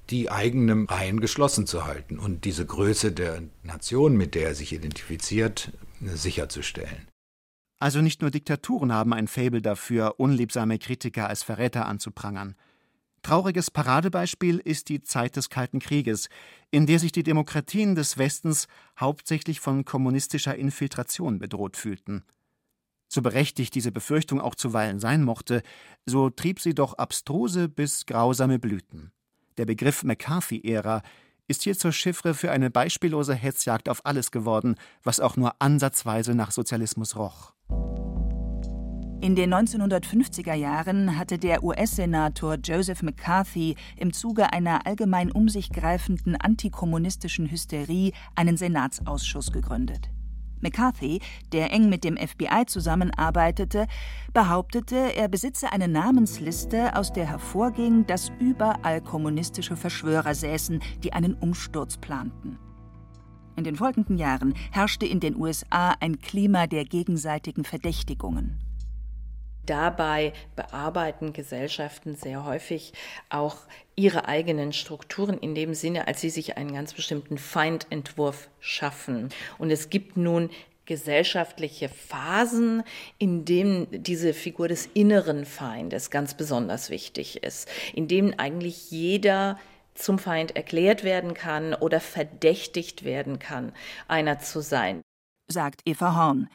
die 0.09 0.29
eigenen 0.29 0.85
Reihen 0.85 1.19
geschlossen 1.19 1.67
zu 1.67 1.85
halten 1.85 2.19
und 2.19 2.45
diese 2.45 2.65
Größe 2.65 3.11
der 3.11 3.43
Nation, 3.63 4.15
mit 4.15 4.35
der 4.35 4.49
er 4.49 4.55
sich 4.55 4.73
identifiziert, 4.73 5.71
sicherzustellen. 6.01 7.07
Also 7.79 8.01
nicht 8.01 8.21
nur 8.21 8.31
Diktaturen 8.31 8.93
haben 8.93 9.13
ein 9.13 9.27
Faible 9.27 9.61
dafür, 9.61 10.19
unliebsame 10.19 10.79
Kritiker 10.79 11.27
als 11.27 11.43
Verräter 11.43 11.85
anzuprangern. 11.85 12.55
Trauriges 13.21 13.71
Paradebeispiel 13.71 14.59
ist 14.59 14.87
die 14.89 15.01
Zeit 15.01 15.35
des 15.35 15.49
Kalten 15.49 15.79
Krieges, 15.79 16.29
in 16.69 16.85
der 16.85 16.99
sich 16.99 17.11
die 17.11 17.23
Demokratien 17.23 17.95
des 17.95 18.17
Westens 18.19 18.67
hauptsächlich 18.99 19.59
von 19.59 19.83
kommunistischer 19.83 20.55
Infiltration 20.55 21.39
bedroht 21.39 21.75
fühlten. 21.75 22.23
So 23.07 23.21
berechtigt 23.21 23.73
diese 23.75 23.91
Befürchtung 23.91 24.39
auch 24.39 24.55
zuweilen 24.55 24.99
sein 24.99 25.23
mochte, 25.23 25.63
so 26.05 26.29
trieb 26.29 26.59
sie 26.59 26.75
doch 26.75 26.93
abstruse 26.93 27.67
bis 27.67 28.05
grausame 28.05 28.59
Blüten. 28.59 29.11
Der 29.57 29.65
Begriff 29.65 30.03
McCarthy-Ära 30.03 31.01
ist 31.47 31.63
hier 31.63 31.77
zur 31.77 31.91
Chiffre 31.91 32.33
für 32.33 32.51
eine 32.51 32.69
beispiellose 32.69 33.35
Hetzjagd 33.35 33.87
auf 33.87 34.05
alles 34.05 34.31
geworden, 34.31 34.75
was 35.03 35.19
auch 35.19 35.37
nur 35.37 35.53
ansatzweise 35.59 36.35
nach 36.35 36.51
Sozialismus 36.51 37.15
roch. 37.15 37.53
In 39.21 39.35
den 39.35 39.53
1950er 39.53 40.53
Jahren 40.53 41.17
hatte 41.17 41.39
der 41.39 41.63
US-Senator 41.63 42.57
Joseph 42.63 43.01
McCarthy 43.01 43.75
im 43.97 44.13
Zuge 44.13 44.53
einer 44.53 44.85
allgemein 44.85 45.31
um 45.31 45.49
sich 45.49 45.71
greifenden 45.71 46.35
antikommunistischen 46.35 47.49
Hysterie 47.49 48.11
einen 48.35 48.57
Senatsausschuss 48.57 49.51
gegründet. 49.51 50.09
McCarthy, 50.65 51.21
der 51.53 51.71
eng 51.71 51.89
mit 51.89 52.03
dem 52.03 52.17
FBI 52.17 52.65
zusammenarbeitete, 52.65 53.85
behauptete, 54.33 55.15
er 55.15 55.27
besitze 55.27 55.71
eine 55.71 55.87
Namensliste, 55.87 56.95
aus 56.95 57.13
der 57.13 57.27
hervorging, 57.27 58.05
dass 58.07 58.31
überall 58.39 59.01
kommunistische 59.01 59.75
Verschwörer 59.75 60.33
säßen, 60.33 60.81
die 61.03 61.13
einen 61.13 61.35
Umsturz 61.35 61.97
planten. 61.97 62.57
In 63.55 63.63
den 63.63 63.75
folgenden 63.75 64.17
Jahren 64.17 64.53
herrschte 64.71 65.05
in 65.05 65.19
den 65.19 65.37
USA 65.37 65.95
ein 65.99 66.19
Klima 66.19 66.67
der 66.67 66.83
gegenseitigen 66.83 67.63
Verdächtigungen. 67.63 68.64
Dabei 69.65 70.33
bearbeiten 70.55 71.33
Gesellschaften 71.33 72.15
sehr 72.15 72.45
häufig 72.45 72.93
auch 73.29 73.57
ihre 73.95 74.27
eigenen 74.27 74.73
Strukturen 74.73 75.37
in 75.37 75.55
dem 75.55 75.73
Sinne, 75.73 76.07
als 76.07 76.21
sie 76.21 76.29
sich 76.29 76.57
einen 76.57 76.73
ganz 76.73 76.93
bestimmten 76.93 77.37
Feindentwurf 77.37 78.49
schaffen. 78.59 79.29
Und 79.57 79.71
es 79.71 79.89
gibt 79.89 80.17
nun 80.17 80.49
gesellschaftliche 80.85 81.89
Phasen, 81.89 82.83
in 83.17 83.45
denen 83.45 83.87
diese 83.91 84.33
Figur 84.33 84.67
des 84.67 84.87
inneren 84.93 85.45
Feindes 85.45 86.11
ganz 86.11 86.35
besonders 86.35 86.89
wichtig 86.89 87.43
ist, 87.43 87.67
in 87.93 88.07
denen 88.07 88.37
eigentlich 88.37 88.91
jeder 88.91 89.59
zum 89.95 90.19
Feind 90.19 90.55
erklärt 90.55 91.03
werden 91.03 91.33
kann 91.33 91.73
oder 91.73 91.99
verdächtigt 91.99 93.03
werden 93.03 93.39
kann, 93.39 93.73
einer 94.07 94.39
zu 94.39 94.61
sein. 94.61 95.01
Sagt 95.47 95.81
Eva 95.85 96.15
Horn. 96.15 96.49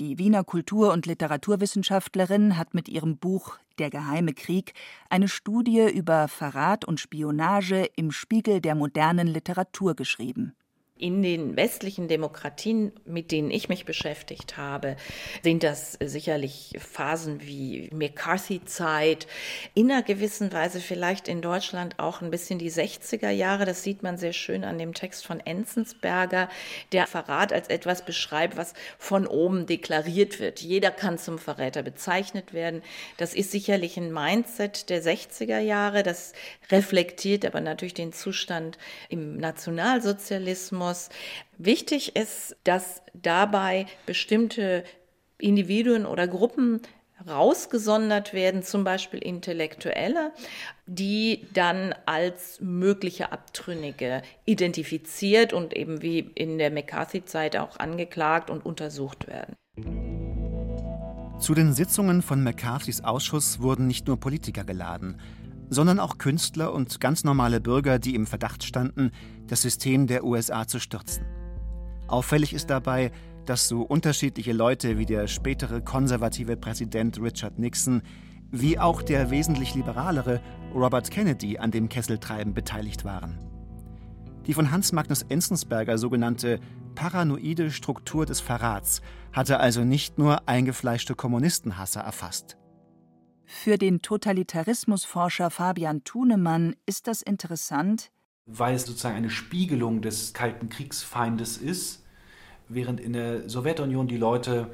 Die 0.00 0.16
Wiener 0.16 0.44
Kultur- 0.44 0.94
und 0.94 1.04
Literaturwissenschaftlerin 1.04 2.56
hat 2.56 2.72
mit 2.72 2.88
ihrem 2.88 3.18
Buch 3.18 3.58
Der 3.78 3.90
geheime 3.90 4.32
Krieg 4.32 4.72
eine 5.10 5.28
Studie 5.28 5.90
über 5.92 6.26
Verrat 6.26 6.86
und 6.86 6.98
Spionage 6.98 7.84
im 7.96 8.10
Spiegel 8.10 8.62
der 8.62 8.74
modernen 8.74 9.26
Literatur 9.26 9.94
geschrieben. 9.94 10.54
In 11.00 11.22
den 11.22 11.56
westlichen 11.56 12.08
Demokratien, 12.08 12.92
mit 13.06 13.32
denen 13.32 13.50
ich 13.50 13.70
mich 13.70 13.86
beschäftigt 13.86 14.58
habe, 14.58 14.96
sind 15.42 15.62
das 15.62 15.94
sicherlich 15.94 16.72
Phasen 16.78 17.40
wie 17.40 17.88
McCarthy-Zeit, 17.90 19.26
in 19.72 19.90
einer 19.90 20.02
gewissen 20.02 20.52
Weise 20.52 20.78
vielleicht 20.78 21.26
in 21.26 21.40
Deutschland 21.40 21.98
auch 21.98 22.20
ein 22.20 22.30
bisschen 22.30 22.58
die 22.58 22.70
60er 22.70 23.30
Jahre. 23.30 23.64
Das 23.64 23.82
sieht 23.82 24.02
man 24.02 24.18
sehr 24.18 24.34
schön 24.34 24.62
an 24.62 24.76
dem 24.76 24.92
Text 24.92 25.24
von 25.24 25.40
Enzensberger, 25.40 26.50
der 26.92 27.06
Verrat 27.06 27.54
als 27.54 27.68
etwas 27.68 28.04
beschreibt, 28.04 28.58
was 28.58 28.74
von 28.98 29.26
oben 29.26 29.64
deklariert 29.64 30.38
wird. 30.38 30.60
Jeder 30.60 30.90
kann 30.90 31.16
zum 31.16 31.38
Verräter 31.38 31.82
bezeichnet 31.82 32.52
werden. 32.52 32.82
Das 33.16 33.32
ist 33.32 33.52
sicherlich 33.52 33.96
ein 33.96 34.12
Mindset 34.12 34.90
der 34.90 35.02
60er 35.02 35.60
Jahre. 35.60 36.02
Das 36.02 36.34
reflektiert 36.70 37.46
aber 37.46 37.62
natürlich 37.62 37.94
den 37.94 38.12
Zustand 38.12 38.76
im 39.08 39.38
Nationalsozialismus 39.38 40.89
muss. 40.90 41.08
Wichtig 41.58 42.16
ist, 42.16 42.56
dass 42.64 43.02
dabei 43.14 43.86
bestimmte 44.06 44.84
Individuen 45.38 46.04
oder 46.04 46.26
Gruppen 46.26 46.80
rausgesondert 47.28 48.32
werden, 48.32 48.62
zum 48.62 48.82
Beispiel 48.82 49.20
Intellektuelle, 49.20 50.32
die 50.86 51.46
dann 51.52 51.94
als 52.06 52.60
mögliche 52.60 53.30
Abtrünnige 53.30 54.22
identifiziert 54.46 55.52
und 55.52 55.76
eben 55.76 56.02
wie 56.02 56.20
in 56.34 56.58
der 56.58 56.70
McCarthy-Zeit 56.70 57.56
auch 57.56 57.78
angeklagt 57.78 58.48
und 58.50 58.64
untersucht 58.64 59.26
werden. 59.28 59.54
Zu 61.38 61.54
den 61.54 61.72
Sitzungen 61.72 62.22
von 62.22 62.42
McCarthys 62.42 63.02
Ausschuss 63.02 63.60
wurden 63.60 63.86
nicht 63.86 64.06
nur 64.06 64.18
Politiker 64.18 64.64
geladen 64.64 65.20
sondern 65.70 65.98
auch 65.98 66.18
Künstler 66.18 66.74
und 66.74 67.00
ganz 67.00 67.24
normale 67.24 67.60
Bürger, 67.60 67.98
die 67.98 68.14
im 68.14 68.26
Verdacht 68.26 68.64
standen, 68.64 69.12
das 69.46 69.62
System 69.62 70.06
der 70.06 70.24
USA 70.24 70.66
zu 70.66 70.78
stürzen. 70.80 71.24
Auffällig 72.08 72.52
ist 72.52 72.68
dabei, 72.68 73.12
dass 73.46 73.68
so 73.68 73.82
unterschiedliche 73.82 74.52
Leute 74.52 74.98
wie 74.98 75.06
der 75.06 75.28
spätere 75.28 75.80
konservative 75.80 76.56
Präsident 76.56 77.20
Richard 77.20 77.58
Nixon 77.58 78.02
wie 78.50 78.78
auch 78.78 79.00
der 79.00 79.30
wesentlich 79.30 79.74
liberalere 79.74 80.40
Robert 80.74 81.10
Kennedy 81.10 81.58
an 81.58 81.70
dem 81.70 81.88
Kesseltreiben 81.88 82.52
beteiligt 82.52 83.04
waren. 83.04 83.38
Die 84.46 84.54
von 84.54 84.72
Hans 84.72 84.92
Magnus 84.92 85.22
Enzensberger 85.22 85.98
sogenannte 85.98 86.58
paranoide 86.96 87.70
Struktur 87.70 88.26
des 88.26 88.40
Verrats 88.40 89.02
hatte 89.32 89.60
also 89.60 89.84
nicht 89.84 90.18
nur 90.18 90.48
eingefleischte 90.48 91.14
Kommunistenhasser 91.14 92.00
erfasst. 92.00 92.56
Für 93.52 93.76
den 93.76 94.00
Totalitarismusforscher 94.00 95.50
Fabian 95.50 96.04
Thunemann 96.04 96.76
ist 96.86 97.08
das 97.08 97.20
interessant, 97.20 98.12
weil 98.46 98.76
es 98.76 98.86
sozusagen 98.86 99.16
eine 99.16 99.28
Spiegelung 99.28 100.02
des 100.02 100.32
Kalten 100.32 100.68
Kriegsfeindes 100.70 101.58
ist, 101.58 102.06
während 102.68 103.00
in 103.00 103.12
der 103.12 103.50
Sowjetunion 103.50 104.06
die 104.06 104.16
Leute 104.16 104.70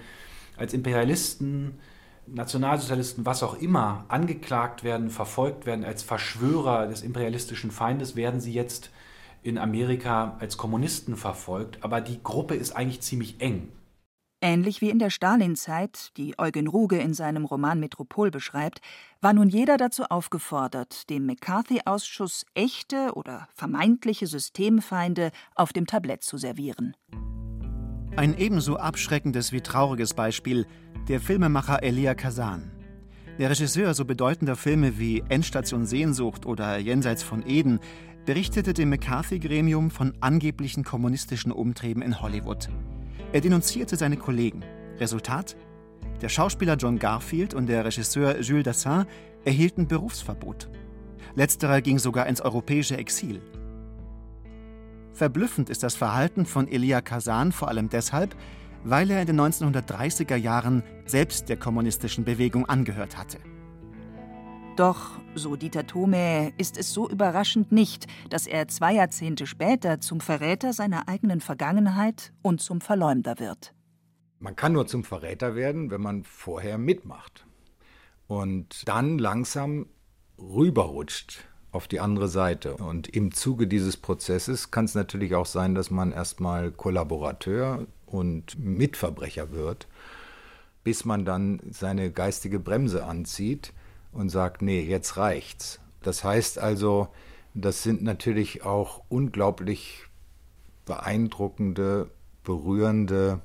als 0.58 0.74
Imperialisten, 0.74 1.78
Nationalsozialisten, 2.26 3.24
was 3.24 3.42
auch 3.42 3.54
immer, 3.54 4.04
angeklagt 4.08 4.84
werden, 4.84 5.08
verfolgt 5.08 5.64
werden 5.64 5.84
als 5.84 6.02
Verschwörer 6.02 6.86
des 6.86 7.02
imperialistischen 7.02 7.70
Feindes, 7.70 8.14
werden 8.14 8.40
sie 8.40 8.52
jetzt 8.52 8.90
in 9.42 9.56
Amerika 9.56 10.36
als 10.38 10.58
Kommunisten 10.58 11.16
verfolgt. 11.16 11.82
Aber 11.82 12.02
die 12.02 12.22
Gruppe 12.22 12.54
ist 12.54 12.76
eigentlich 12.76 13.00
ziemlich 13.00 13.40
eng. 13.40 13.72
Ähnlich 14.46 14.80
wie 14.80 14.90
in 14.90 15.00
der 15.00 15.10
Stalinzeit, 15.10 16.16
die 16.16 16.38
Eugen 16.38 16.68
Ruge 16.68 16.98
in 16.98 17.14
seinem 17.14 17.46
Roman 17.46 17.80
Metropol 17.80 18.30
beschreibt, 18.30 18.80
war 19.20 19.32
nun 19.32 19.48
jeder 19.48 19.76
dazu 19.76 20.04
aufgefordert, 20.04 21.10
dem 21.10 21.26
McCarthy-Ausschuss 21.26 22.46
echte 22.54 23.14
oder 23.14 23.48
vermeintliche 23.56 24.28
Systemfeinde 24.28 25.32
auf 25.56 25.72
dem 25.72 25.88
Tablett 25.88 26.22
zu 26.22 26.38
servieren. 26.38 26.94
Ein 28.14 28.38
ebenso 28.38 28.76
abschreckendes 28.76 29.50
wie 29.50 29.62
trauriges 29.62 30.14
Beispiel 30.14 30.64
der 31.08 31.20
Filmemacher 31.20 31.82
Elia 31.82 32.14
Kazan. 32.14 32.70
Der 33.40 33.50
Regisseur 33.50 33.94
so 33.94 34.04
bedeutender 34.04 34.54
Filme 34.54 34.96
wie 34.96 35.24
Endstation 35.28 35.86
Sehnsucht 35.86 36.46
oder 36.46 36.78
Jenseits 36.78 37.24
von 37.24 37.44
Eden 37.44 37.80
berichtete 38.26 38.74
dem 38.74 38.90
McCarthy-Gremium 38.90 39.90
von 39.90 40.12
angeblichen 40.20 40.84
kommunistischen 40.84 41.50
Umtrieben 41.50 42.00
in 42.00 42.20
Hollywood. 42.22 42.68
Er 43.36 43.42
denunzierte 43.42 43.96
seine 43.96 44.16
Kollegen. 44.16 44.64
Resultat? 44.98 45.58
Der 46.22 46.30
Schauspieler 46.30 46.76
John 46.76 46.98
Garfield 46.98 47.52
und 47.52 47.66
der 47.66 47.84
Regisseur 47.84 48.40
Jules 48.40 48.64
Dassin 48.64 49.04
erhielten 49.44 49.86
Berufsverbot. 49.86 50.70
Letzterer 51.34 51.82
ging 51.82 51.98
sogar 51.98 52.28
ins 52.28 52.40
europäische 52.40 52.96
Exil. 52.96 53.42
Verblüffend 55.12 55.68
ist 55.68 55.82
das 55.82 55.96
Verhalten 55.96 56.46
von 56.46 56.66
Elia 56.66 57.02
Kazan 57.02 57.52
vor 57.52 57.68
allem 57.68 57.90
deshalb, 57.90 58.34
weil 58.84 59.10
er 59.10 59.20
in 59.20 59.26
den 59.26 59.38
1930er 59.38 60.36
Jahren 60.36 60.82
selbst 61.04 61.50
der 61.50 61.58
kommunistischen 61.58 62.24
Bewegung 62.24 62.64
angehört 62.64 63.18
hatte. 63.18 63.36
Doch, 64.76 65.12
so 65.34 65.56
Dieter 65.56 65.86
Thome, 65.86 66.52
ist 66.58 66.76
es 66.76 66.92
so 66.92 67.08
überraschend 67.08 67.72
nicht, 67.72 68.06
dass 68.28 68.46
er 68.46 68.68
zwei 68.68 68.92
Jahrzehnte 68.92 69.46
später 69.46 70.02
zum 70.02 70.20
Verräter 70.20 70.74
seiner 70.74 71.08
eigenen 71.08 71.40
Vergangenheit 71.40 72.34
und 72.42 72.60
zum 72.60 72.82
Verleumder 72.82 73.38
wird. 73.38 73.72
Man 74.38 74.54
kann 74.54 74.74
nur 74.74 74.86
zum 74.86 75.02
Verräter 75.02 75.54
werden, 75.54 75.90
wenn 75.90 76.02
man 76.02 76.24
vorher 76.24 76.76
mitmacht 76.76 77.46
und 78.26 78.86
dann 78.86 79.16
langsam 79.16 79.86
rüberrutscht 80.38 81.48
auf 81.72 81.88
die 81.88 82.00
andere 82.00 82.28
Seite. 82.28 82.76
Und 82.76 83.08
im 83.08 83.32
Zuge 83.32 83.66
dieses 83.66 83.96
Prozesses 83.96 84.70
kann 84.70 84.84
es 84.84 84.94
natürlich 84.94 85.34
auch 85.34 85.46
sein, 85.46 85.74
dass 85.74 85.90
man 85.90 86.12
erstmal 86.12 86.70
Kollaborateur 86.70 87.86
und 88.04 88.58
Mitverbrecher 88.58 89.52
wird, 89.52 89.88
bis 90.84 91.06
man 91.06 91.24
dann 91.24 91.62
seine 91.70 92.10
geistige 92.10 92.58
Bremse 92.58 93.06
anzieht 93.06 93.72
und 94.16 94.28
sagt, 94.30 94.62
nee, 94.62 94.80
jetzt 94.80 95.16
reicht's. 95.16 95.80
Das 96.02 96.24
heißt 96.24 96.58
also, 96.58 97.08
das 97.54 97.82
sind 97.82 98.02
natürlich 98.02 98.64
auch 98.64 99.02
unglaublich 99.08 100.04
beeindruckende, 100.84 102.10
berührende 102.44 103.40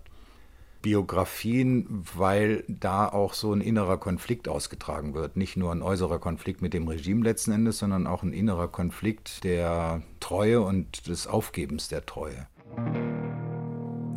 Biografien, 0.81 2.03
weil 2.15 2.63
da 2.67 3.07
auch 3.07 3.33
so 3.33 3.53
ein 3.53 3.61
innerer 3.61 3.97
Konflikt 3.97 4.47
ausgetragen 4.47 5.13
wird. 5.13 5.37
Nicht 5.37 5.57
nur 5.57 5.71
ein 5.71 5.81
äußerer 5.81 6.19
Konflikt 6.19 6.61
mit 6.61 6.73
dem 6.73 6.87
Regime 6.87 7.23
letzten 7.23 7.51
Endes, 7.51 7.77
sondern 7.79 8.07
auch 8.07 8.23
ein 8.23 8.33
innerer 8.33 8.67
Konflikt 8.67 9.43
der 9.43 10.01
Treue 10.19 10.61
und 10.61 11.07
des 11.07 11.27
Aufgebens 11.27 11.87
der 11.87 12.05
Treue. 12.05 12.47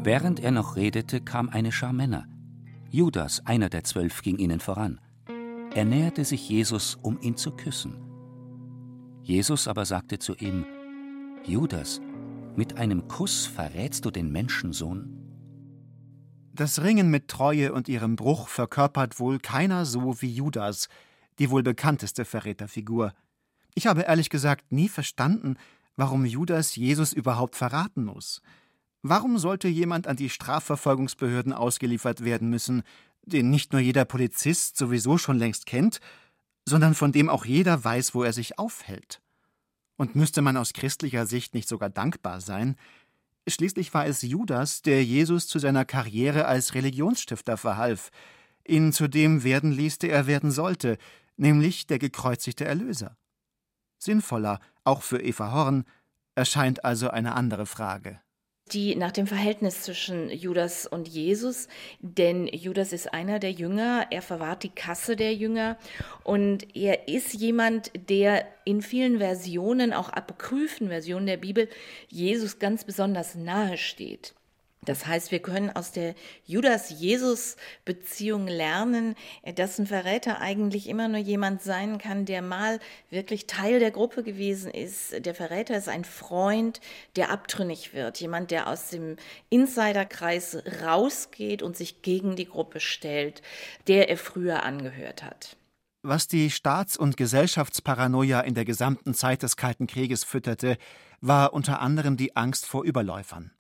Während 0.02 0.40
er 0.40 0.50
noch 0.50 0.76
redete, 0.76 1.20
kam 1.20 1.48
eine 1.48 1.72
Schar 1.72 1.92
Männer. 1.92 2.26
Judas, 2.90 3.42
einer 3.44 3.68
der 3.68 3.84
zwölf, 3.84 4.22
ging 4.22 4.36
ihnen 4.36 4.60
voran. 4.60 5.00
Er 5.74 5.84
näherte 5.84 6.24
sich 6.24 6.48
Jesus, 6.48 6.96
um 7.02 7.20
ihn 7.20 7.36
zu 7.36 7.50
küssen. 7.50 7.96
Jesus 9.22 9.66
aber 9.66 9.84
sagte 9.84 10.20
zu 10.20 10.36
ihm, 10.36 10.64
Judas, 11.44 12.00
mit 12.54 12.76
einem 12.76 13.08
Kuss 13.08 13.46
verrätst 13.46 14.04
du 14.04 14.12
den 14.12 14.30
Menschensohn? 14.30 15.18
Das 16.52 16.80
Ringen 16.80 17.10
mit 17.10 17.26
Treue 17.26 17.72
und 17.72 17.88
ihrem 17.88 18.14
Bruch 18.14 18.46
verkörpert 18.46 19.18
wohl 19.18 19.40
keiner 19.40 19.84
so 19.84 20.22
wie 20.22 20.32
Judas, 20.32 20.88
die 21.40 21.50
wohl 21.50 21.64
bekannteste 21.64 22.24
Verräterfigur. 22.24 23.12
Ich 23.74 23.88
habe 23.88 24.02
ehrlich 24.02 24.30
gesagt 24.30 24.70
nie 24.70 24.88
verstanden, 24.88 25.56
warum 25.96 26.24
Judas 26.24 26.76
Jesus 26.76 27.12
überhaupt 27.12 27.56
verraten 27.56 28.04
muss. 28.04 28.42
Warum 29.02 29.38
sollte 29.38 29.66
jemand 29.66 30.06
an 30.06 30.14
die 30.14 30.30
Strafverfolgungsbehörden 30.30 31.52
ausgeliefert 31.52 32.22
werden 32.22 32.48
müssen, 32.48 32.84
den 33.26 33.50
nicht 33.50 33.72
nur 33.72 33.80
jeder 33.80 34.04
Polizist 34.04 34.76
sowieso 34.76 35.18
schon 35.18 35.38
längst 35.38 35.66
kennt, 35.66 36.00
sondern 36.66 36.94
von 36.94 37.12
dem 37.12 37.28
auch 37.28 37.44
jeder 37.44 37.82
weiß, 37.82 38.14
wo 38.14 38.22
er 38.22 38.32
sich 38.32 38.58
aufhält? 38.58 39.20
Und 39.96 40.16
müsste 40.16 40.42
man 40.42 40.56
aus 40.56 40.72
christlicher 40.72 41.26
Sicht 41.26 41.54
nicht 41.54 41.68
sogar 41.68 41.90
dankbar 41.90 42.40
sein, 42.40 42.76
Schließlich 43.46 43.92
war 43.92 44.06
es 44.06 44.22
Judas, 44.22 44.80
der 44.80 45.04
Jesus 45.04 45.46
zu 45.46 45.58
seiner 45.58 45.84
Karriere 45.84 46.46
als 46.46 46.74
Religionsstifter 46.74 47.58
verhalf, 47.58 48.10
ihn 48.66 48.92
zu 48.92 49.06
dem 49.06 49.44
werden 49.44 49.70
ließ, 49.70 49.98
der 49.98 50.12
er 50.12 50.26
werden 50.26 50.50
sollte, 50.50 50.96
nämlich 51.36 51.86
der 51.86 51.98
gekreuzigte 51.98 52.64
Erlöser. 52.64 53.18
Sinnvoller, 53.98 54.60
auch 54.82 55.02
für 55.02 55.20
Eva 55.20 55.52
Horn, 55.52 55.84
erscheint 56.34 56.86
also 56.86 57.10
eine 57.10 57.34
andere 57.34 57.66
Frage 57.66 58.18
die 58.72 58.96
nach 58.96 59.12
dem 59.12 59.26
Verhältnis 59.26 59.82
zwischen 59.82 60.30
Judas 60.30 60.86
und 60.86 61.06
Jesus, 61.06 61.68
denn 62.00 62.46
Judas 62.46 62.92
ist 62.92 63.12
einer 63.12 63.38
der 63.38 63.52
Jünger, 63.52 64.06
er 64.10 64.22
verwahrt 64.22 64.62
die 64.62 64.70
Kasse 64.70 65.16
der 65.16 65.34
Jünger 65.34 65.76
und 66.22 66.74
er 66.74 67.08
ist 67.08 67.34
jemand, 67.34 67.90
der 68.08 68.46
in 68.64 68.80
vielen 68.80 69.18
Versionen, 69.18 69.92
auch 69.92 70.08
apokryphen 70.08 70.88
Versionen 70.88 71.26
der 71.26 71.36
Bibel, 71.36 71.68
Jesus 72.08 72.58
ganz 72.58 72.84
besonders 72.84 73.34
nahe 73.34 73.76
steht. 73.76 74.34
Das 74.84 75.06
heißt, 75.06 75.30
wir 75.30 75.40
können 75.40 75.70
aus 75.70 75.92
der 75.92 76.14
Judas-Jesus-Beziehung 76.46 78.46
lernen, 78.46 79.14
dass 79.54 79.78
ein 79.78 79.86
Verräter 79.86 80.40
eigentlich 80.40 80.88
immer 80.88 81.08
nur 81.08 81.20
jemand 81.20 81.62
sein 81.62 81.98
kann, 81.98 82.24
der 82.24 82.42
mal 82.42 82.80
wirklich 83.10 83.46
Teil 83.46 83.80
der 83.80 83.90
Gruppe 83.90 84.22
gewesen 84.22 84.70
ist. 84.70 85.24
Der 85.24 85.34
Verräter 85.34 85.76
ist 85.76 85.88
ein 85.88 86.04
Freund, 86.04 86.80
der 87.16 87.30
abtrünnig 87.30 87.94
wird, 87.94 88.20
jemand, 88.20 88.50
der 88.50 88.68
aus 88.68 88.90
dem 88.90 89.16
Insiderkreis 89.48 90.58
rausgeht 90.82 91.62
und 91.62 91.76
sich 91.76 92.02
gegen 92.02 92.36
die 92.36 92.46
Gruppe 92.46 92.80
stellt, 92.80 93.42
der 93.86 94.08
er 94.08 94.18
früher 94.18 94.62
angehört 94.62 95.22
hat. 95.22 95.56
Was 96.02 96.28
die 96.28 96.50
Staats- 96.50 96.98
und 96.98 97.16
Gesellschaftsparanoia 97.16 98.40
in 98.40 98.54
der 98.54 98.66
gesamten 98.66 99.14
Zeit 99.14 99.42
des 99.42 99.56
Kalten 99.56 99.86
Krieges 99.86 100.22
fütterte, 100.22 100.76
war 101.22 101.54
unter 101.54 101.80
anderem 101.80 102.18
die 102.18 102.36
Angst 102.36 102.66
vor 102.66 102.84
Überläufern 102.84 103.54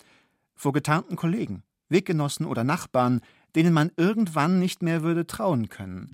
vor 0.54 0.72
getarnten 0.72 1.16
Kollegen, 1.16 1.62
Weggenossen 1.88 2.46
oder 2.46 2.64
Nachbarn, 2.64 3.20
denen 3.54 3.72
man 3.72 3.90
irgendwann 3.96 4.58
nicht 4.58 4.82
mehr 4.82 5.02
würde 5.02 5.26
trauen 5.26 5.68
können. 5.68 6.10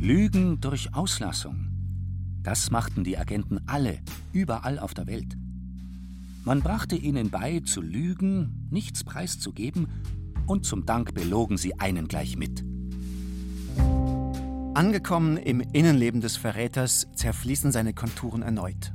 Lügen 0.00 0.60
durch 0.60 0.94
Auslassung. 0.94 1.66
Das 2.42 2.70
machten 2.70 3.04
die 3.04 3.18
Agenten 3.18 3.60
alle, 3.66 3.98
überall 4.32 4.78
auf 4.78 4.94
der 4.94 5.06
Welt. 5.06 5.36
Man 6.44 6.62
brachte 6.62 6.96
ihnen 6.96 7.28
bei, 7.28 7.60
zu 7.60 7.82
lügen, 7.82 8.66
nichts 8.70 9.04
preiszugeben, 9.04 9.88
und 10.46 10.64
zum 10.64 10.86
Dank 10.86 11.14
belogen 11.14 11.58
sie 11.58 11.78
einen 11.78 12.08
gleich 12.08 12.36
mit. 12.36 12.64
Angekommen 14.74 15.36
im 15.36 15.60
Innenleben 15.60 16.20
des 16.20 16.36
Verräters 16.36 17.08
zerfließen 17.16 17.72
seine 17.72 17.92
Konturen 17.92 18.42
erneut. 18.42 18.92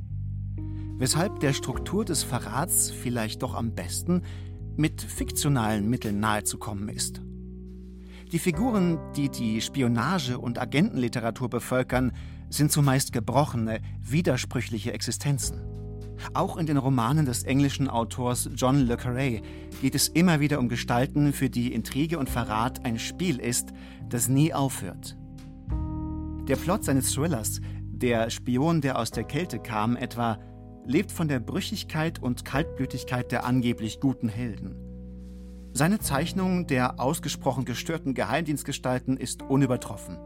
Weshalb 0.96 1.40
der 1.40 1.52
Struktur 1.52 2.06
des 2.06 2.22
Verrats 2.22 2.90
vielleicht 2.90 3.42
doch 3.42 3.54
am 3.54 3.74
besten 3.74 4.22
mit 4.76 5.02
fiktionalen 5.02 5.86
Mitteln 5.90 6.18
nahezukommen 6.18 6.88
ist. 6.88 7.20
Die 8.32 8.38
Figuren, 8.38 8.98
die 9.16 9.28
die 9.28 9.60
Spionage- 9.60 10.38
und 10.38 10.58
Agentenliteratur 10.58 11.50
bevölkern, 11.50 12.12
sind 12.48 12.72
zumeist 12.72 13.12
gebrochene, 13.12 13.80
widersprüchliche 14.00 14.94
Existenzen. 14.94 15.60
Auch 16.32 16.56
in 16.56 16.64
den 16.64 16.78
Romanen 16.78 17.26
des 17.26 17.42
englischen 17.42 17.88
Autors 17.90 18.48
John 18.56 18.86
le 18.86 18.94
Carré 18.94 19.42
geht 19.82 19.94
es 19.94 20.08
immer 20.08 20.40
wieder 20.40 20.58
um 20.58 20.70
Gestalten, 20.70 21.34
für 21.34 21.50
die 21.50 21.74
Intrige 21.74 22.18
und 22.18 22.30
Verrat 22.30 22.86
ein 22.86 22.98
Spiel 22.98 23.38
ist, 23.38 23.74
das 24.08 24.26
nie 24.28 24.54
aufhört. 24.54 25.18
Der 26.48 26.54
Plot 26.54 26.84
seines 26.84 27.12
Thrillers, 27.12 27.60
Der 27.82 28.30
Spion, 28.30 28.80
der 28.80 29.00
aus 29.00 29.10
der 29.10 29.24
Kälte 29.24 29.58
kam, 29.58 29.96
etwa, 29.96 30.38
lebt 30.84 31.10
von 31.10 31.26
der 31.26 31.40
Brüchigkeit 31.40 32.22
und 32.22 32.44
Kaltblütigkeit 32.44 33.32
der 33.32 33.44
angeblich 33.44 33.98
guten 33.98 34.28
Helden. 34.28 34.76
Seine 35.72 35.98
Zeichnung 35.98 36.68
der 36.68 37.00
ausgesprochen 37.00 37.64
gestörten 37.64 38.14
Geheimdienstgestalten 38.14 39.16
ist 39.16 39.42
unübertroffen. 39.42 40.18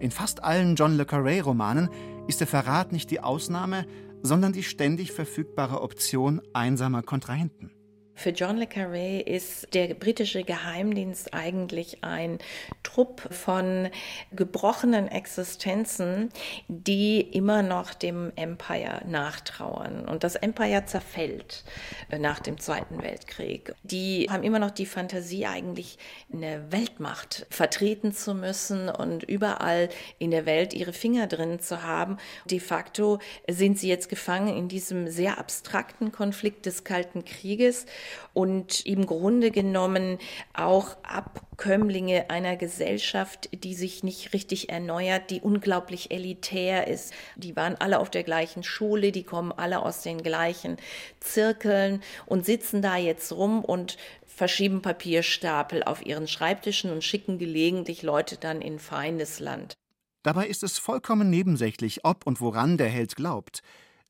In 0.00 0.10
fast 0.10 0.44
allen 0.44 0.76
John 0.76 0.98
le 0.98 1.04
Carré-Romanen 1.04 1.88
ist 2.28 2.40
der 2.40 2.46
Verrat 2.46 2.92
nicht 2.92 3.10
die 3.10 3.20
Ausnahme, 3.20 3.86
sondern 4.22 4.52
die 4.52 4.62
ständig 4.62 5.12
verfügbare 5.12 5.80
Option 5.80 6.42
einsamer 6.52 7.02
Kontrahenten. 7.02 7.70
Für 8.14 8.30
John 8.30 8.58
le 8.58 8.66
Carré 8.66 9.20
ist 9.20 9.74
der 9.74 9.94
britische 9.94 10.44
Geheimdienst 10.44 11.34
eigentlich 11.34 12.04
ein 12.04 12.38
Trupp 12.82 13.22
von 13.32 13.88
gebrochenen 14.30 15.08
Existenzen, 15.08 16.28
die 16.68 17.20
immer 17.20 17.62
noch 17.62 17.94
dem 17.94 18.30
Empire 18.36 19.02
nachtrauern. 19.06 20.08
Und 20.08 20.24
das 20.24 20.36
Empire 20.36 20.84
zerfällt 20.84 21.64
äh, 22.10 22.18
nach 22.18 22.38
dem 22.38 22.58
Zweiten 22.58 23.02
Weltkrieg. 23.02 23.74
Die 23.82 24.28
haben 24.30 24.44
immer 24.44 24.58
noch 24.58 24.70
die 24.70 24.86
Fantasie, 24.86 25.46
eigentlich 25.46 25.98
eine 26.32 26.70
Weltmacht 26.70 27.46
vertreten 27.50 28.12
zu 28.12 28.34
müssen 28.34 28.88
und 28.88 29.24
überall 29.24 29.88
in 30.18 30.30
der 30.30 30.46
Welt 30.46 30.74
ihre 30.74 30.92
Finger 30.92 31.26
drin 31.26 31.60
zu 31.60 31.82
haben. 31.82 32.18
De 32.44 32.60
facto 32.60 33.18
sind 33.48 33.78
sie 33.78 33.88
jetzt 33.88 34.08
gefangen 34.08 34.54
in 34.56 34.68
diesem 34.68 35.08
sehr 35.08 35.38
abstrakten 35.38 36.12
Konflikt 36.12 36.66
des 36.66 36.84
Kalten 36.84 37.24
Krieges 37.24 37.86
und 38.32 38.84
im 38.86 39.06
Grunde 39.06 39.50
genommen 39.50 40.18
auch 40.54 40.96
Abkömmlinge 41.02 42.30
einer 42.30 42.56
Gesellschaft, 42.56 43.48
die 43.52 43.74
sich 43.74 44.02
nicht 44.02 44.32
richtig 44.32 44.70
erneuert, 44.70 45.30
die 45.30 45.40
unglaublich 45.40 46.10
elitär 46.10 46.86
ist. 46.86 47.12
Die 47.36 47.56
waren 47.56 47.76
alle 47.76 48.00
auf 48.00 48.10
der 48.10 48.22
gleichen 48.22 48.62
Schule, 48.62 49.12
die 49.12 49.24
kommen 49.24 49.52
alle 49.52 49.82
aus 49.82 50.02
den 50.02 50.22
gleichen 50.22 50.76
Zirkeln 51.20 52.02
und 52.26 52.46
sitzen 52.46 52.82
da 52.82 52.96
jetzt 52.96 53.32
rum 53.32 53.64
und 53.64 53.96
verschieben 54.26 54.82
Papierstapel 54.82 55.82
auf 55.82 56.04
ihren 56.04 56.26
Schreibtischen 56.26 56.90
und 56.90 57.04
schicken 57.04 57.38
gelegentlich 57.38 58.02
Leute 58.02 58.36
dann 58.36 58.60
in 58.62 58.78
Feindesland. 58.78 59.74
Dabei 60.22 60.46
ist 60.46 60.62
es 60.62 60.78
vollkommen 60.78 61.30
nebensächlich, 61.30 62.04
ob 62.04 62.26
und 62.26 62.40
woran 62.40 62.78
der 62.78 62.88
Held 62.88 63.16
glaubt. 63.16 63.62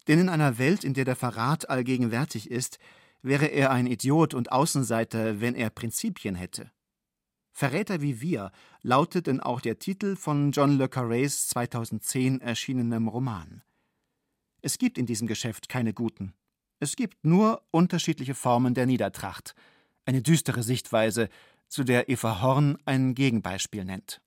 Denn 0.09 0.19
in 0.19 0.29
einer 0.29 0.59
Welt, 0.59 0.85
in 0.85 0.95
der 0.95 1.05
der 1.05 1.17
Verrat 1.17 1.71
allgegenwärtig 1.71 2.51
ist, 2.51 2.79
wäre 3.23 3.47
er 3.47 3.71
ein 3.71 3.87
Idiot 3.87 4.35
und 4.35 4.53
Außenseiter, 4.53 5.41
wenn 5.41 5.55
er 5.55 5.71
Prinzipien 5.71 6.35
hätte. 6.35 6.71
Verräter 7.53 8.01
wie 8.01 8.21
wir 8.21 8.51
lautet 8.83 9.27
denn 9.27 9.41
auch 9.41 9.61
der 9.61 9.79
Titel 9.79 10.17
von 10.17 10.53
John 10.53 10.79
le 10.79 10.87
Carrés 10.87 11.49
2010 11.49 12.41
erschienenem 12.41 13.09
Roman. 13.09 13.63
Es 14.63 14.79
gibt 14.79 14.99
in 14.99 15.07
diesem 15.07 15.27
Geschäft 15.27 15.69
keine 15.69 15.93
Guten. 15.93 16.35
Es 16.81 16.97
gibt 16.97 17.25
nur 17.25 17.63
unterschiedliche 17.71 18.35
Formen 18.35 18.75
der 18.75 18.87
Niedertracht, 18.87 19.55
eine 20.05 20.23
düstere 20.23 20.63
Sichtweise, 20.63 21.29
zu 21.69 21.85
der 21.85 22.09
Eva 22.09 22.43
Horn 22.43 22.79
ein 22.85 23.15
Gegenbeispiel 23.15 23.85
nennt. 23.85 24.21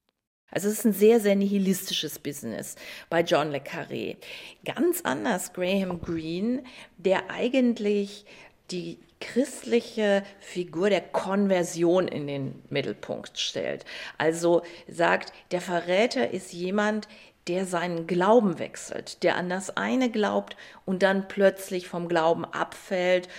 Also 0.51 0.69
es 0.69 0.79
ist 0.79 0.86
ein 0.86 0.93
sehr, 0.93 1.19
sehr 1.19 1.36
nihilistisches 1.36 2.17
Business 2.19 2.75
bei 3.10 3.21
John 3.21 3.51
le 3.51 3.58
Carré. 3.58 4.15
Ganz 4.63 5.01
anders 5.01 5.51
Graham 5.51 5.99
Greene, 5.99 6.63
der 6.97 7.29
eigentlich 7.29 8.25
die 8.71 8.99
christliche 9.19 10.23
Figur 10.39 10.89
der 10.89 11.01
Konversion 11.01 12.08
in 12.08 12.28
den 12.28 12.63
Mittelpunkt 12.69 13.39
stellt. 13.39 13.86
Also 14.17 14.63
sagt, 14.88 15.34
der 15.51 15.62
Verräter 15.62 16.32
ist 16.32 16.54
jemand, 16.54 17.07
der 17.47 17.66
seinen 17.66 18.07
Glauben 18.07 18.57
wechselt, 18.57 19.22
der 19.24 19.36
an 19.36 19.49
das 19.49 19.78
eine 19.78 20.09
glaubt 20.09 20.57
und 20.84 21.03
dann 21.03 21.28
plötzlich 21.28 21.88
vom 21.88 22.07
Glauben 22.07 22.43
abfällt 22.43 23.30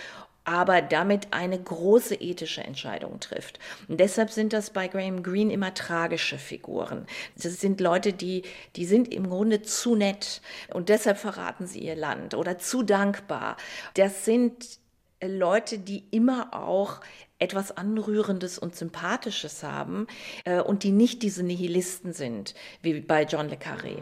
aber 0.47 0.81
damit 0.81 1.27
eine 1.31 1.61
große 1.61 2.15
ethische 2.15 2.63
Entscheidung 2.63 3.19
trifft. 3.19 3.59
Und 3.89 3.99
deshalb 3.99 4.31
sind 4.31 4.53
das 4.53 4.69
bei 4.69 4.87
Graham 4.87 5.21
Greene 5.21 5.51
immer 5.51 5.73
tragische 5.73 6.37
Figuren. 6.37 7.05
Das 7.35 7.59
sind 7.59 7.81
Leute, 7.81 8.13
die, 8.13 8.43
die 8.77 8.85
sind 8.85 9.13
im 9.13 9.29
Grunde 9.29 9.61
zu 9.61 9.95
nett 9.95 10.41
und 10.73 10.87
deshalb 10.87 11.17
verraten 11.17 11.67
sie 11.67 11.79
ihr 11.79 11.97
Land 11.97 12.33
oder 12.33 12.57
zu 12.59 12.81
dankbar. 12.81 13.57
Das 13.95 14.23
sind 14.23 14.79
Leute, 15.25 15.79
die 15.79 16.03
immer 16.11 16.53
auch 16.53 17.01
etwas 17.39 17.75
Anrührendes 17.75 18.59
und 18.59 18.75
Sympathisches 18.75 19.63
haben 19.63 20.07
äh, 20.45 20.61
und 20.61 20.83
die 20.83 20.91
nicht 20.91 21.23
diese 21.23 21.43
Nihilisten 21.43 22.13
sind, 22.13 22.53
wie 22.81 22.99
bei 22.99 23.23
John 23.23 23.49
le 23.49 23.55
Carré. 23.55 24.01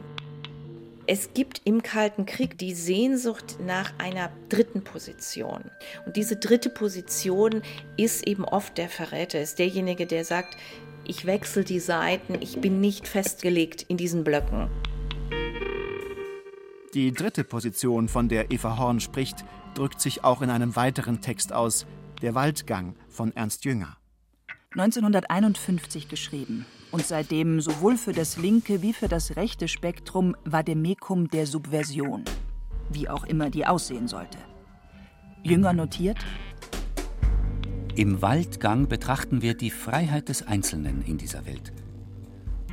Es 1.07 1.33
gibt 1.33 1.61
im 1.65 1.83
Kalten 1.83 2.25
Krieg 2.25 2.57
die 2.57 2.73
Sehnsucht 2.73 3.57
nach 3.63 3.93
einer 3.99 4.31
dritten 4.49 4.83
Position. 4.83 5.65
Und 6.05 6.15
diese 6.15 6.35
dritte 6.35 6.69
Position 6.69 7.61
ist 7.95 8.27
eben 8.27 8.43
oft 8.43 8.77
der 8.77 8.89
Verräter, 8.89 9.39
ist 9.39 9.59
derjenige, 9.59 10.07
der 10.07 10.25
sagt, 10.25 10.57
ich 11.05 11.25
wechsle 11.25 11.63
die 11.63 11.79
Seiten, 11.79 12.41
ich 12.41 12.59
bin 12.59 12.81
nicht 12.81 13.07
festgelegt 13.07 13.83
in 13.87 13.97
diesen 13.97 14.23
Blöcken. 14.23 14.67
Die 16.95 17.11
dritte 17.11 17.43
Position, 17.43 18.07
von 18.07 18.27
der 18.27 18.51
Eva 18.51 18.77
Horn 18.79 18.99
spricht, 18.99 19.45
drückt 19.75 20.01
sich 20.01 20.23
auch 20.23 20.41
in 20.41 20.49
einem 20.49 20.75
weiteren 20.75 21.21
Text 21.21 21.53
aus, 21.53 21.85
Der 22.21 22.33
Waldgang 22.33 22.95
von 23.09 23.35
Ernst 23.35 23.65
Jünger. 23.65 23.97
1951 24.71 26.09
geschrieben 26.09 26.65
und 26.91 27.05
seitdem 27.05 27.61
sowohl 27.61 27.97
für 27.97 28.13
das 28.13 28.37
linke 28.37 28.81
wie 28.81 28.93
für 28.93 29.07
das 29.07 29.35
rechte 29.35 29.67
Spektrum 29.67 30.35
Vademecum 30.45 31.29
der 31.29 31.45
Subversion, 31.45 32.23
wie 32.89 33.09
auch 33.09 33.25
immer 33.25 33.49
die 33.49 33.65
aussehen 33.65 34.07
sollte. 34.07 34.37
Jünger 35.43 35.73
notiert, 35.73 36.17
im 37.95 38.21
Waldgang 38.21 38.89
betrachten 38.89 39.41
wir 39.41 39.53
die 39.53 39.71
Freiheit 39.71 40.27
des 40.27 40.45
Einzelnen 40.45 41.01
in 41.03 41.17
dieser 41.17 41.45
Welt. 41.45 41.71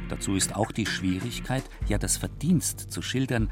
Dazu 0.08 0.34
ist 0.34 0.56
auch 0.56 0.72
die 0.72 0.86
Schwierigkeit, 0.86 1.62
ja 1.86 1.96
das 1.96 2.16
Verdienst 2.16 2.90
zu 2.90 3.02
schildern, 3.02 3.48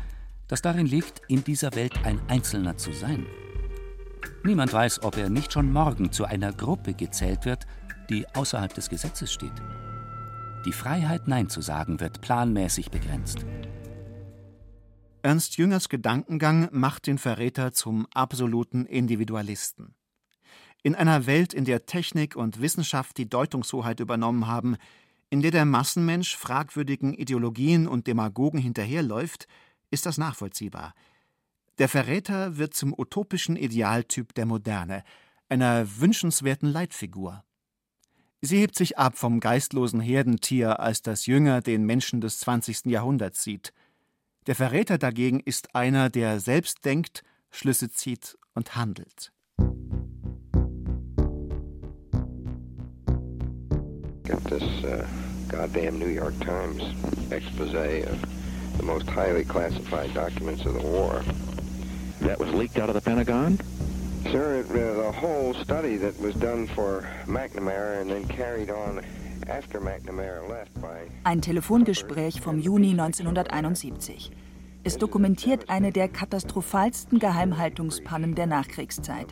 das 0.48 0.62
darin 0.62 0.86
liegt, 0.86 1.22
in 1.28 1.44
dieser 1.44 1.76
Welt 1.76 2.04
ein 2.04 2.20
Einzelner 2.26 2.76
zu 2.76 2.92
sein. 2.92 3.24
Niemand 4.44 4.72
weiß, 4.72 5.02
ob 5.02 5.16
er 5.16 5.30
nicht 5.30 5.52
schon 5.52 5.72
morgen 5.72 6.12
zu 6.12 6.24
einer 6.24 6.52
Gruppe 6.52 6.94
gezählt 6.94 7.44
wird, 7.44 7.66
die 8.08 8.26
außerhalb 8.34 8.72
des 8.74 8.88
Gesetzes 8.88 9.32
steht. 9.32 9.52
Die 10.66 10.72
Freiheit, 10.72 11.28
Nein 11.28 11.48
zu 11.48 11.60
sagen, 11.60 12.00
wird 12.00 12.20
planmäßig 12.20 12.90
begrenzt. 12.90 13.46
Ernst 15.22 15.58
Jüngers 15.58 15.88
Gedankengang 15.88 16.68
macht 16.72 17.06
den 17.06 17.18
Verräter 17.18 17.72
zum 17.72 18.06
absoluten 18.14 18.86
Individualisten. 18.86 19.94
In 20.82 20.94
einer 20.94 21.26
Welt, 21.26 21.52
in 21.52 21.66
der 21.66 21.84
Technik 21.84 22.36
und 22.36 22.62
Wissenschaft 22.62 23.18
die 23.18 23.28
Deutungshoheit 23.28 24.00
übernommen 24.00 24.46
haben, 24.46 24.76
in 25.28 25.42
der 25.42 25.50
der 25.50 25.66
Massenmensch 25.66 26.36
fragwürdigen 26.36 27.12
Ideologien 27.14 27.86
und 27.86 28.06
Demagogen 28.06 28.58
hinterherläuft, 28.58 29.46
ist 29.90 30.06
das 30.06 30.16
nachvollziehbar. 30.16 30.94
Der 31.80 31.88
Verräter 31.88 32.58
wird 32.58 32.74
zum 32.74 32.92
utopischen 32.92 33.56
Idealtyp 33.56 34.34
der 34.34 34.44
Moderne, 34.44 35.02
einer 35.48 35.86
wünschenswerten 35.98 36.68
Leitfigur. 36.68 37.42
Sie 38.42 38.58
hebt 38.58 38.76
sich 38.76 38.98
ab 38.98 39.16
vom 39.16 39.40
geistlosen 39.40 40.02
Herdentier, 40.02 40.78
als 40.80 41.00
das 41.00 41.24
Jünger 41.24 41.62
den 41.62 41.86
Menschen 41.86 42.20
des 42.20 42.38
20. 42.40 42.84
Jahrhunderts 42.84 43.42
sieht. 43.42 43.72
Der 44.46 44.56
Verräter 44.56 44.98
dagegen 44.98 45.40
ist 45.40 45.74
einer, 45.74 46.10
der 46.10 46.38
selbst 46.38 46.84
denkt, 46.84 47.22
Schlüsse 47.50 47.90
zieht 47.90 48.36
und 48.52 48.76
handelt. 48.76 49.32
Got 54.26 54.44
this 54.50 54.62
uh, 54.84 55.02
goddamn 55.48 55.98
New 55.98 56.08
York 56.08 56.38
Times 56.40 56.82
expose 57.30 58.06
of 58.06 58.18
the 58.76 58.84
most 58.84 59.08
highly 59.08 59.46
classified 59.46 60.14
documents 60.14 60.66
of 60.66 60.74
the 60.74 60.86
war. 60.86 61.22
That 62.20 62.38
was 62.38 62.52
leaked 62.52 62.78
out 62.78 62.88
of 62.88 62.94
the 62.94 63.00
Pentagon? 63.00 63.58
Sir, 64.30 64.60
it, 64.60 64.70
uh, 64.70 65.02
the 65.02 65.12
whole 65.12 65.54
study 65.54 65.96
that 65.96 66.18
was 66.20 66.34
done 66.34 66.66
for 66.66 67.08
McNamara 67.26 68.00
and 68.00 68.10
then 68.10 68.28
carried 68.28 68.70
on 68.70 69.02
after 69.48 69.80
McNamara 69.80 70.46
left 70.48 70.74
by... 70.80 71.08
Ein 71.24 71.40
Telefongespräch 71.40 72.40
vom 72.40 72.58
Juni 72.58 72.90
1971. 72.90 74.30
Es 74.82 74.96
dokumentiert 74.96 75.68
eine 75.68 75.92
der 75.92 76.08
katastrophalsten 76.08 77.18
Geheimhaltungspannen 77.18 78.34
der 78.34 78.46
Nachkriegszeit. 78.46 79.26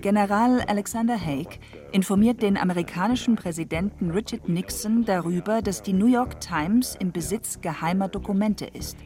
General 0.00 0.60
Alexander 0.60 1.18
Haig 1.20 1.58
informiert 1.90 2.40
den 2.40 2.56
amerikanischen 2.56 3.34
Präsidenten 3.34 4.12
Richard 4.12 4.48
Nixon 4.48 5.04
darüber, 5.04 5.60
dass 5.60 5.82
die 5.82 5.92
New 5.92 6.06
York 6.06 6.40
Times 6.40 6.96
im 7.00 7.10
Besitz 7.10 7.60
geheimer 7.62 8.08
Dokumente 8.08 8.64
ist. 8.66 8.96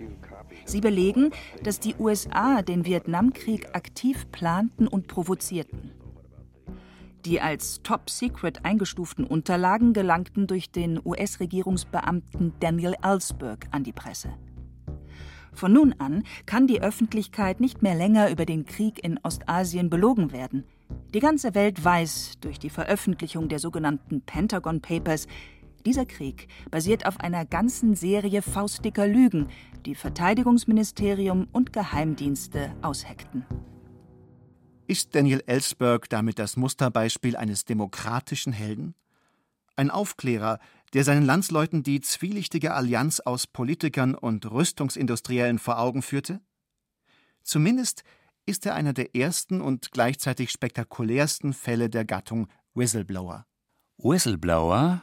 Sie 0.69 0.81
belegen, 0.81 1.31
dass 1.63 1.81
die 1.81 1.95
USA 1.99 2.61
den 2.63 2.85
Vietnamkrieg 2.85 3.75
aktiv 3.75 4.27
planten 4.31 4.87
und 4.87 5.07
provozierten. 5.07 5.93
Die 7.25 7.41
als 7.41 7.83
Top 7.83 8.11
Secret 8.11 8.65
eingestuften 8.65 9.25
Unterlagen 9.25 9.93
gelangten 9.93 10.47
durch 10.47 10.71
den 10.71 11.01
US-Regierungsbeamten 11.05 12.53
Daniel 12.61 12.95
Ellsberg 13.03 13.67
an 13.71 13.83
die 13.83 13.93
Presse. 13.93 14.31
Von 15.53 15.73
nun 15.73 15.95
an 15.99 16.23
kann 16.47 16.67
die 16.67 16.83
Öffentlichkeit 16.83 17.61
nicht 17.61 17.83
mehr 17.83 17.95
länger 17.95 18.31
über 18.31 18.45
den 18.45 18.65
Krieg 18.65 19.03
in 19.03 19.19
Ostasien 19.23 19.91
belogen 19.91 20.33
werden. 20.33 20.65
Die 21.15 21.21
ganze 21.21 21.55
Welt 21.55 21.83
weiß 21.83 22.35
durch 22.41 22.59
die 22.59 22.71
Veröffentlichung 22.71 23.49
der 23.49 23.59
sogenannten 23.59 24.21
Pentagon 24.21 24.81
Papers, 24.81 25.27
dieser 25.85 26.07
Krieg 26.07 26.49
basiert 26.71 27.07
auf 27.07 27.21
einer 27.21 27.45
ganzen 27.45 27.95
Serie 27.95 28.43
faustdicker 28.43 29.07
Lügen, 29.07 29.49
die 29.87 29.95
Verteidigungsministerium 29.95 31.49
und 31.53 31.73
Geheimdienste 31.73 32.75
ausheckten. 32.83 33.45
Ist 34.87 35.15
Daniel 35.15 35.43
Ellsberg 35.47 36.09
damit 36.09 36.39
das 36.39 36.57
Musterbeispiel 36.57 37.37
eines 37.37 37.65
demokratischen 37.65 38.53
Helden? 38.53 38.95
Ein 39.77 39.91
Aufklärer, 39.91 40.59
der 40.95 41.05
seinen 41.05 41.25
Landsleuten 41.25 41.83
die 41.83 42.01
zwielichtige 42.01 42.73
Allianz 42.75 43.21
aus 43.21 43.47
Politikern 43.47 44.15
und 44.15 44.51
Rüstungsindustriellen 44.51 45.59
vor 45.59 45.79
Augen 45.79 46.03
führte? 46.03 46.41
Zumindest 47.43 48.03
ist 48.47 48.65
er 48.65 48.75
einer 48.75 48.95
der 48.95 49.15
ersten 49.15 49.61
und 49.61 49.93
gleichzeitig 49.93 50.51
spektakulärsten 50.51 51.53
Fälle 51.53 51.91
der 51.91 52.07
Gattung 52.07 52.49
Whistleblower. 52.75 53.47
Whistleblower, 53.99 55.03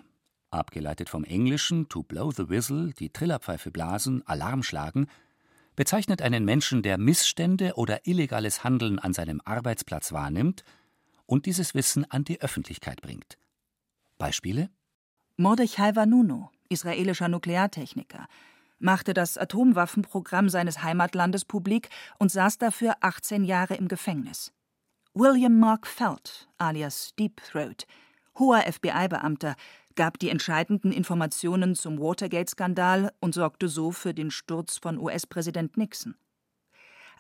abgeleitet 0.56 1.10
vom 1.10 1.24
Englischen 1.24 1.89
to 1.89 2.03
blow 2.03 2.32
the 2.32 2.49
whistle, 2.49 2.93
die 2.93 3.10
Trillerpfeife 3.10 3.72
blasen, 3.72 4.26
Alarm 4.28 4.64
schlagen, 4.64 5.08
bezeichnet 5.76 6.22
einen 6.22 6.45
Menschen, 6.45 6.82
der 6.84 6.97
Missstände 6.97 7.74
oder 7.76 8.08
illegales 8.08 8.64
Handeln 8.64 8.99
an 8.99 9.14
seinem 9.14 9.41
Arbeitsplatz 9.43 10.12
wahrnimmt 10.12 10.64
und 11.26 11.45
dieses 11.45 11.74
Wissen 11.74 12.10
an 12.10 12.24
die 12.24 12.41
Öffentlichkeit 12.41 13.01
bringt. 13.01 13.38
Beispiele? 14.18 14.70
Mordechai 15.38 15.95
Vanunu, 15.95 16.49
israelischer 16.70 17.28
Nukleartechniker, 17.28 18.28
machte 18.80 19.14
das 19.14 19.38
Atomwaffenprogramm 19.38 20.49
seines 20.49 20.84
Heimatlandes 20.84 21.45
publik 21.45 21.89
und 22.20 22.32
saß 22.32 22.58
dafür 22.58 22.95
18 23.01 23.43
Jahre 23.43 23.76
im 23.76 23.88
Gefängnis. 23.88 24.51
William 25.14 25.60
Mark 25.60 25.88
Felt, 25.88 26.47
alias 26.58 27.14
Deep 27.18 27.41
Throat, 27.41 27.86
hoher 28.38 28.62
FBI-Beamter, 28.62 29.56
gab 29.95 30.19
die 30.19 30.29
entscheidenden 30.29 30.91
Informationen 30.91 31.75
zum 31.75 31.99
Watergate-Skandal 31.99 33.11
und 33.19 33.33
sorgte 33.33 33.67
so 33.67 33.91
für 33.91 34.13
den 34.13 34.31
Sturz 34.31 34.77
von 34.77 34.97
US-Präsident 34.97 35.77
Nixon. 35.77 36.15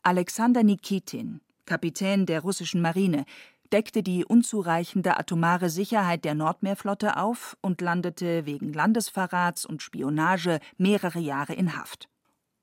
Alexander 0.03 0.63
Nikitin, 0.63 1.41
Kapitän 1.65 2.25
der 2.25 2.41
russischen 2.41 2.81
Marine, 2.81 3.25
deckte 3.71 4.03
die 4.03 4.23
unzureichende 4.23 5.17
atomare 5.17 5.69
Sicherheit 5.69 6.23
der 6.25 6.35
Nordmeerflotte 6.35 7.17
auf 7.17 7.57
und 7.61 7.81
landete 7.81 8.45
wegen 8.45 8.73
Landesverrats 8.73 9.65
und 9.65 9.81
Spionage 9.81 10.59
mehrere 10.77 11.19
Jahre 11.19 11.53
in 11.53 11.75
Haft. 11.75 12.07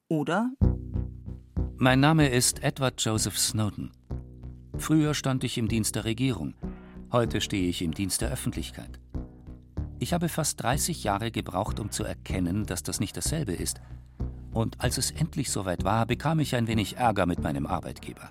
Oder? 0.08 0.50
Mein 1.76 2.00
Name 2.00 2.28
ist 2.28 2.62
Edward 2.62 3.02
Joseph 3.02 3.38
Snowden. 3.38 3.90
Früher 4.78 5.14
stand 5.14 5.42
ich 5.42 5.58
im 5.58 5.68
Dienst 5.68 5.96
der 5.96 6.04
Regierung. 6.04 6.54
Heute 7.10 7.40
stehe 7.40 7.68
ich 7.68 7.82
im 7.82 7.92
Dienst 7.92 8.20
der 8.20 8.30
Öffentlichkeit. 8.30 9.00
Ich 10.02 10.12
habe 10.12 10.28
fast 10.28 10.60
30 10.60 11.04
Jahre 11.04 11.30
gebraucht, 11.30 11.78
um 11.78 11.92
zu 11.92 12.02
erkennen, 12.02 12.66
dass 12.66 12.82
das 12.82 12.98
nicht 12.98 13.16
dasselbe 13.16 13.52
ist. 13.52 13.80
Und 14.52 14.80
als 14.80 14.98
es 14.98 15.12
endlich 15.12 15.48
soweit 15.52 15.84
war, 15.84 16.06
bekam 16.06 16.40
ich 16.40 16.56
ein 16.56 16.66
wenig 16.66 16.96
Ärger 16.96 17.24
mit 17.24 17.40
meinem 17.40 17.68
Arbeitgeber. 17.68 18.28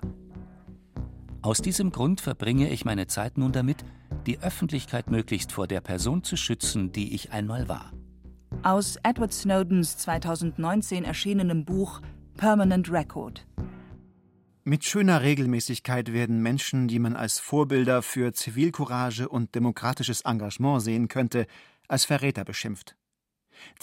Aus 1.40 1.62
diesem 1.62 1.90
Grund 1.90 2.20
verbringe 2.20 2.68
ich 2.68 2.84
meine 2.84 3.06
Zeit 3.06 3.38
nun 3.38 3.52
damit, 3.52 3.86
die 4.26 4.38
Öffentlichkeit 4.40 5.10
möglichst 5.10 5.50
vor 5.50 5.66
der 5.66 5.80
Person 5.80 6.22
zu 6.22 6.36
schützen, 6.36 6.92
die 6.92 7.14
ich 7.14 7.32
einmal 7.32 7.70
war. 7.70 7.90
Aus 8.62 8.96
Edward 9.02 9.32
Snowdens 9.32 9.96
2019 9.96 11.04
erschienenem 11.04 11.64
Buch 11.64 12.02
Permanent 12.36 12.92
Record. 12.92 13.46
Mit 14.64 14.84
schöner 14.84 15.22
Regelmäßigkeit 15.22 16.12
werden 16.12 16.40
Menschen, 16.40 16.86
die 16.86 17.00
man 17.00 17.16
als 17.16 17.40
Vorbilder 17.40 18.00
für 18.00 18.32
Zivilcourage 18.32 19.28
und 19.28 19.56
demokratisches 19.56 20.20
Engagement 20.20 20.82
sehen 20.82 21.08
könnte, 21.08 21.48
als 21.88 22.04
Verräter 22.04 22.44
beschimpft. 22.44 22.94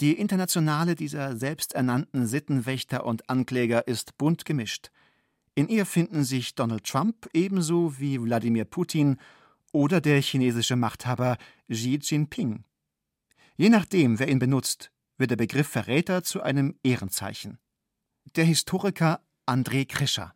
Die 0.00 0.14
Internationale 0.14 0.94
dieser 0.94 1.36
selbsternannten 1.36 2.26
Sittenwächter 2.26 3.04
und 3.04 3.28
Ankläger 3.28 3.86
ist 3.86 4.16
bunt 4.16 4.46
gemischt. 4.46 4.90
In 5.54 5.68
ihr 5.68 5.84
finden 5.84 6.24
sich 6.24 6.54
Donald 6.54 6.84
Trump 6.84 7.28
ebenso 7.34 7.98
wie 7.98 8.18
Wladimir 8.18 8.64
Putin 8.64 9.18
oder 9.72 10.00
der 10.00 10.22
chinesische 10.22 10.76
Machthaber 10.76 11.36
Xi 11.70 11.98
Jinping. 12.02 12.64
Je 13.58 13.68
nachdem, 13.68 14.18
wer 14.18 14.28
ihn 14.28 14.38
benutzt, 14.38 14.90
wird 15.18 15.30
der 15.30 15.36
Begriff 15.36 15.68
Verräter 15.68 16.22
zu 16.22 16.40
einem 16.40 16.74
Ehrenzeichen. 16.82 17.58
Der 18.34 18.46
Historiker 18.46 19.20
André 19.44 19.86
Krischer. 19.86 20.34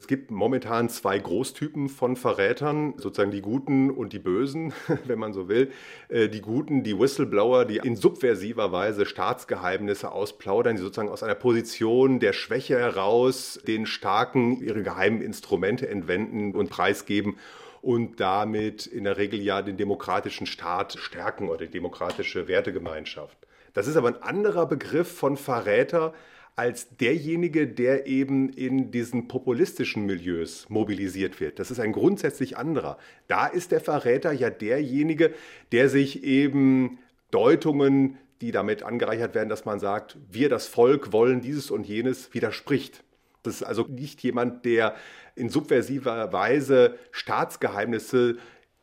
Es 0.00 0.06
gibt 0.06 0.30
momentan 0.30 0.88
zwei 0.88 1.18
Großtypen 1.18 1.88
von 1.88 2.14
Verrätern, 2.14 2.94
sozusagen 2.98 3.32
die 3.32 3.42
Guten 3.42 3.90
und 3.90 4.12
die 4.12 4.20
Bösen, 4.20 4.72
wenn 5.04 5.18
man 5.18 5.32
so 5.32 5.48
will. 5.48 5.72
Äh, 6.08 6.28
die 6.28 6.40
Guten, 6.40 6.84
die 6.84 6.96
Whistleblower, 6.96 7.64
die 7.64 7.78
in 7.78 7.96
subversiver 7.96 8.70
Weise 8.70 9.06
Staatsgeheimnisse 9.06 10.12
ausplaudern, 10.12 10.76
die 10.76 10.82
sozusagen 10.82 11.08
aus 11.08 11.24
einer 11.24 11.34
Position 11.34 12.20
der 12.20 12.32
Schwäche 12.32 12.78
heraus 12.78 13.58
den 13.66 13.86
Starken 13.86 14.62
ihre 14.62 14.84
geheimen 14.84 15.20
Instrumente 15.20 15.88
entwenden 15.88 16.54
und 16.54 16.70
preisgeben 16.70 17.36
und 17.82 18.20
damit 18.20 18.86
in 18.86 19.02
der 19.02 19.16
Regel 19.16 19.40
ja 19.40 19.62
den 19.62 19.76
demokratischen 19.76 20.46
Staat 20.46 20.96
stärken 20.98 21.48
oder 21.48 21.66
die 21.66 21.72
demokratische 21.72 22.46
Wertegemeinschaft. 22.46 23.36
Das 23.74 23.88
ist 23.88 23.96
aber 23.96 24.08
ein 24.08 24.22
anderer 24.22 24.66
Begriff 24.66 25.10
von 25.10 25.36
Verräter, 25.36 26.14
als 26.58 26.96
derjenige, 26.96 27.68
der 27.68 28.08
eben 28.08 28.48
in 28.48 28.90
diesen 28.90 29.28
populistischen 29.28 30.06
Milieus 30.06 30.66
mobilisiert 30.68 31.38
wird. 31.38 31.60
Das 31.60 31.70
ist 31.70 31.78
ein 31.78 31.92
grundsätzlich 31.92 32.56
anderer. 32.56 32.98
Da 33.28 33.46
ist 33.46 33.70
der 33.70 33.80
Verräter 33.80 34.32
ja 34.32 34.50
derjenige, 34.50 35.32
der 35.70 35.88
sich 35.88 36.24
eben 36.24 36.98
Deutungen, 37.30 38.18
die 38.40 38.50
damit 38.50 38.82
angereichert 38.82 39.36
werden, 39.36 39.48
dass 39.48 39.66
man 39.66 39.78
sagt, 39.78 40.16
wir 40.32 40.48
das 40.48 40.66
Volk 40.66 41.12
wollen 41.12 41.42
dieses 41.42 41.70
und 41.70 41.86
jenes, 41.86 42.34
widerspricht. 42.34 43.04
Das 43.44 43.54
ist 43.54 43.62
also 43.62 43.86
nicht 43.88 44.20
jemand, 44.24 44.64
der 44.64 44.96
in 45.36 45.50
subversiver 45.50 46.32
Weise 46.32 46.98
Staatsgeheimnisse 47.12 48.36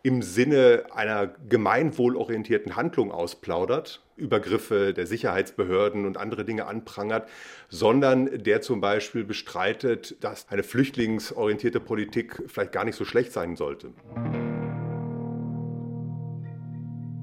im 0.05 0.21
Sinne 0.21 0.83
einer 0.91 1.33
gemeinwohlorientierten 1.49 2.75
Handlung 2.75 3.11
ausplaudert, 3.11 4.03
Übergriffe 4.17 4.93
der 4.93 5.07
Sicherheitsbehörden 5.07 6.05
und 6.05 6.17
andere 6.17 6.45
Dinge 6.45 6.67
anprangert, 6.67 7.27
sondern 7.69 8.43
der 8.43 8.61
zum 8.61 8.81
Beispiel 8.81 9.23
bestreitet, 9.23 10.23
dass 10.23 10.47
eine 10.49 10.61
flüchtlingsorientierte 10.61 11.79
Politik 11.79 12.43
vielleicht 12.45 12.71
gar 12.71 12.85
nicht 12.85 12.95
so 12.95 13.03
schlecht 13.03 13.31
sein 13.31 13.55
sollte. 13.55 13.93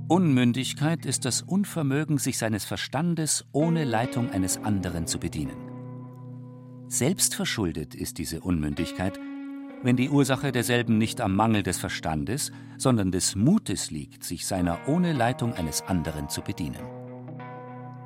Unmündigkeit 0.09 1.07
ist 1.07 1.25
das 1.25 1.41
Unvermögen, 1.41 2.19
sich 2.19 2.37
seines 2.37 2.65
Verstandes 2.65 3.45
ohne 3.53 3.85
Leitung 3.85 4.33
eines 4.33 4.59
anderen 4.59 5.07
zu 5.07 5.21
bedienen. 5.21 5.57
Selbstverschuldet 6.89 7.95
ist 7.95 8.19
diese 8.19 8.41
Unmündigkeit, 8.41 9.21
wenn 9.83 9.97
die 9.97 10.11
Ursache 10.11 10.53
derselben 10.53 10.99
nicht 10.99 11.21
am 11.21 11.35
Mangel 11.35 11.63
des 11.63 11.79
Verstandes, 11.79 12.53
sondern 12.79 13.11
des 13.11 13.35
Mutes 13.35 13.91
liegt, 13.91 14.25
sich 14.25 14.47
seiner 14.47 14.89
ohne 14.89 15.13
Leitung 15.13 15.55
eines 15.55 15.83
anderen 15.83 16.29
zu 16.29 16.43
bedienen. 16.43 16.83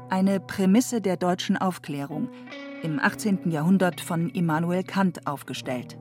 Eine 0.09 0.41
Prämisse 0.41 1.01
der 1.01 1.17
deutschen 1.17 1.57
Aufklärung, 1.57 2.31
im 2.83 2.99
18. 2.99 3.51
Jahrhundert 3.51 4.01
von 4.01 4.31
Immanuel 4.31 4.85
Kant 4.85 5.27
aufgestellt. 5.27 5.99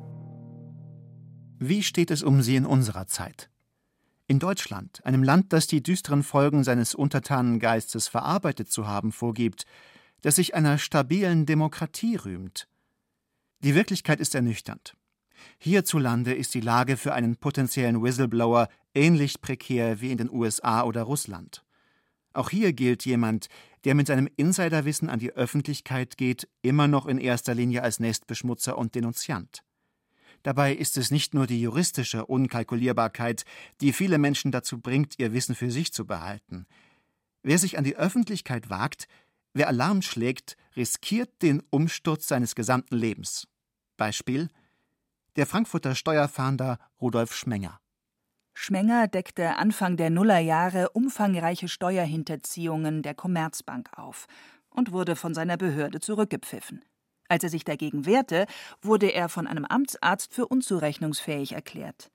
Wie 1.57 1.83
steht 1.83 2.11
es 2.11 2.21
um 2.21 2.41
sie 2.41 2.55
in 2.55 2.65
unserer 2.65 3.07
Zeit? 3.07 3.49
In 4.27 4.39
Deutschland, 4.39 5.05
einem 5.05 5.23
Land, 5.23 5.53
das 5.53 5.67
die 5.67 5.83
düsteren 5.83 6.23
Folgen 6.23 6.63
seines 6.63 6.95
Untertanengeistes 6.95 8.07
verarbeitet 8.07 8.71
zu 8.71 8.87
haben 8.87 9.11
vorgibt, 9.11 9.65
das 10.21 10.35
sich 10.35 10.55
einer 10.55 10.77
stabilen 10.77 11.45
Demokratie 11.45 12.15
rühmt. 12.15 12.67
Die 13.59 13.75
Wirklichkeit 13.75 14.19
ist 14.19 14.35
ernüchternd. 14.35 14.95
Hierzulande 15.57 16.33
ist 16.33 16.53
die 16.53 16.61
Lage 16.61 16.97
für 16.97 17.13
einen 17.13 17.35
potenziellen 17.35 18.01
Whistleblower 18.01 18.67
ähnlich 18.93 19.41
prekär 19.41 20.01
wie 20.01 20.11
in 20.11 20.17
den 20.17 20.31
USA 20.31 20.83
oder 20.83 21.03
Russland. 21.03 21.63
Auch 22.33 22.49
hier 22.49 22.73
gilt 22.73 23.05
jemand, 23.05 23.47
der 23.85 23.95
mit 23.95 24.07
seinem 24.07 24.27
Insiderwissen 24.35 25.09
an 25.09 25.19
die 25.19 25.31
Öffentlichkeit 25.31 26.17
geht, 26.17 26.49
immer 26.61 26.87
noch 26.87 27.05
in 27.05 27.17
erster 27.17 27.55
Linie 27.55 27.81
als 27.81 27.99
Nestbeschmutzer 27.99 28.77
und 28.77 28.95
Denunziant. 28.95 29.63
Dabei 30.43 30.75
ist 30.75 30.97
es 30.97 31.11
nicht 31.11 31.33
nur 31.33 31.47
die 31.47 31.61
juristische 31.61 32.25
Unkalkulierbarkeit, 32.25 33.45
die 33.81 33.93
viele 33.93 34.17
Menschen 34.17 34.51
dazu 34.51 34.79
bringt, 34.79 35.17
ihr 35.17 35.33
Wissen 35.33 35.55
für 35.55 35.71
sich 35.71 35.93
zu 35.93 36.05
behalten. 36.05 36.67
Wer 37.41 37.57
sich 37.57 37.77
an 37.77 37.83
die 37.83 37.95
Öffentlichkeit 37.95 38.69
wagt, 38.69 39.07
wer 39.53 39.67
Alarm 39.67 40.01
schlägt, 40.01 40.57
riskiert 40.75 41.41
den 41.41 41.63
Umsturz 41.69 42.27
seines 42.27 42.53
gesamten 42.53 42.95
Lebens. 42.95 43.47
Beispiel 43.97 44.49
der 45.35 45.45
Frankfurter 45.45 45.95
Steuerfahnder 45.95 46.79
Rudolf 47.01 47.33
Schmenger. 47.35 47.79
Schmenger 48.53 49.07
deckte 49.07 49.57
Anfang 49.57 49.97
der 49.97 50.09
Nullerjahre 50.09 50.89
umfangreiche 50.91 51.67
Steuerhinterziehungen 51.67 53.03
der 53.03 53.13
Commerzbank 53.13 53.89
auf 53.97 54.27
und 54.69 54.91
wurde 54.91 55.15
von 55.15 55.33
seiner 55.33 55.57
Behörde 55.57 55.99
zurückgepfiffen. 55.99 56.83
Als 57.27 57.43
er 57.43 57.49
sich 57.49 57.65
dagegen 57.65 58.05
wehrte, 58.05 58.45
wurde 58.81 59.07
er 59.13 59.29
von 59.29 59.47
einem 59.47 59.65
Amtsarzt 59.65 60.33
für 60.33 60.47
unzurechnungsfähig 60.47 61.53
erklärt. 61.53 62.11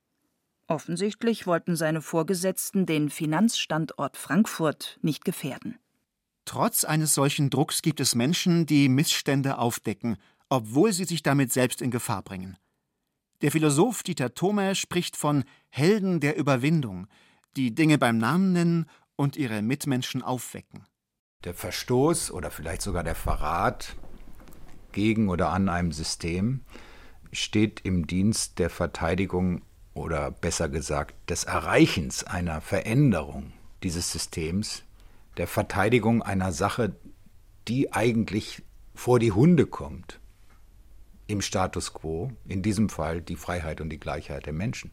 Offensichtlich 0.66 1.46
wollten 1.46 1.74
seine 1.74 2.00
Vorgesetzten 2.00 2.86
den 2.86 3.10
Finanzstandort 3.10 4.16
Frankfurt 4.16 4.98
nicht 5.02 5.24
gefährden. 5.24 5.78
Trotz 6.44 6.84
eines 6.84 7.14
solchen 7.14 7.50
Drucks 7.50 7.82
gibt 7.82 8.00
es 8.00 8.14
Menschen, 8.14 8.66
die 8.66 8.88
Missstände 8.88 9.58
aufdecken, 9.58 10.16
obwohl 10.48 10.92
sie 10.92 11.04
sich 11.04 11.22
damit 11.22 11.52
selbst 11.52 11.82
in 11.82 11.90
Gefahr 11.90 12.22
bringen. 12.22 12.56
Der 13.42 13.50
Philosoph 13.50 14.02
Dieter 14.02 14.34
Thome 14.34 14.74
spricht 14.74 15.16
von 15.16 15.44
Helden 15.70 16.20
der 16.20 16.36
Überwindung, 16.36 17.06
die 17.56 17.74
Dinge 17.74 17.96
beim 17.96 18.18
Namen 18.18 18.52
nennen 18.52 18.86
und 19.16 19.34
ihre 19.34 19.62
Mitmenschen 19.62 20.22
aufwecken. 20.22 20.84
Der 21.44 21.54
Verstoß 21.54 22.32
oder 22.32 22.50
vielleicht 22.50 22.82
sogar 22.82 23.02
der 23.02 23.14
Verrat 23.14 23.96
gegen 24.92 25.30
oder 25.30 25.48
an 25.50 25.70
einem 25.70 25.90
System 25.92 26.60
steht 27.32 27.80
im 27.82 28.06
Dienst 28.06 28.58
der 28.58 28.68
Verteidigung 28.68 29.62
oder 29.94 30.30
besser 30.30 30.68
gesagt 30.68 31.30
des 31.30 31.44
Erreichens 31.44 32.24
einer 32.24 32.60
Veränderung 32.60 33.54
dieses 33.82 34.12
Systems, 34.12 34.82
der 35.38 35.46
Verteidigung 35.46 36.22
einer 36.22 36.52
Sache, 36.52 36.94
die 37.68 37.90
eigentlich 37.94 38.62
vor 38.94 39.18
die 39.18 39.32
Hunde 39.32 39.64
kommt 39.64 40.20
im 41.30 41.40
Status 41.40 41.94
quo, 41.94 42.32
in 42.46 42.62
diesem 42.62 42.88
Fall 42.88 43.20
die 43.20 43.36
Freiheit 43.36 43.80
und 43.80 43.90
die 43.90 44.00
Gleichheit 44.00 44.46
der 44.46 44.52
Menschen. 44.52 44.90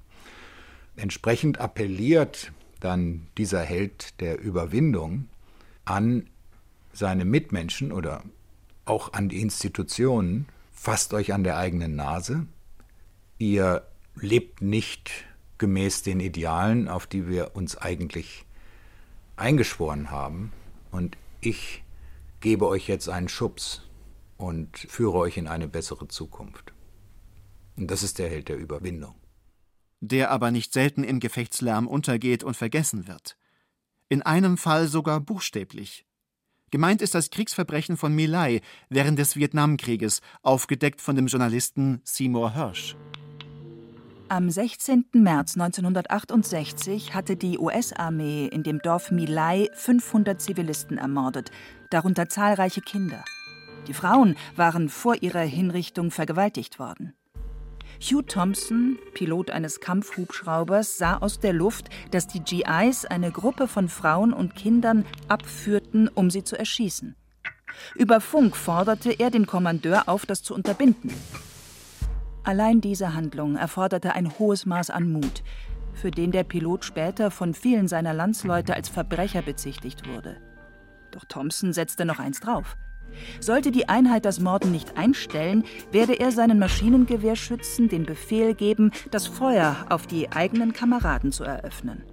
Entsprechend 0.95 1.59
appelliert 1.59 2.51
dann 2.79 3.27
dieser 3.37 3.61
Held 3.61 4.19
der 4.21 4.39
Überwindung 4.39 5.27
an 5.85 6.29
seine 6.93 7.25
Mitmenschen 7.25 7.91
oder 7.91 8.23
auch 8.85 9.13
an 9.13 9.29
die 9.29 9.41
Institutionen, 9.41 10.47
fasst 10.71 11.13
euch 11.13 11.33
an 11.33 11.43
der 11.43 11.57
eigenen 11.57 11.95
Nase, 11.95 12.47
ihr 13.37 13.85
lebt 14.15 14.61
nicht 14.61 15.11
gemäß 15.57 16.03
den 16.03 16.19
Idealen, 16.19 16.87
auf 16.87 17.07
die 17.07 17.27
wir 17.27 17.55
uns 17.55 17.77
eigentlich 17.77 18.45
eingeschworen 19.35 20.09
haben, 20.11 20.51
und 20.91 21.17
ich 21.41 21.83
gebe 22.39 22.67
euch 22.67 22.87
jetzt 22.87 23.09
einen 23.09 23.29
Schubs, 23.29 23.86
und 24.37 24.77
führe 24.77 25.17
euch 25.17 25.37
in 25.37 25.47
eine 25.47 25.67
bessere 25.67 26.07
Zukunft. 26.07 26.73
Und 27.75 27.91
das 27.91 28.03
ist 28.03 28.19
der 28.19 28.29
Held 28.29 28.49
der 28.49 28.57
Überwindung. 28.57 29.15
Der 29.99 30.31
aber 30.31 30.51
nicht 30.51 30.73
selten 30.73 31.03
im 31.03 31.19
Gefechtslärm 31.19 31.87
untergeht 31.87 32.43
und 32.43 32.55
vergessen 32.55 33.07
wird. 33.07 33.37
In 34.09 34.21
einem 34.21 34.57
Fall 34.57 34.87
sogar 34.87 35.19
buchstäblich. 35.19 36.05
Gemeint 36.69 37.01
ist 37.01 37.15
das 37.15 37.29
Kriegsverbrechen 37.29 37.97
von 37.97 38.13
My 38.13 38.61
während 38.89 39.17
des 39.19 39.35
Vietnamkrieges, 39.35 40.21
aufgedeckt 40.41 41.01
von 41.01 41.15
dem 41.15 41.27
Journalisten 41.27 42.01
Seymour 42.03 42.53
Hirsch. 42.53 42.95
Am 44.29 44.49
16. 44.49 45.05
März 45.13 45.55
1968 45.55 47.13
hatte 47.13 47.37
die 47.37 47.57
US-Armee 47.57 48.47
in 48.47 48.63
dem 48.63 48.79
Dorf 48.79 49.11
My 49.11 49.69
500 49.73 50.41
Zivilisten 50.41 50.97
ermordet, 50.97 51.51
darunter 51.89 52.27
zahlreiche 52.27 52.81
Kinder. 52.81 53.23
Die 53.87 53.93
Frauen 53.93 54.35
waren 54.55 54.89
vor 54.89 55.21
ihrer 55.21 55.41
Hinrichtung 55.41 56.11
vergewaltigt 56.11 56.77
worden. 56.77 57.13
Hugh 57.99 58.21
Thompson, 58.21 58.99
Pilot 59.13 59.49
eines 59.49 59.79
Kampfhubschraubers, 59.79 60.97
sah 60.97 61.17
aus 61.17 61.39
der 61.39 61.53
Luft, 61.53 61.89
dass 62.11 62.27
die 62.27 62.41
GIs 62.41 63.05
eine 63.05 63.31
Gruppe 63.31 63.67
von 63.67 63.89
Frauen 63.89 64.33
und 64.33 64.55
Kindern 64.55 65.05
abführten, 65.27 66.07
um 66.07 66.29
sie 66.29 66.43
zu 66.43 66.57
erschießen. 66.57 67.15
Über 67.95 68.21
Funk 68.21 68.55
forderte 68.55 69.11
er 69.11 69.31
den 69.31 69.47
Kommandeur 69.47 70.07
auf, 70.07 70.25
das 70.25 70.43
zu 70.43 70.53
unterbinden. 70.53 71.11
Allein 72.43 72.81
diese 72.81 73.13
Handlung 73.13 73.55
erforderte 73.55 74.13
ein 74.13 74.37
hohes 74.37 74.65
Maß 74.65 74.89
an 74.89 75.11
Mut, 75.11 75.43
für 75.93 76.11
den 76.11 76.31
der 76.31 76.43
Pilot 76.43 76.85
später 76.85 77.31
von 77.31 77.53
vielen 77.53 77.87
seiner 77.87 78.13
Landsleute 78.13 78.75
als 78.75 78.89
Verbrecher 78.89 79.41
bezichtigt 79.41 80.07
wurde. 80.07 80.37
Doch 81.11 81.25
Thompson 81.25 81.73
setzte 81.73 82.05
noch 82.05 82.19
eins 82.19 82.39
drauf. 82.39 82.77
Sollte 83.39 83.71
die 83.71 83.89
Einheit 83.89 84.25
das 84.25 84.39
Morden 84.39 84.71
nicht 84.71 84.97
einstellen, 84.97 85.63
werde 85.91 86.19
er 86.19 86.31
seinen 86.31 86.59
Maschinengewehrschützen 86.59 87.89
den 87.89 88.05
Befehl 88.05 88.53
geben, 88.53 88.91
das 89.11 89.27
Feuer 89.27 89.85
auf 89.89 90.07
die 90.07 90.31
eigenen 90.31 90.73
Kameraden 90.73 91.31
zu 91.31 91.43
eröffnen. 91.43 92.03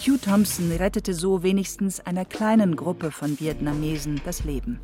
Hugh 0.00 0.18
Thompson 0.18 0.70
rettete 0.70 1.14
so 1.14 1.42
wenigstens 1.42 2.00
einer 2.00 2.24
kleinen 2.24 2.76
Gruppe 2.76 3.10
von 3.10 3.40
Vietnamesen 3.40 4.20
das 4.24 4.44
Leben. 4.44 4.80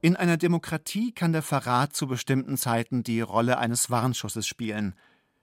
In 0.00 0.14
einer 0.14 0.36
Demokratie 0.36 1.10
kann 1.12 1.32
der 1.32 1.42
Verrat 1.42 1.96
zu 1.96 2.06
bestimmten 2.06 2.56
Zeiten 2.56 3.02
die 3.02 3.20
Rolle 3.20 3.58
eines 3.58 3.90
Warnschusses 3.90 4.46
spielen. 4.46 4.94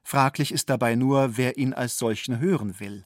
Fraglich 0.04 0.54
ist 0.54 0.70
dabei 0.70 0.96
nur, 0.96 1.36
wer 1.36 1.58
ihn 1.58 1.74
als 1.74 1.98
solchen 1.98 2.40
hören 2.40 2.80
will. 2.80 3.06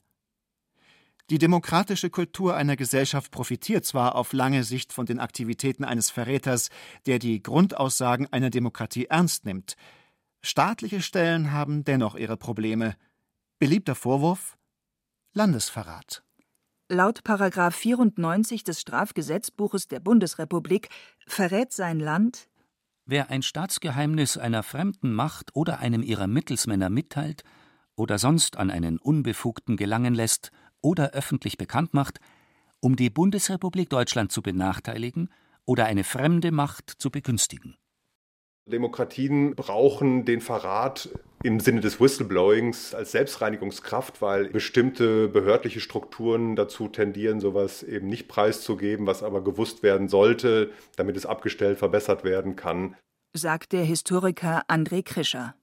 Die 1.30 1.38
demokratische 1.38 2.10
Kultur 2.10 2.56
einer 2.56 2.74
Gesellschaft 2.74 3.30
profitiert 3.30 3.84
zwar 3.84 4.16
auf 4.16 4.32
lange 4.32 4.64
Sicht 4.64 4.92
von 4.92 5.06
den 5.06 5.20
Aktivitäten 5.20 5.84
eines 5.84 6.10
Verräters, 6.10 6.70
der 7.06 7.20
die 7.20 7.40
Grundaussagen 7.40 8.26
einer 8.32 8.50
Demokratie 8.50 9.06
ernst 9.06 9.44
nimmt. 9.44 9.76
Staatliche 10.42 11.00
Stellen 11.00 11.52
haben 11.52 11.84
dennoch 11.84 12.16
ihre 12.16 12.36
Probleme. 12.36 12.96
Beliebter 13.60 13.94
Vorwurf 13.94 14.56
Landesverrat. 15.32 16.24
Laut 16.88 17.20
94 17.24 18.64
des 18.64 18.80
Strafgesetzbuches 18.80 19.86
der 19.86 20.00
Bundesrepublik 20.00 20.88
verrät 21.28 21.72
sein 21.72 22.00
Land 22.00 22.48
Wer 23.06 23.30
ein 23.30 23.42
Staatsgeheimnis 23.42 24.36
einer 24.36 24.64
fremden 24.64 25.12
Macht 25.12 25.54
oder 25.54 25.78
einem 25.78 26.02
ihrer 26.02 26.26
Mittelsmänner 26.26 26.90
mitteilt 26.90 27.44
oder 27.94 28.18
sonst 28.18 28.56
an 28.56 28.70
einen 28.70 28.98
Unbefugten 28.98 29.76
gelangen 29.76 30.14
lässt 30.14 30.50
oder 30.82 31.10
öffentlich 31.10 31.58
bekannt 31.58 31.94
macht, 31.94 32.20
um 32.80 32.96
die 32.96 33.10
Bundesrepublik 33.10 33.90
Deutschland 33.90 34.32
zu 34.32 34.42
benachteiligen 34.42 35.30
oder 35.64 35.86
eine 35.86 36.04
fremde 36.04 36.50
Macht 36.50 36.90
zu 36.90 37.10
begünstigen. 37.10 37.76
Demokratien 38.66 39.54
brauchen 39.54 40.24
den 40.24 40.40
Verrat 40.40 41.08
im 41.42 41.60
Sinne 41.60 41.80
des 41.80 42.00
Whistleblowings 42.00 42.94
als 42.94 43.12
Selbstreinigungskraft, 43.12 44.22
weil 44.22 44.48
bestimmte 44.48 45.28
behördliche 45.28 45.80
Strukturen 45.80 46.54
dazu 46.56 46.88
tendieren, 46.88 47.40
sowas 47.40 47.82
eben 47.82 48.08
nicht 48.08 48.28
preiszugeben, 48.28 49.06
was 49.06 49.22
aber 49.22 49.42
gewusst 49.42 49.82
werden 49.82 50.08
sollte, 50.08 50.70
damit 50.96 51.16
es 51.16 51.26
abgestellt, 51.26 51.78
verbessert 51.78 52.24
werden 52.24 52.56
kann. 52.56 52.96
Sagt 53.32 53.72
der 53.72 53.84
Historiker 53.84 54.64
André 54.68 55.02
Krischer. 55.02 55.54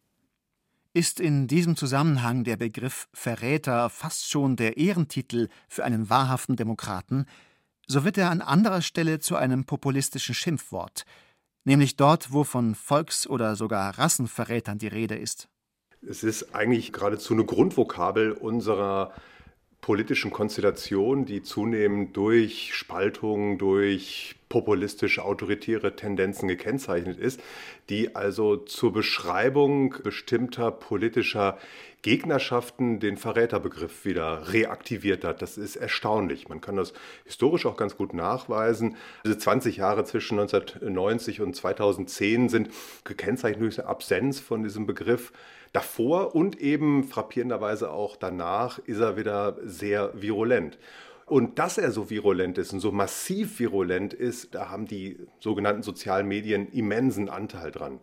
Ist 0.98 1.20
in 1.20 1.46
diesem 1.46 1.76
Zusammenhang 1.76 2.44
der 2.44 2.58
Begriff 2.58 3.08
Verräter 3.14 3.92
fast 3.92 4.32
schon 4.32 4.56
der 4.56 4.78
Ehrentitel 4.78 5.48
für 5.70 5.84
einen 5.84 6.10
wahrhaften 6.10 6.56
Demokraten, 6.56 7.28
so 7.86 8.04
wird 8.04 8.18
er 8.18 8.32
an 8.32 8.42
anderer 8.42 8.82
Stelle 8.82 9.20
zu 9.20 9.36
einem 9.36 9.66
populistischen 9.66 10.34
Schimpfwort, 10.34 11.06
nämlich 11.66 11.98
dort, 11.98 12.34
wo 12.34 12.44
von 12.44 12.74
Volks- 12.74 13.28
oder 13.28 13.56
sogar 13.56 14.00
Rassenverrätern 14.00 14.80
die 14.80 14.88
Rede 14.88 15.14
ist. 15.14 15.50
Es 16.02 16.24
ist 16.24 16.56
eigentlich 16.56 16.92
geradezu 16.92 17.36
eine 17.36 17.46
Grundvokabel 17.46 18.32
unserer 18.32 19.14
politischen 19.82 20.32
Konstellation, 20.32 21.28
die 21.28 21.44
zunehmend 21.44 22.18
durch 22.18 22.74
Spaltung, 22.74 23.60
durch 23.60 24.37
populistische, 24.50 25.24
autoritäre 25.24 25.96
Tendenzen 25.96 26.48
gekennzeichnet 26.48 27.18
ist, 27.18 27.42
die 27.90 28.16
also 28.16 28.58
zur 28.58 28.94
Beschreibung 28.94 29.96
bestimmter 30.04 30.72
politischer 30.72 31.58
Gegnerschaften 32.02 33.00
den 33.00 33.18
Verräterbegriff 33.18 34.06
wieder 34.06 34.54
reaktiviert 34.54 35.26
hat. 35.26 35.42
Das 35.42 35.58
ist 35.58 35.76
erstaunlich. 35.76 36.48
Man 36.48 36.62
kann 36.62 36.78
das 36.78 36.94
historisch 37.26 37.66
auch 37.66 37.76
ganz 37.76 37.98
gut 37.98 38.14
nachweisen. 38.14 38.96
Diese 39.26 39.38
20 39.38 39.78
Jahre 39.78 40.06
zwischen 40.06 40.40
1990 40.40 41.42
und 41.42 41.56
2010 41.56 42.50
sind 42.50 42.70
gekennzeichnet 43.04 43.62
durch 43.62 43.80
eine 43.80 43.90
Absenz 43.90 44.40
von 44.40 44.64
diesem 44.64 44.86
Begriff. 44.86 45.34
Davor 45.74 46.34
und 46.34 46.60
eben 46.62 47.04
frappierenderweise 47.04 47.92
auch 47.92 48.16
danach 48.16 48.80
ist 48.80 49.00
er 49.00 49.18
wieder 49.18 49.58
sehr 49.64 50.12
virulent. 50.14 50.78
Und 51.28 51.60
dass 51.60 51.78
er 51.78 51.92
so 51.92 52.10
virulent 52.10 52.58
ist 52.58 52.72
und 52.72 52.80
so 52.80 52.94
massiv 52.94 53.60
virulent 53.60 54.14
ist, 54.14 54.56
da 54.56 54.70
haben 54.70 54.88
die 54.88 55.18
sogenannten 55.42 55.84
sozialen 55.84 56.26
Medien 56.26 56.72
immensen 56.72 57.28
Anteil 57.28 57.70
dran. 57.72 58.00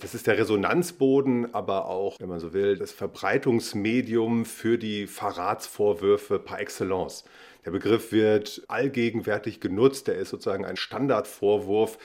Das 0.00 0.14
ist 0.14 0.26
der 0.26 0.36
Resonanzboden, 0.36 1.54
aber 1.54 1.86
auch, 1.86 2.20
wenn 2.20 2.28
man 2.28 2.40
so 2.40 2.52
will, 2.52 2.76
das 2.76 2.92
Verbreitungsmedium 2.92 4.44
für 4.44 4.76
die 4.76 5.06
Verratsvorwürfe 5.06 6.38
par 6.38 6.60
excellence. 6.60 7.24
Der 7.64 7.70
Begriff 7.70 8.12
wird 8.12 8.62
allgegenwärtig 8.68 9.60
genutzt, 9.60 10.06
der 10.06 10.16
ist 10.16 10.28
sozusagen 10.28 10.66
ein 10.66 10.76
Standardvorwurf 10.76 11.98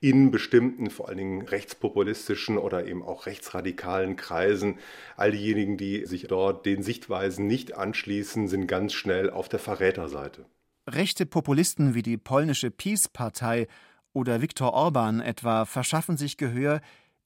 in 0.00 0.30
bestimmten, 0.30 0.88
vor 0.90 1.08
allen 1.08 1.18
Dingen 1.18 1.42
rechtspopulistischen 1.42 2.56
oder 2.56 2.86
eben 2.86 3.02
auch 3.02 3.26
rechtsradikalen 3.26 4.16
Kreisen. 4.16 4.78
All 5.16 5.30
diejenigen, 5.30 5.76
die 5.76 6.06
sich 6.06 6.22
dort 6.26 6.64
den 6.64 6.82
Sichtweisen 6.82 7.46
nicht 7.46 7.76
anschließen, 7.76 8.48
sind 8.48 8.66
ganz 8.66 8.94
schnell 8.94 9.30
auf 9.30 9.48
der 9.48 9.58
Verräterseite. 9.58 10.46
Rechte 10.88 11.26
Populisten 11.26 11.94
wie 11.94 12.02
die 12.02 12.16
polnische 12.16 12.70
PiS-Partei 12.70 13.68
oder 14.12 14.40
Viktor 14.40 14.72
Orban 14.72 15.20
etwa 15.20 15.66
verschaffen 15.66 16.16
sich 16.16 16.36
Gehör, 16.38 16.80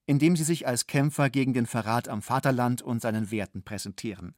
indem 0.06 0.36
sie 0.36 0.44
sich 0.44 0.66
als 0.66 0.86
Kämpfer 0.86 1.30
gegen 1.30 1.54
den 1.54 1.66
Verrat 1.66 2.08
am 2.08 2.22
Vaterland 2.22 2.82
und 2.82 3.00
seinen 3.00 3.30
Werten 3.30 3.62
präsentieren. 3.62 4.34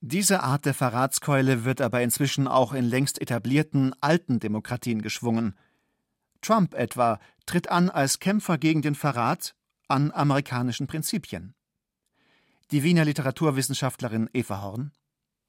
Diese 0.00 0.42
Art 0.42 0.64
der 0.64 0.72
Verratskeule 0.72 1.64
wird 1.66 1.82
aber 1.82 2.00
inzwischen 2.00 2.48
auch 2.48 2.72
in 2.72 2.86
längst 2.86 3.20
etablierten 3.20 3.94
alten 4.00 4.40
Demokratien 4.40 5.02
geschwungen. 5.02 5.54
Trump 6.40 6.74
etwa 6.74 7.20
tritt 7.46 7.68
an 7.68 7.90
als 7.90 8.18
Kämpfer 8.18 8.58
gegen 8.58 8.82
den 8.82 8.94
Verrat 8.94 9.54
an 9.88 10.12
amerikanischen 10.12 10.86
Prinzipien. 10.86 11.54
Die 12.70 12.82
Wiener 12.82 13.04
Literaturwissenschaftlerin 13.04 14.30
Eva 14.32 14.62
Horn 14.62 14.92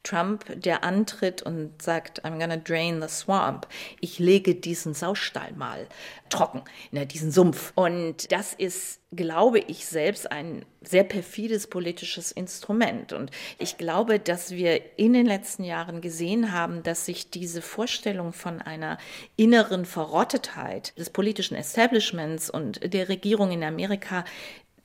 Trump, 0.03 0.45
der 0.59 0.83
antritt 0.83 1.41
und 1.41 1.81
sagt, 1.81 2.25
I'm 2.25 2.39
gonna 2.39 2.57
drain 2.57 3.01
the 3.01 3.07
swamp. 3.07 3.67
Ich 3.99 4.19
lege 4.19 4.55
diesen 4.55 4.93
Saustall 4.93 5.53
mal 5.53 5.87
trocken, 6.29 6.63
ne, 6.91 7.05
diesen 7.05 7.31
Sumpf. 7.31 7.71
Und 7.75 8.31
das 8.31 8.53
ist, 8.53 8.99
glaube 9.11 9.59
ich, 9.59 9.85
selbst 9.85 10.31
ein 10.31 10.65
sehr 10.81 11.03
perfides 11.03 11.67
politisches 11.67 12.31
Instrument. 12.31 13.13
Und 13.13 13.29
ich 13.59 13.77
glaube, 13.77 14.19
dass 14.19 14.51
wir 14.51 14.97
in 14.97 15.13
den 15.13 15.27
letzten 15.27 15.63
Jahren 15.63 16.01
gesehen 16.01 16.51
haben, 16.51 16.81
dass 16.81 17.05
sich 17.05 17.29
diese 17.29 17.61
Vorstellung 17.61 18.33
von 18.33 18.61
einer 18.61 18.97
inneren 19.35 19.85
Verrottetheit 19.85 20.97
des 20.97 21.11
politischen 21.11 21.55
Establishments 21.55 22.49
und 22.49 22.93
der 22.93 23.09
Regierung 23.09 23.51
in 23.51 23.63
Amerika 23.63 24.25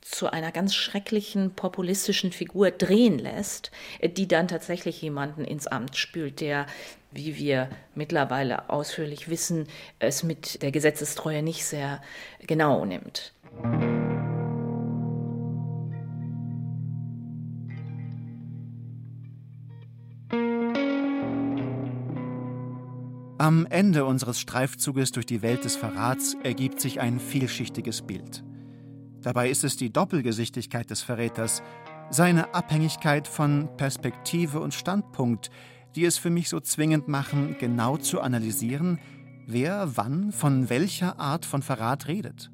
zu 0.01 0.31
einer 0.31 0.51
ganz 0.51 0.73
schrecklichen 0.73 1.51
populistischen 1.51 2.31
Figur 2.31 2.71
drehen 2.71 3.19
lässt, 3.19 3.71
die 4.01 4.27
dann 4.27 4.47
tatsächlich 4.47 5.01
jemanden 5.01 5.43
ins 5.43 5.67
Amt 5.67 5.97
spült, 5.97 6.39
der, 6.39 6.65
wie 7.11 7.35
wir 7.37 7.69
mittlerweile 7.95 8.69
ausführlich 8.69 9.29
wissen, 9.29 9.67
es 9.99 10.23
mit 10.23 10.61
der 10.61 10.71
Gesetzestreue 10.71 11.43
nicht 11.43 11.65
sehr 11.65 12.01
genau 12.45 12.85
nimmt. 12.85 13.33
Am 23.39 23.67
Ende 23.69 24.03
unseres 24.03 24.39
Streifzuges 24.39 25.11
durch 25.11 25.25
die 25.25 25.41
Welt 25.41 25.63
des 25.63 25.75
Verrats 25.75 26.35
ergibt 26.43 26.81
sich 26.81 26.99
ein 26.99 27.19
vielschichtiges 27.19 28.01
Bild. 28.01 28.43
Dabei 29.27 29.49
ist 29.49 29.65
es 29.65 29.75
die 29.75 29.91
Doppelgesichtigkeit 29.91 30.89
des 30.89 31.01
Verräters, 31.01 31.61
seine 32.09 32.53
Abhängigkeit 32.55 33.27
von 33.27 33.67
Perspektive 33.75 34.61
und 34.61 34.73
Standpunkt, 34.73 35.49
die 35.97 36.05
es 36.05 36.17
für 36.17 36.29
mich 36.29 36.47
so 36.47 36.61
zwingend 36.61 37.09
machen, 37.09 37.57
genau 37.59 37.97
zu 37.97 38.21
analysieren, 38.21 39.01
wer 39.45 39.97
wann 39.97 40.31
von 40.31 40.69
welcher 40.69 41.19
Art 41.19 41.43
von 41.43 41.61
Verrat 41.61 42.07
redet. 42.07 42.51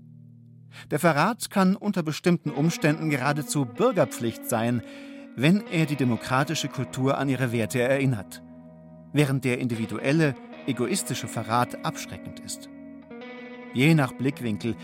Der 0.89 0.97
Verrat 0.97 1.51
kann 1.51 1.75
unter 1.75 2.01
bestimmten 2.01 2.49
Umständen 2.49 3.11
geradezu 3.11 3.65
Bürgerpflicht 3.65 4.49
sein, 4.49 4.81
wenn 5.35 5.61
er 5.67 5.85
die 5.85 5.95
demokratische 5.95 6.69
Kultur 6.69 7.19
an 7.19 7.29
ihre 7.29 7.51
Werte 7.51 7.81
erinnert, 7.81 8.41
während 9.13 9.45
der 9.45 9.59
individuelle, 9.59 10.33
egoistische 10.65 11.27
Verrat 11.27 11.85
abschreckend 11.85 12.39
ist. 12.39 12.67
Je 13.75 13.93
nach 13.93 14.13
Blickwinkel 14.13 14.75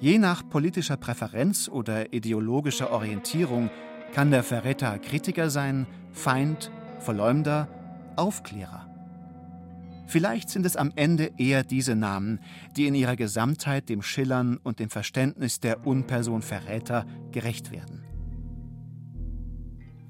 Je 0.00 0.18
nach 0.18 0.48
politischer 0.48 0.96
Präferenz 0.96 1.68
oder 1.68 2.12
ideologischer 2.12 2.92
Orientierung 2.92 3.68
kann 4.12 4.30
der 4.30 4.44
Verräter 4.44 4.96
Kritiker 5.00 5.50
sein, 5.50 5.88
Feind, 6.12 6.70
Verleumder, 7.00 7.68
Aufklärer. 8.14 8.86
Vielleicht 10.06 10.50
sind 10.50 10.64
es 10.64 10.76
am 10.76 10.92
Ende 10.94 11.32
eher 11.36 11.64
diese 11.64 11.96
Namen, 11.96 12.38
die 12.76 12.86
in 12.86 12.94
ihrer 12.94 13.16
Gesamtheit 13.16 13.88
dem 13.88 14.00
Schillern 14.00 14.56
und 14.62 14.78
dem 14.78 14.88
Verständnis 14.88 15.58
der 15.58 15.84
Unperson 15.84 16.42
Verräter 16.42 17.04
gerecht 17.32 17.72
werden. 17.72 18.04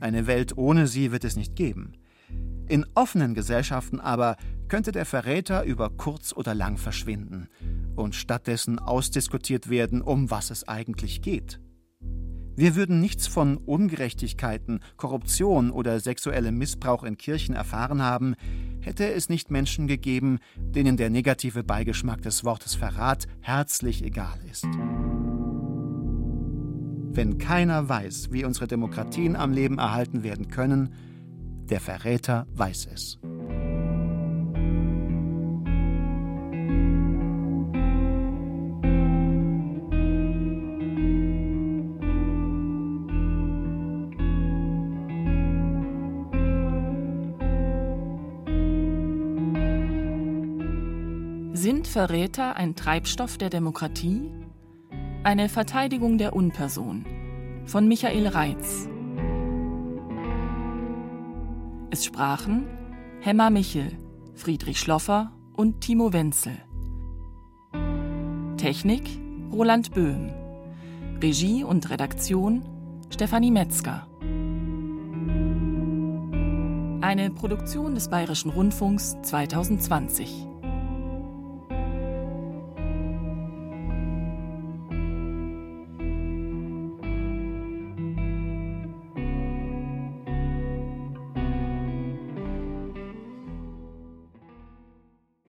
Eine 0.01 0.27
Welt 0.27 0.57
ohne 0.59 0.87
sie 0.87 1.13
wird 1.13 1.25
es 1.25 1.35
nicht 1.35 1.57
geben. 1.57 1.95
In 2.69 2.85
offenen 2.95 3.35
Gesellschaften 3.35 4.01
aber 4.01 4.37
könnte 4.69 4.93
der 4.93 5.07
Verräter 5.07 5.65
über 5.65 5.89
kurz 5.89 6.35
oder 6.35 6.55
lang 6.55 6.77
verschwinden 6.77 7.49
und 7.99 8.15
stattdessen 8.15 8.79
ausdiskutiert 8.79 9.69
werden, 9.69 10.01
um 10.01 10.31
was 10.31 10.51
es 10.51 10.67
eigentlich 10.67 11.23
geht. 11.23 11.61
Wir 12.59 12.75
würden 12.75 13.01
nichts 13.01 13.29
von 13.29 13.57
Ungerechtigkeiten, 13.57 14.81
Korruption 14.97 15.71
oder 15.71 16.01
sexuellem 16.01 16.59
Missbrauch 16.59 17.05
in 17.05 17.17
Kirchen 17.17 17.55
erfahren 17.55 18.03
haben, 18.03 18.35
hätte 18.81 19.09
es 19.13 19.29
nicht 19.29 19.53
Menschen 19.53 19.87
gegeben, 19.87 20.41
denen 20.57 20.97
der 20.97 21.09
negative 21.09 21.63
Beigeschmack 21.63 22.21
des 22.23 22.45
Wortes 22.45 22.75
Verrat 22.75 23.27
herzlich 23.43 24.03
egal 24.03 24.41
ist. 24.51 24.67
Wenn 27.15 27.39
keiner 27.39 27.89
weiß, 27.89 28.33
wie 28.33 28.45
unsere 28.45 28.67
Demokratien 28.67 29.37
am 29.37 29.53
Leben 29.53 29.79
erhalten 29.79 30.25
werden 30.25 30.49
können, 30.49 30.95
der 31.69 31.81
Verräter 31.81 32.49
weiß 32.55 32.89
es. 32.93 33.21
Verräter 51.89 52.55
ein 52.57 52.77
Treibstoff 52.77 53.39
der 53.39 53.49
Demokratie? 53.49 54.31
Eine 55.25 55.49
Verteidigung 55.49 56.19
der 56.19 56.37
Unperson 56.37 57.07
von 57.65 57.89
Michael 57.89 58.27
Reitz. 58.29 58.87
Es 61.91 62.05
sprachen 62.05 62.67
Hemmer 63.21 63.49
Michel, 63.49 63.93
Friedrich 64.35 64.79
Schloffer 64.79 65.33
und 65.57 65.81
Timo 65.81 66.13
Wenzel. 66.13 66.59
Technik 68.59 69.09
Roland 69.51 69.93
Böhm. 69.95 70.31
Regie 71.23 71.65
und 71.65 71.89
Redaktion 71.89 72.63
Stefanie 73.09 73.51
Metzger. 73.51 74.07
Eine 77.01 77.31
Produktion 77.31 77.95
des 77.95 78.11
Bayerischen 78.11 78.51
Rundfunks 78.51 79.17
2020. 79.23 80.48